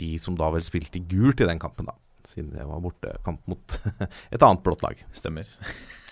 de 0.00 0.12
som 0.22 0.38
da 0.38 0.48
vel 0.54 0.64
spilte 0.64 1.02
gult 1.10 1.42
i 1.42 1.48
den 1.48 1.60
kampen, 1.60 1.90
da. 1.90 1.96
Siden 2.26 2.50
det 2.56 2.64
var 2.66 2.80
bortekamp 2.82 3.40
mot 3.46 3.76
et 4.34 4.42
annet 4.42 4.62
blått 4.66 4.82
lag. 4.86 5.04
Stemmer. 5.14 5.46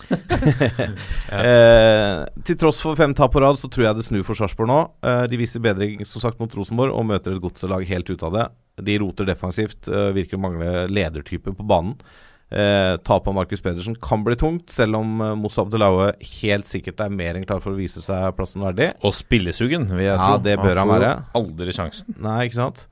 Eh, 1.35 2.25
til 2.45 2.59
tross 2.61 2.81
for 2.83 2.99
fem 2.99 3.15
tap 3.17 3.33
på 3.35 3.41
rad, 3.43 3.57
så 3.61 3.71
tror 3.73 3.87
jeg 3.89 3.97
det 3.99 4.05
snur 4.07 4.25
for 4.27 4.37
Sarpsborg 4.39 4.69
nå. 4.71 4.79
Eh, 5.07 5.23
de 5.31 5.39
viser 5.41 5.63
bedring 5.65 6.03
som 6.07 6.23
sagt 6.23 6.41
mot 6.43 6.53
Rosenborg 6.59 6.93
og 6.95 7.07
møter 7.09 7.35
et 7.37 7.43
godselag 7.43 7.87
helt 7.89 8.11
ut 8.13 8.25
av 8.27 8.35
det. 8.37 8.45
De 8.85 8.97
roter 9.01 9.29
defensivt, 9.29 9.89
eh, 9.89 10.11
virker 10.17 10.37
å 10.39 10.43
mangle 10.45 10.85
ledertype 10.93 11.55
på 11.57 11.67
banen. 11.67 11.95
Eh, 12.55 12.97
Tapet 13.03 13.31
av 13.33 13.35
Markus 13.39 13.63
Pedersen 13.65 13.97
kan 14.03 14.23
bli 14.27 14.37
tungt, 14.39 14.69
selv 14.71 15.01
om 15.01 15.17
eh, 15.25 15.33
Moussa 15.41 15.65
Abdelaue 15.65 16.13
helt 16.43 16.69
sikkert 16.71 17.01
er 17.03 17.11
mer 17.11 17.35
enn 17.39 17.47
klar 17.49 17.63
for 17.65 17.73
å 17.75 17.79
vise 17.81 18.03
seg 18.05 18.29
plassen 18.37 18.63
verdig. 18.63 18.93
Og 19.03 19.15
spillesugen, 19.17 19.89
vil 19.91 20.05
jeg 20.05 20.13
Ja, 20.19 20.35
tro. 20.37 20.43
det 20.45 20.59
bør 20.61 20.83
han 20.83 20.91
får 20.93 21.01
være. 21.01 21.13
Aldri 21.41 21.75
sjansen. 21.75 22.15
Nei, 22.23 22.45
ikke 22.51 22.61
sant? 22.61 22.85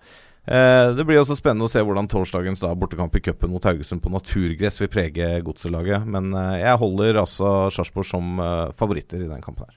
Eh, 0.42 0.88
det 0.98 1.04
blir 1.06 1.20
også 1.20 1.36
spennende 1.38 1.68
å 1.68 1.70
se 1.70 1.78
hvordan 1.86 2.08
torsdagens 2.10 2.64
da, 2.64 2.72
bortekamp 2.74 3.14
i 3.14 3.20
cupen 3.22 3.52
mot 3.54 3.62
Haugesund 3.68 4.02
på 4.02 4.10
naturgress 4.10 4.80
vil 4.82 4.90
prege 4.90 5.28
godselaget. 5.46 6.06
Men 6.10 6.32
eh, 6.34 6.56
jeg 6.64 6.80
holder 6.82 7.20
altså 7.22 7.52
Sarpsborg 7.74 8.08
som 8.08 8.40
eh, 8.42 8.72
favoritter 8.78 9.22
i 9.22 9.30
den 9.30 9.44
kampen 9.44 9.68
her. 9.70 9.76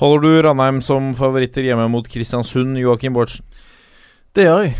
Holder 0.00 0.22
du 0.24 0.42
Ranheim 0.46 0.78
som 0.80 1.10
favoritter 1.18 1.66
hjemme 1.66 1.84
mot 1.92 2.06
Kristiansund, 2.08 2.78
Joakim 2.80 3.12
Bårdsen? 3.18 3.44
Det 4.32 4.46
gjør 4.46 4.62
jeg. 4.64 4.76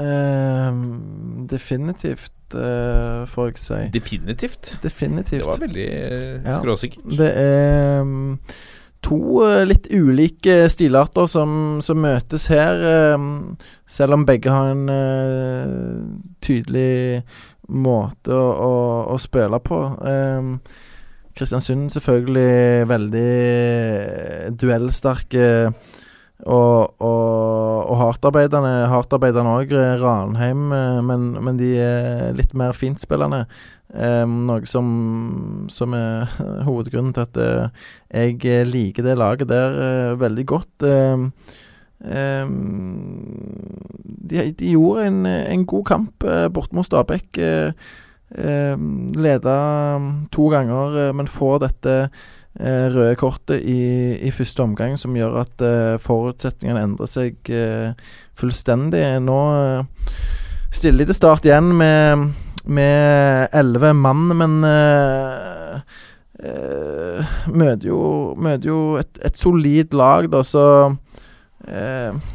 Eh, 0.00 0.76
definitivt, 1.50 2.54
eh, 2.56 3.24
får 3.28 3.50
jeg 3.50 3.60
si. 3.60 3.80
Definitivt. 3.98 4.70
Definitivt. 4.84 5.42
Det 5.42 5.50
var 5.50 5.60
veldig 5.66 5.86
eh, 5.90 6.40
Ja. 6.46 6.56
skråsikkert. 6.62 7.04
Det 7.18 7.30
er 7.42 8.00
mm, 8.08 8.38
to 9.04 9.18
eh, 9.44 9.64
litt 9.68 9.88
ulike 9.92 10.64
stilarter 10.72 11.28
som, 11.30 11.82
som 11.84 12.00
møtes 12.02 12.48
her, 12.52 12.80
eh, 12.88 13.26
selv 13.86 14.18
om 14.18 14.24
begge 14.28 14.52
har 14.52 14.72
en 14.72 14.88
eh, 14.92 16.00
tydelig 16.44 17.22
måte 17.68 18.34
å, 18.34 18.48
å, 18.64 18.72
å 19.14 19.20
spille 19.20 19.60
på. 19.64 19.82
Eh, 20.08 20.82
Kristiansund 21.34 21.90
selvfølgelig 21.90 22.86
veldig 22.86 23.30
duellsterke 24.54 25.46
og, 26.44 26.94
og, 27.02 27.88
og 27.88 27.96
hardtarbeidende. 27.98 28.72
Hardtarbeidende 28.92 29.54
òg, 29.58 29.74
Ranheim, 30.02 30.68
eh, 30.74 31.00
men, 31.06 31.32
men 31.42 31.58
de 31.58 31.72
er 31.82 32.36
litt 32.38 32.54
mer 32.58 32.76
fintspillende. 32.76 33.44
Eh, 33.94 34.24
noe 34.26 34.66
som, 34.66 34.86
som 35.70 35.94
er 35.94 36.30
hovedgrunnen 36.68 37.14
til 37.14 37.26
at 37.28 37.38
eh, 37.38 37.82
jeg 38.10 38.40
eh, 38.50 38.66
liker 38.66 39.06
det 39.06 39.18
laget 39.20 39.50
der 39.50 39.76
eh, 39.86 40.20
veldig 40.20 40.46
godt. 40.50 40.86
Eh, 40.88 41.28
de, 44.24 44.46
de 44.58 44.72
gjorde 44.72 45.06
en, 45.06 45.20
en 45.26 45.62
god 45.64 45.84
kamp 45.88 46.24
uh, 46.26 46.48
borte 46.52 46.76
mot 46.76 46.84
Stabæk. 46.84 47.38
Uh, 47.38 47.70
leda 49.14 49.54
mm, 50.02 50.26
to 50.34 50.48
ganger, 50.50 51.12
men 51.14 51.30
får 51.30 51.60
dette 51.68 51.94
røde 52.54 53.14
kortet 53.18 53.62
i, 53.62 54.14
i 54.26 54.30
første 54.34 54.62
omgang, 54.62 54.98
som 54.98 55.14
gjør 55.16 55.40
at 55.40 55.62
forutsetningene 56.02 56.82
endrer 56.86 57.10
seg 57.10 57.50
fullstendig. 58.38 59.02
Nå 59.22 59.38
stiller 60.74 61.02
de 61.02 61.08
til 61.10 61.18
start 61.18 61.46
igjen 61.46 61.72
med 61.78 62.28
med 62.64 63.48
elleve 63.52 63.92
mann, 63.94 64.36
men 64.36 64.64
uh, 64.64 65.80
uh, 66.44 67.34
møter 67.52 67.88
jo, 67.88 68.00
møter 68.36 68.70
jo 68.70 68.78
et, 69.00 69.20
et 69.24 69.36
solid 69.36 69.94
lag, 69.94 70.30
da, 70.32 70.42
så 70.42 70.64
uh, 70.94 72.30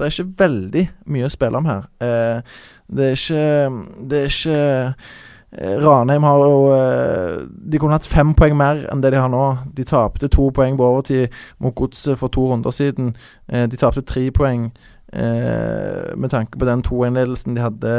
Det 0.00 0.06
er 0.06 0.12
ikke 0.12 0.44
veldig 0.44 0.84
mye 1.12 1.28
å 1.28 1.32
spille 1.32 1.60
om 1.60 1.66
her. 1.68 1.82
Det 2.88 3.08
er 3.10 3.18
ikke 3.18 3.42
Det 4.08 4.20
er 4.20 4.30
ikke 4.30 4.62
Ranheim 5.82 6.22
har 6.24 6.38
jo 6.40 6.60
De 7.68 7.78
kunne 7.82 7.98
hatt 7.98 8.08
fem 8.08 8.30
poeng 8.38 8.54
mer 8.56 8.80
enn 8.88 9.02
det 9.04 9.10
de 9.12 9.18
har 9.20 9.28
nå. 9.28 9.42
De 9.76 9.84
tapte 9.84 10.30
to 10.32 10.48
poeng 10.56 10.78
på 10.78 10.86
overtid 10.86 11.36
mot 11.60 11.74
Godset 11.76 12.16
for 12.16 12.32
to 12.32 12.46
runder 12.48 12.72
siden. 12.72 13.12
De 13.50 13.76
tapte 13.76 14.06
tre 14.08 14.30
poeng 14.32 14.70
eh, 15.12 16.16
med 16.16 16.30
tanke 16.30 16.58
på 16.58 16.68
den 16.68 16.82
2-1-ledelsen 16.86 17.56
de 17.56 17.64
hadde 17.64 17.94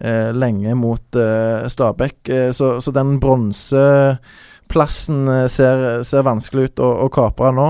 eh, 0.00 0.30
lenge 0.34 0.74
mot 0.74 1.16
eh, 1.16 1.68
Stabæk. 1.68 2.28
Eh, 2.28 2.50
så, 2.52 2.80
så 2.80 2.94
den 2.94 3.20
bronseplassen 3.20 5.28
eh, 5.28 5.48
ser, 5.50 6.02
ser 6.02 6.28
vanskelig 6.28 6.70
ut 6.70 6.84
å, 6.84 6.94
å 7.06 7.12
kapre 7.12 7.52
nå. 7.54 7.68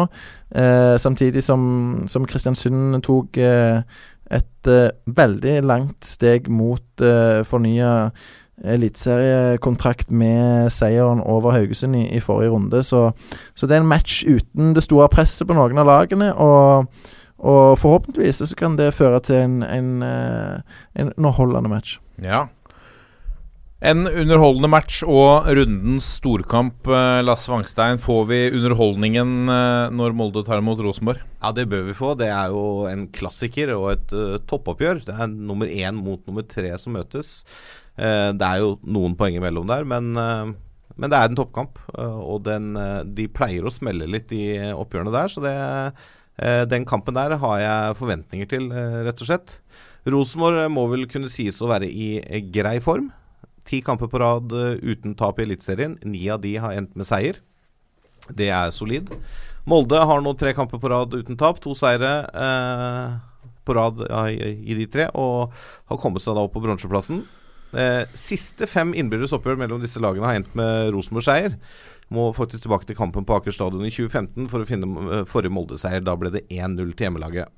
Eh, 0.53 0.97
samtidig 1.01 1.45
som, 1.45 1.61
som 2.07 2.27
Kristiansund 2.29 3.03
tok 3.05 3.39
et 4.33 4.69
veldig 5.07 5.63
langt 5.67 6.07
steg 6.07 6.49
mot 6.49 7.03
eh, 7.05 7.43
fornya 7.45 8.11
eliteseriekontrakt 8.63 10.11
med 10.11 10.71
seieren 10.71 11.21
over 11.21 11.51
Haugesund 11.51 11.97
i, 11.97 12.07
i 12.17 12.21
forrige 12.21 12.51
runde. 12.51 12.83
Så, 12.83 13.11
så 13.55 13.67
det 13.67 13.77
er 13.77 13.83
en 13.83 13.91
match 13.91 14.23
uten 14.25 14.75
det 14.77 14.85
store 14.85 15.09
presset 15.13 15.49
på 15.49 15.57
noen 15.57 15.83
av 15.83 15.89
lagene. 15.89 16.31
Og, 16.35 16.87
og 17.43 17.79
forhåpentligvis 17.83 18.45
så 18.47 18.57
kan 18.59 18.79
det 18.79 18.93
føre 18.95 19.19
til 19.27 19.41
en, 19.43 19.63
en, 19.67 19.95
eh, 20.07 20.83
en 20.95 21.15
underholdende 21.17 21.73
match. 21.73 21.99
Ja. 22.23 22.47
En 23.83 24.07
underholdende 24.07 24.69
match 24.71 25.01
og 25.03 25.49
rundens 25.59 26.07
storkamp. 26.21 26.87
eh, 26.87 27.19
Lasse 27.27 27.51
Wangstein, 27.51 27.99
får 27.99 28.23
vi 28.31 28.39
underholdningen 28.55 29.51
eh, 29.51 29.91
når 29.91 30.15
Molde 30.15 30.45
tar 30.47 30.63
imot 30.63 30.79
Rosenborg? 30.87 31.25
Ja, 31.43 31.51
det 31.51 31.67
bør 31.73 31.89
vi 31.89 31.97
få. 31.99 32.13
Det 32.15 32.31
er 32.31 32.55
jo 32.55 32.87
en 32.87 33.09
klassiker 33.11 33.75
og 33.75 33.89
et 33.97 34.15
uh, 34.15 34.39
toppoppgjør. 34.47 35.03
Det 35.09 35.17
er 35.19 35.27
nummer 35.27 35.67
én 35.67 35.99
mot 35.99 36.23
nummer 36.31 36.47
tre 36.47 36.71
som 36.79 36.95
møtes. 36.95 37.41
Uh, 37.99 38.31
det 38.31 38.47
er 38.47 38.63
jo 38.63 38.77
noen 38.87 39.19
poeng 39.19 39.35
imellom 39.41 39.67
der, 39.67 39.83
men, 39.83 40.15
uh, 40.15 40.55
men 40.95 41.11
det 41.11 41.19
er 41.19 41.27
en 41.27 41.43
toppkamp. 41.43 41.83
og 41.99 42.45
den, 42.47 42.77
de 43.17 43.27
pleier 43.27 43.67
å 43.67 43.73
smelle 43.75 44.07
litt 44.07 44.31
i 44.31 44.45
oppgjørene 44.71 45.11
der, 45.11 45.33
så 45.33 45.43
det, 45.43 45.57
den 46.71 46.87
kampen 46.89 47.15
der 47.17 47.37
har 47.39 47.57
jeg 47.63 47.99
forventninger 47.99 48.49
til, 48.51 48.71
eh, 48.75 49.03
rett 49.07 49.21
og 49.23 49.29
slett. 49.29 49.57
Rosenborg 50.09 50.67
må 50.75 50.87
vel 50.91 51.07
kunne 51.11 51.31
sies 51.31 51.61
å 51.63 51.71
være 51.71 51.87
i 51.87 52.17
eh, 52.23 52.43
grei 52.55 52.79
form. 52.83 53.11
Ti 53.69 53.79
kamper 53.87 54.11
på 54.11 54.21
rad 54.23 54.55
eh, 54.57 54.81
uten 54.83 55.15
tap 55.19 55.39
i 55.39 55.47
Eliteserien. 55.47 55.99
Ni 56.03 56.25
av 56.33 56.43
de 56.43 56.57
har 56.59 56.75
endt 56.75 56.97
med 56.99 57.07
seier. 57.07 57.39
Det 58.31 58.51
er 58.55 58.75
solid. 58.75 59.13
Molde 59.69 60.01
har 60.03 60.23
nå 60.23 60.33
tre 60.39 60.55
kamper 60.59 60.83
på 60.83 60.91
rad 60.91 61.15
uten 61.15 61.39
tap. 61.39 61.61
To 61.63 61.77
seire 61.79 62.11
eh, 62.35 63.15
på 63.63 63.79
rad 63.79 64.03
ja, 64.09 64.25
i 64.33 64.75
de 64.75 64.89
tre, 64.91 65.07
og 65.15 65.55
har 65.87 66.03
kommet 66.03 66.25
seg 66.25 66.35
da 66.35 66.43
opp 66.43 66.57
på 66.57 66.65
bronseplassen. 66.65 67.23
Eh, 67.73 68.03
siste 68.19 68.67
fem 68.69 68.91
innbyrdes 68.99 69.33
oppgjør 69.37 69.61
mellom 69.61 69.81
disse 69.81 70.03
lagene 70.03 70.27
har 70.27 70.41
endt 70.41 70.51
med 70.59 70.91
Rosenborg-seier. 70.97 71.55
Må 72.13 72.29
faktisk 72.37 72.67
tilbake 72.67 72.89
til 72.89 72.99
kampen 72.99 73.25
på 73.25 73.39
Aker 73.39 73.55
stadion 73.55 73.87
i 73.87 73.93
2015 73.93 74.51
for 74.53 74.63
å 74.63 74.69
finne 74.69 74.89
eh, 75.09 75.27
forrige 75.29 75.55
Molde-seier. 75.55 76.05
Da 76.05 76.17
ble 76.19 76.33
det 76.35 76.47
1-0 76.53 76.93
til 76.93 77.09
hjemmelaget. 77.09 77.53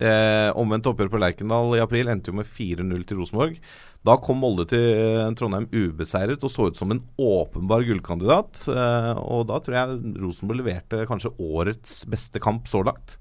Eh, 0.00 0.48
omvendt 0.56 0.86
oppgjør 0.88 1.10
på 1.12 1.18
Lerkendal 1.20 1.74
i 1.76 1.82
april 1.82 2.08
endte 2.08 2.30
jo 2.30 2.38
med 2.38 2.48
4-0 2.48 3.02
til 3.04 3.18
Rosenborg. 3.20 3.58
Da 4.06 4.14
kom 4.22 4.38
Molde 4.40 4.64
til 4.70 4.86
eh, 4.96 5.26
Trondheim 5.36 5.66
ubeseiret 5.74 6.40
og 6.46 6.52
så 6.52 6.70
ut 6.70 6.78
som 6.78 6.94
en 6.94 7.02
åpenbar 7.20 7.84
gullkandidat. 7.84 8.62
Eh, 8.72 9.20
og 9.20 9.48
da 9.50 9.60
tror 9.60 9.76
jeg 9.76 10.14
Rosenborg 10.22 10.62
leverte 10.62 11.04
kanskje 11.10 11.34
årets 11.36 12.04
beste 12.08 12.40
kamp 12.40 12.70
så 12.70 12.80
langt. 12.86 13.18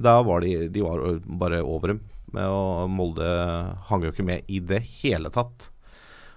Da 0.00 0.18
var 0.24 0.44
de, 0.44 0.70
de 0.72 0.84
var 0.84 1.04
bare 1.40 1.60
over 1.64 1.92
dem. 1.92 2.04
med, 2.32 2.48
og 2.48 2.88
Molde 2.90 3.28
hang 3.88 4.04
jo 4.04 4.12
ikke 4.12 4.26
med 4.26 4.48
i 4.48 4.60
det 4.60 4.82
hele 5.02 5.32
tatt. 5.32 5.70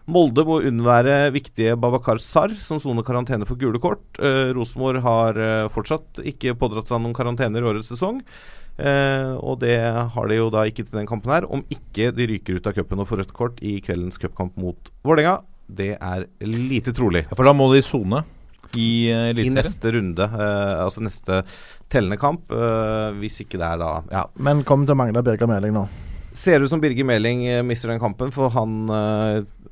Molde 0.10 0.46
må 0.48 0.60
unnvære 0.66 1.18
viktige 1.36 1.76
Babakar 1.80 2.22
Sar, 2.24 2.54
som 2.58 2.80
soner 2.82 3.06
karantene 3.06 3.46
for 3.46 3.60
gule 3.60 3.82
kort. 3.82 4.06
Eh, 4.18 4.50
Rosenborg 4.58 5.04
har 5.06 5.38
eh, 5.38 5.68
fortsatt 5.74 6.24
ikke 6.32 6.56
pådratt 6.58 6.90
seg 6.90 7.04
noen 7.04 7.14
karantener 7.18 7.62
i 7.62 7.70
årets 7.70 7.92
sesong. 7.94 8.24
Eh, 8.80 9.36
og 9.38 9.60
det 9.62 9.78
har 9.84 10.32
de 10.32 10.40
jo 10.40 10.50
da 10.54 10.64
ikke 10.70 10.86
til 10.88 11.02
den 11.02 11.10
kampen 11.10 11.34
her, 11.36 11.48
om 11.52 11.62
ikke 11.70 12.14
de 12.16 12.30
ryker 12.32 12.58
ut 12.58 12.70
av 12.70 12.78
cupen 12.78 13.04
og 13.04 13.10
får 13.10 13.24
rødt 13.24 13.36
kort 13.36 13.62
i 13.62 13.78
kveldens 13.84 14.20
cupkamp 14.22 14.58
mot 14.60 14.92
Vålerenga. 15.06 15.40
Det 15.70 15.94
er 16.00 16.26
lite 16.48 16.96
trolig. 16.96 17.28
Ja, 17.28 17.36
For 17.36 17.46
da 17.46 17.54
må 17.54 17.70
de 17.74 17.84
sone 17.86 18.24
i 18.78 19.10
uh, 19.10 19.30
I 19.34 19.50
neste 19.50 19.92
runde, 19.96 20.26
uh, 20.30 20.86
altså 20.86 21.02
neste 21.06 21.44
tellende 21.90 22.20
kamp, 22.22 22.50
Uh, 22.50 23.10
hvis 23.18 23.42
ikke 23.44 23.58
det 23.58 23.66
er 23.66 23.80
da 23.82 23.90
Ja. 24.14 24.24
Men 24.38 24.64
kommer 24.66 24.86
til 24.86 24.94
å 24.94 25.00
mangle 25.02 25.24
Birger 25.26 25.50
Meling 25.50 25.74
nå. 25.76 25.88
Ser 26.34 26.62
ut 26.62 26.70
som 26.70 26.82
Birger 26.82 27.06
Meling 27.06 27.42
mister 27.66 27.90
den 27.90 28.02
kampen, 28.02 28.30
for 28.32 28.54
han, 28.54 28.86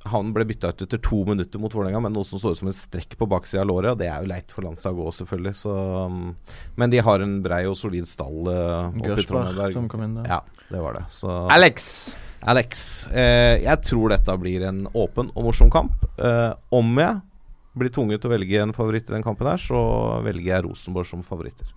han 0.06 0.34
ble 0.36 0.46
bytta 0.48 0.72
ut 0.72 0.84
etter 0.86 1.02
to 1.04 1.24
minutter 1.28 1.62
mot 1.62 1.74
Vålerenga, 1.74 2.02
men 2.04 2.14
noe 2.16 2.28
som 2.28 2.42
så 2.42 2.54
ut 2.54 2.60
som 2.60 2.70
en 2.70 2.76
strekk 2.76 3.18
på 3.20 3.28
baksida 3.30 3.64
av 3.64 3.70
låret. 3.72 3.92
Og 3.96 4.02
det 4.02 4.10
er 4.12 4.22
jo 4.24 4.32
leit 4.32 4.54
for 4.54 4.68
landslaget 4.68 5.04
òg, 5.04 5.16
selvfølgelig. 5.18 5.56
Så, 5.58 5.74
um, 6.08 6.36
men 6.78 6.94
de 6.94 7.02
har 7.04 7.26
en 7.26 7.38
brei 7.46 7.64
og 7.70 7.78
solid 7.80 8.08
stall 8.10 8.52
uh, 8.52 8.88
oppe 8.92 9.04
i 9.04 9.10
Gørsberg 9.10 9.50
Trondheim. 9.50 9.76
som 9.76 9.90
kom 9.92 10.06
inn 10.06 10.18
der. 10.20 10.30
Ja, 10.38 10.66
det 10.70 10.84
var 10.84 11.00
det. 11.00 11.06
Så 11.14 11.34
Alex. 11.54 11.90
Alex. 12.48 13.08
Eh, 13.12 13.64
jeg 13.64 13.84
tror 13.88 14.14
dette 14.14 14.36
blir 14.40 14.66
en 14.68 14.86
åpen 14.94 15.32
og 15.34 15.50
morsom 15.50 15.72
kamp. 15.74 16.06
Eh, 16.22 16.52
om 16.76 16.94
jeg 17.02 17.22
blir 17.78 17.94
tvunget 17.94 18.22
til 18.22 18.30
å 18.30 18.34
velge 18.34 18.62
en 18.62 18.76
favoritt 18.76 19.10
i 19.10 19.16
den 19.16 19.26
kampen 19.26 19.50
her, 19.50 19.62
så 19.62 19.80
velger 20.26 20.54
jeg 20.54 20.66
Rosenborg 20.66 21.10
som 21.10 21.26
favoritter. 21.26 21.70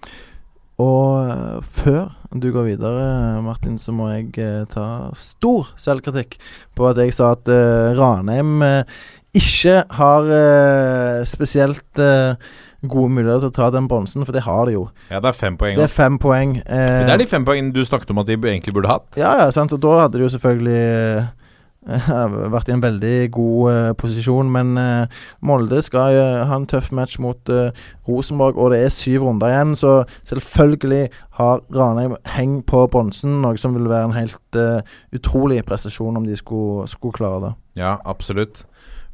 Og 0.81 1.29
eh, 1.29 1.61
før 1.77 2.11
du 2.41 2.49
går 2.55 2.69
videre, 2.73 3.05
Martin, 3.45 3.77
så 3.83 3.93
må 3.95 4.09
jeg 4.15 4.31
eh, 4.41 4.65
ta 4.71 5.11
stor 5.19 5.73
selvkritikk 5.81 6.37
på 6.79 6.87
at 6.91 7.01
jeg 7.03 7.13
sa 7.17 7.33
at 7.37 7.51
uh, 7.51 7.91
Ranheim 7.99 8.61
uh, 8.63 9.01
ikke 9.37 9.81
har 9.99 10.27
uh, 10.31 11.21
spesielt 11.29 12.01
eh, 12.03 12.39
gode 12.81 13.13
muligheter 13.13 13.45
til 13.45 13.51
å 13.51 13.57
ta 13.59 13.69
den 13.75 13.87
bronsen, 13.91 14.25
for 14.27 14.33
det 14.35 14.43
har 14.47 14.65
de 14.71 14.73
jo. 14.79 14.87
Ja, 15.11 15.21
det 15.21 15.29
er 15.35 15.37
fem 15.37 15.59
poeng. 15.61 15.77
Det 15.77 15.85
er 15.85 15.93
fem 15.93 16.17
poeng. 16.23 16.55
eh, 16.65 17.03
Det 17.05 17.13
er 17.15 17.21
de 17.21 17.27
fem 17.29 17.45
poengene 17.47 17.75
du 17.77 17.83
snakket 17.85 18.11
om 18.15 18.23
at 18.23 18.31
de 18.31 18.39
egentlig 18.41 18.73
burde 18.75 18.91
hatt. 18.91 19.11
Ja, 19.21 19.35
ja, 19.43 19.51
sant. 19.55 19.75
Og 19.77 19.83
da 19.85 19.99
hadde 20.07 20.17
de 20.19 20.25
jo 20.25 20.31
selvfølgelig 20.33 20.79
eh, 20.81 21.29
vært 22.55 22.69
i 22.69 22.75
en 22.75 22.83
veldig 22.83 23.31
god 23.33 23.73
uh, 23.73 23.93
posisjon. 23.99 24.51
Men 24.53 24.75
uh, 24.79 25.23
Molde 25.47 25.81
skal 25.85 26.17
uh, 26.17 26.45
ha 26.49 26.59
en 26.59 26.69
tøff 26.69 26.91
match 26.97 27.19
mot 27.23 27.53
Rosenborg, 28.09 28.59
og 28.59 28.75
det 28.75 28.83
er 28.85 28.95
syv 28.95 29.27
runder 29.27 29.53
igjen. 29.53 29.75
Så 29.79 29.95
selvfølgelig 30.29 31.09
har 31.41 31.65
Ranheim 31.75 32.17
heng 32.37 32.61
på 32.67 32.85
bronsen, 32.93 33.41
noe 33.45 33.61
som 33.61 33.77
vil 33.77 33.89
være 33.91 34.11
en 34.11 34.19
helt 34.19 34.61
utrolig 35.17 35.63
prestasjon 35.65 36.19
om 36.21 36.27
de 36.27 36.37
skulle, 36.37 36.89
skulle 36.91 37.17
klare 37.17 37.45
det. 37.49 37.53
Ja, 37.81 37.97
absolutt. 38.05 38.65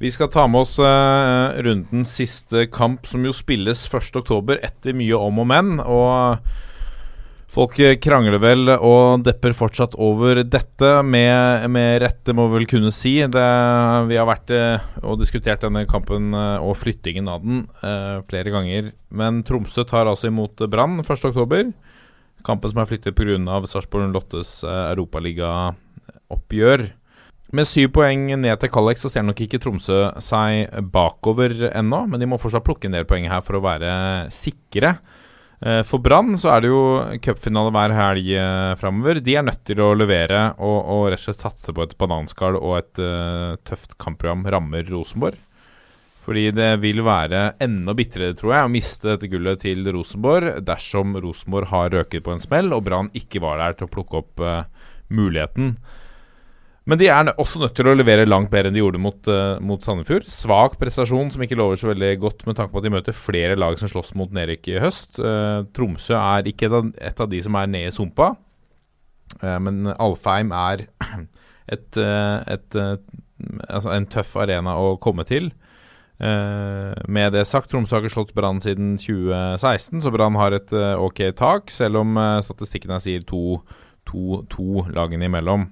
Vi 0.01 0.11
skal 0.12 0.29
ta 0.29 0.45
med 0.51 0.67
oss 0.67 0.75
rundens 0.77 2.12
siste 2.19 2.67
kamp, 2.69 3.07
som 3.09 3.25
jo 3.25 3.33
spilles 3.33 3.87
1.10. 3.89 4.59
etter 4.59 4.97
mye 4.97 5.21
om 5.29 5.39
og 5.41 5.49
men. 5.49 5.79
Og 5.81 6.43
folk 7.57 7.79
eh, 7.81 7.97
krangler 8.03 8.39
vel 8.43 8.69
og 8.77 9.25
depper 9.25 9.57
fortsatt 9.57 9.97
over 10.03 10.43
dette, 10.45 10.93
med, 11.03 11.65
med 11.73 12.03
rette, 12.05 12.37
må 12.37 12.47
vi 12.51 12.61
vel 12.61 12.69
kunne 12.71 12.93
si. 12.95 13.17
Det, 13.25 13.49
vi 14.11 14.21
har 14.21 14.29
vært 14.29 14.53
eh, 14.55 14.87
og 15.03 15.19
diskutert 15.23 15.65
denne 15.65 15.87
kampen 15.89 16.37
eh, 16.37 16.61
og 16.61 16.77
flyttingen 16.79 17.33
av 17.33 17.43
den 17.45 17.65
flere 18.29 18.53
ganger. 18.55 18.93
Men 19.17 19.43
Tromsø 19.47 19.87
tar 19.89 20.07
altså 20.11 20.29
imot 20.31 20.61
Brann 20.71 21.01
1.10. 21.01 21.73
Kampen 22.47 22.71
som 22.71 22.79
er 22.83 22.87
flyttet 22.89 23.17
pga. 23.19 23.59
Sarpsborg 23.67 24.13
Lottes 24.15 24.61
eh, 24.65 24.93
europaligaoppgjør. 24.93 26.87
Med 27.57 27.67
syv 27.69 27.93
poeng 27.95 28.27
ned 28.43 28.59
til 28.61 28.71
Kallex 28.75 29.01
så 29.05 29.11
ser 29.11 29.23
nok 29.27 29.41
ikke 29.43 29.61
Tromsø 29.63 29.99
seg 30.23 30.51
bakover 30.93 31.53
ennå, 31.71 32.01
men 32.11 32.21
de 32.21 32.27
må 32.29 32.39
fortsatt 32.43 32.67
plukke 32.67 32.87
en 32.89 32.97
del 32.99 33.07
poeng 33.09 33.27
her 33.31 33.43
for 33.47 33.55
å 33.59 33.65
være 33.65 33.91
sikre. 34.35 34.91
Eh, 35.61 35.83
For 35.89 36.03
Brann 36.05 36.37
så 36.37 36.53
er 36.53 36.65
det 36.65 36.71
jo 36.71 36.83
cupfinale 37.25 37.73
hver 37.73 37.95
helg 37.97 38.29
eh, 38.37 38.75
framover. 38.81 39.23
De 39.25 39.37
er 39.39 39.47
nødt 39.47 39.65
til 39.69 39.81
å 39.81 39.95
levere 39.97 40.51
og, 40.59 40.79
og 40.85 41.03
rett 41.13 41.23
og 41.23 41.27
slett 41.31 41.45
satse 41.47 41.75
på 41.77 41.87
et 41.87 41.97
bananskall 42.01 42.59
og 42.61 42.79
et 42.81 43.03
uh, 43.03 43.57
tøft 43.65 43.97
kampprogram 44.03 44.45
rammer 44.53 44.87
Rosenborg. 44.91 45.41
Fordi 46.27 46.49
det 46.51 46.73
vil 46.83 47.05
være 47.07 47.53
enda 47.63 47.95
bitrere, 47.95 48.35
tror 48.35 48.53
jeg, 48.53 48.67
å 48.67 48.73
miste 48.75 49.13
dette 49.13 49.31
gullet 49.31 49.61
til 49.63 49.87
Rosenborg 49.95 50.59
dersom 50.67 51.15
Rosenborg 51.23 51.71
har 51.71 51.93
røket 51.95 52.25
på 52.27 52.35
en 52.35 52.43
smell 52.43 52.75
og 52.75 52.83
Brann 52.89 53.13
ikke 53.15 53.45
var 53.45 53.63
der 53.63 53.79
til 53.79 53.87
å 53.87 53.93
plukke 53.95 54.25
opp 54.25 54.43
uh, 54.43 54.67
muligheten. 55.09 55.77
Men 56.87 57.01
de 57.01 57.09
er 57.11 57.32
også 57.34 57.59
nødt 57.59 57.74
til 57.74 57.89
å 57.91 57.97
levere 57.97 58.28
langt 58.28 58.53
bedre 58.53 58.70
enn 58.70 58.76
de 58.76 58.82
gjorde 58.82 59.01
mot, 59.03 59.18
uh, 59.26 59.59
mot 59.59 59.82
Sandefjord. 59.82 60.28
Svak 60.30 60.76
prestasjon 60.78 61.32
som 61.34 61.43
ikke 61.43 61.59
lover 61.59 61.80
så 61.80 61.91
veldig 61.91 62.12
godt 62.22 62.45
med 62.47 62.59
tanke 62.59 62.70
på 62.70 62.78
at 62.78 62.87
de 62.87 62.93
møter 62.95 63.16
flere 63.16 63.59
lag 63.59 63.74
som 63.80 63.91
slåss 63.91 64.14
mot 64.18 64.30
nedrykk 64.34 64.70
i 64.70 64.78
høst. 64.84 65.18
Uh, 65.18 65.66
Tromsø 65.74 66.14
er 66.14 66.47
ikke 66.47 66.70
et 66.70 67.22
av, 67.22 67.30
de 67.32 67.43
som 67.43 67.59
er 67.59 67.72
nede 67.72 67.91
i 67.91 67.95
sumpa, 67.97 68.32
uh, 69.43 69.59
men 69.66 69.91
Alfheim 69.97 70.55
er 70.55 70.87
et, 71.74 71.99
et, 71.99 72.78
altså 73.66 73.91
en 73.97 74.11
tøff 74.14 74.37
arena 74.47 74.78
å 74.78 74.95
komme 75.03 75.26
til. 75.26 75.51
Uh, 76.16 76.95
med 77.12 77.34
det 77.34 77.43
sagt, 77.45 77.68
Tromsø 77.72 77.99
har 77.99 78.05
ikke 78.07 78.14
slått 78.14 78.37
Brann 78.37 78.62
siden 78.64 78.95
2016, 79.03 80.01
så 80.01 80.12
Brann 80.14 80.39
har 80.41 80.55
et 80.57 80.70
uh, 80.72 80.95
ok 81.03 81.26
tak, 81.37 81.74
selv 81.74 82.01
om 82.01 82.14
uh, 82.16 82.39
statistikken 82.47 82.95
her 82.95 83.03
sier 83.05 83.26
to, 83.28 83.59
to, 84.09 84.41
to 84.55 84.87
lagene 84.97 85.28
imellom. 85.28 85.66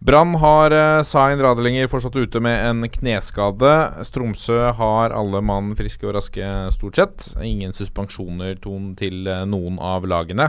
Brann 0.00 0.32
har 0.40 0.72
eh, 0.72 1.02
Zain 1.04 1.40
Radelinger 1.44 1.88
fortsatt 1.92 2.16
ute 2.16 2.40
med 2.40 2.56
en 2.64 2.86
kneskade. 2.88 3.72
Stromsø 4.08 4.70
har 4.78 5.12
alle 5.12 5.42
mann 5.44 5.74
friske 5.76 6.08
og 6.08 6.14
raske, 6.16 6.46
stort 6.72 6.96
sett. 6.96 7.26
Ingen 7.44 7.76
suspensjoner 7.76 8.56
ton 8.64 8.94
til 8.96 9.28
eh, 9.28 9.44
noen 9.44 9.76
av 9.76 10.08
lagene. 10.08 10.48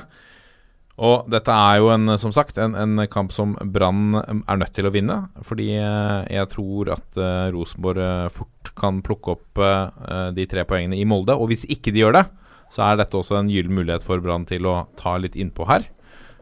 Og 1.02 1.28
dette 1.32 1.52
er 1.52 1.82
jo 1.82 1.92
en, 1.92 2.16
som 2.22 2.32
sagt, 2.36 2.60
en, 2.64 2.78
en 2.80 3.04
kamp 3.12 3.36
som 3.36 3.58
Brann 3.76 4.16
er 4.22 4.62
nødt 4.62 4.72
til 4.78 4.88
å 4.88 4.94
vinne. 4.96 5.18
Fordi 5.44 5.68
eh, 5.76 6.18
jeg 6.32 6.52
tror 6.56 6.96
at 6.96 7.20
eh, 7.20 7.52
Rosenborg 7.52 8.04
eh, 8.08 8.32
fort 8.32 8.72
kan 8.80 9.04
plukke 9.04 9.36
opp 9.36 9.60
eh, 9.60 10.30
de 10.38 10.48
tre 10.48 10.64
poengene 10.70 10.96
i 10.96 11.08
Molde. 11.08 11.36
Og 11.36 11.52
hvis 11.52 11.68
ikke 11.68 11.92
de 11.92 12.06
gjør 12.06 12.22
det, 12.22 12.28
så 12.72 12.88
er 12.88 13.02
dette 13.02 13.20
også 13.20 13.42
en 13.42 13.52
gyllen 13.52 13.76
mulighet 13.76 14.08
for 14.08 14.24
Brann 14.24 14.48
til 14.48 14.64
å 14.72 14.86
ta 14.96 15.18
litt 15.20 15.36
innpå 15.36 15.68
her. 15.68 15.92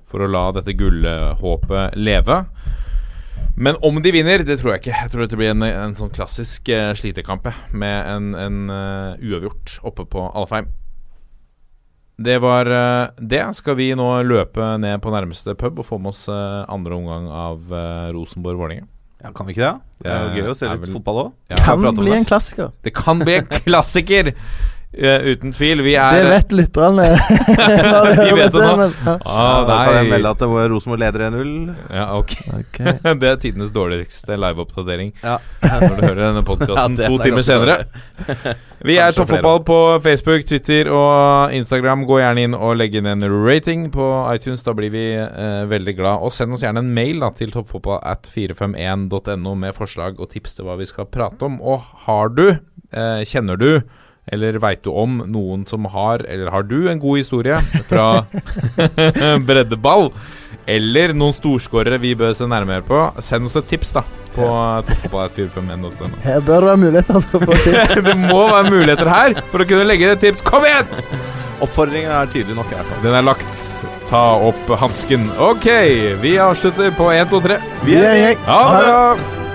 For 0.09 0.25
å 0.25 0.29
la 0.29 0.49
dette 0.53 0.77
gullhåpet 0.77 1.97
leve. 1.97 2.43
Men 3.59 3.75
om 3.83 3.97
de 4.01 4.11
vinner, 4.15 4.43
det 4.47 4.55
tror 4.61 4.73
jeg 4.73 4.81
ikke. 4.83 4.97
Jeg 5.03 5.11
tror 5.11 5.25
dette 5.25 5.39
blir 5.39 5.51
en, 5.51 5.63
en 5.67 5.95
sånn 5.99 6.11
klassisk 6.15 6.69
uh, 6.71 6.93
slitekamp 6.95 7.49
med 7.75 7.97
en, 8.13 8.29
en 8.39 8.59
uh, 8.71 9.17
uavgjort 9.19 9.79
oppe 9.89 10.05
på 10.07 10.23
Alfheim. 10.31 10.69
Det 12.19 12.37
var 12.43 12.67
uh, 12.71 13.09
det. 13.19 13.41
Skal 13.59 13.75
vi 13.79 13.89
nå 13.99 14.07
løpe 14.27 14.73
ned 14.79 14.99
på 15.03 15.11
nærmeste 15.11 15.55
pub 15.59 15.79
og 15.83 15.87
få 15.87 15.99
med 15.99 16.13
oss 16.13 16.25
andre 16.31 16.95
omgang 16.95 17.27
av 17.31 17.67
uh, 17.71 18.07
Rosenborg-Vålerenga? 18.15 18.87
Ja, 19.19 19.33
kan 19.35 19.47
vi 19.49 19.51
ikke 19.57 19.67
det? 19.67 19.75
Det 20.05 20.11
er 20.15 20.21
jo 20.23 20.39
gøy 20.39 20.51
å 20.53 20.55
se 20.55 20.67
litt 20.71 20.83
vel- 20.85 20.93
fotball 20.95 21.17
òg. 21.25 21.31
Ja, 21.51 21.57
Kan 21.59 21.81
prate 21.83 21.99
bli 22.05 22.13
en 22.15 22.27
klassiker. 22.27 22.69
Det 22.87 22.93
kan 22.95 23.19
bli 23.19 23.35
en 23.41 23.49
klassiker! 23.65 24.31
Eh, 24.93 25.21
uten 25.33 25.51
tvil. 25.53 25.81
Vi 25.85 25.93
er 25.99 26.11
Det 26.17 26.29
vet 26.29 26.51
lytterne. 26.57 27.05
de 28.19 28.29
vet 28.35 28.53
det 28.53 28.61
nå. 28.63 28.77
men- 28.77 28.93
ja. 29.05 29.17
ah, 29.25 29.65
da 29.67 29.75
kan 29.85 29.93
jeg 29.99 30.09
melde 30.13 30.29
at 30.33 30.39
det 30.41 30.47
var 30.49 30.69
Rosenborg 30.73 30.99
leder 31.03 31.19
1-0. 31.29 31.75
Ja, 31.93 32.05
ok. 32.17 32.31
okay. 32.59 32.93
det 33.21 33.27
er 33.29 33.35
tidenes 33.43 33.71
dårligste 33.75 34.33
liveoppdatering 34.39 35.09
Ja. 35.23 35.35
når 35.61 35.95
du 35.95 36.01
hører 36.07 36.23
denne 36.29 36.43
podkasten 36.47 36.97
Ja, 36.99 37.07
to 37.07 37.13
er 37.19 37.23
timer 37.27 37.43
senere. 37.45 37.75
Vi 38.79 38.95
er 38.95 39.11
Toppfotball 39.11 39.59
på 39.67 39.77
Facebook, 40.03 40.45
Twitter 40.47 40.87
og 40.93 41.51
Instagram. 41.53 42.05
Gå 42.07 42.19
gjerne 42.21 42.41
inn 42.47 42.55
og 42.55 42.77
legg 42.79 42.95
inn 42.95 43.05
en 43.11 43.23
rating 43.43 43.89
på 43.91 44.05
iTunes. 44.31 44.63
Da 44.63 44.71
blir 44.77 44.89
vi 44.93 45.03
eh, 45.19 45.65
veldig 45.69 45.95
glad. 45.97 46.19
Og 46.23 46.31
send 46.31 46.53
oss 46.55 46.63
gjerne 46.63 46.79
en 46.85 46.93
mail 46.95 47.19
da, 47.19 47.29
til 47.35 47.51
toppfotballat451.no 47.55 49.55
med 49.59 49.75
forslag 49.75 50.19
og 50.23 50.29
tips 50.31 50.55
til 50.57 50.65
hva 50.69 50.75
vi 50.79 50.87
skal 50.89 51.05
prate 51.11 51.43
om. 51.47 51.59
Og 51.59 51.79
har 52.07 52.27
du, 52.31 52.47
eh, 52.55 53.21
kjenner 53.27 53.55
du 53.59 53.71
eller 54.33 54.59
veit 54.61 54.83
du 54.85 54.91
om 54.93 55.21
noen 55.27 55.65
som 55.69 55.87
har, 55.91 56.23
eller 56.27 56.51
har 56.53 56.65
du 56.67 56.89
en 56.91 57.01
god 57.01 57.21
historie 57.21 57.59
fra 57.89 58.25
breddeball? 59.47 60.11
Eller 60.69 61.15
noen 61.17 61.33
storskårere 61.33 61.97
vi 62.01 62.13
bør 62.17 62.33
se 62.37 62.45
nærmere 62.49 62.85
på? 62.85 63.01
Send 63.25 63.49
oss 63.49 63.57
et 63.57 63.69
tips 63.71 63.93
da 63.97 64.03
på 64.35 64.45
toppfotball.451.no. 64.89 66.21
Her 66.25 66.43
bør 66.45 66.61
det 66.61 66.69
være 66.69 66.81
muligheter 66.85 67.19
til 67.19 67.41
å 67.41 67.43
få 67.47 67.59
tips. 67.65 67.95
det 68.09 68.15
må 68.21 68.43
være 68.51 68.69
muligheter 68.69 69.09
her 69.11 69.37
for 69.51 69.63
å 69.63 69.69
kunne 69.69 69.87
legge 69.89 70.05
inn 70.07 70.15
et 70.15 70.23
tips. 70.27 70.45
Kom 70.45 70.67
igjen! 70.67 70.97
Oppfordringen 71.59 72.11
er 72.15 72.29
tydelig 72.31 72.55
nok. 72.55 72.69
Jeg, 72.71 72.99
Den 73.03 73.17
er 73.17 73.25
lagt. 73.25 73.65
Ta 74.07 74.21
opp 74.47 74.69
hansken. 74.79 75.27
Ok, 75.43 75.67
vi 76.21 76.37
avslutter 76.39 76.93
på 76.95 77.09
1, 77.11 77.27
2, 77.33 77.41
3. 77.49 77.59
Vi 77.83 77.99
er 77.99 78.09
en 78.13 78.21
gjeng. 78.21 78.47
Ha 78.47 78.61
det 78.69 78.87
bra! 78.87 79.48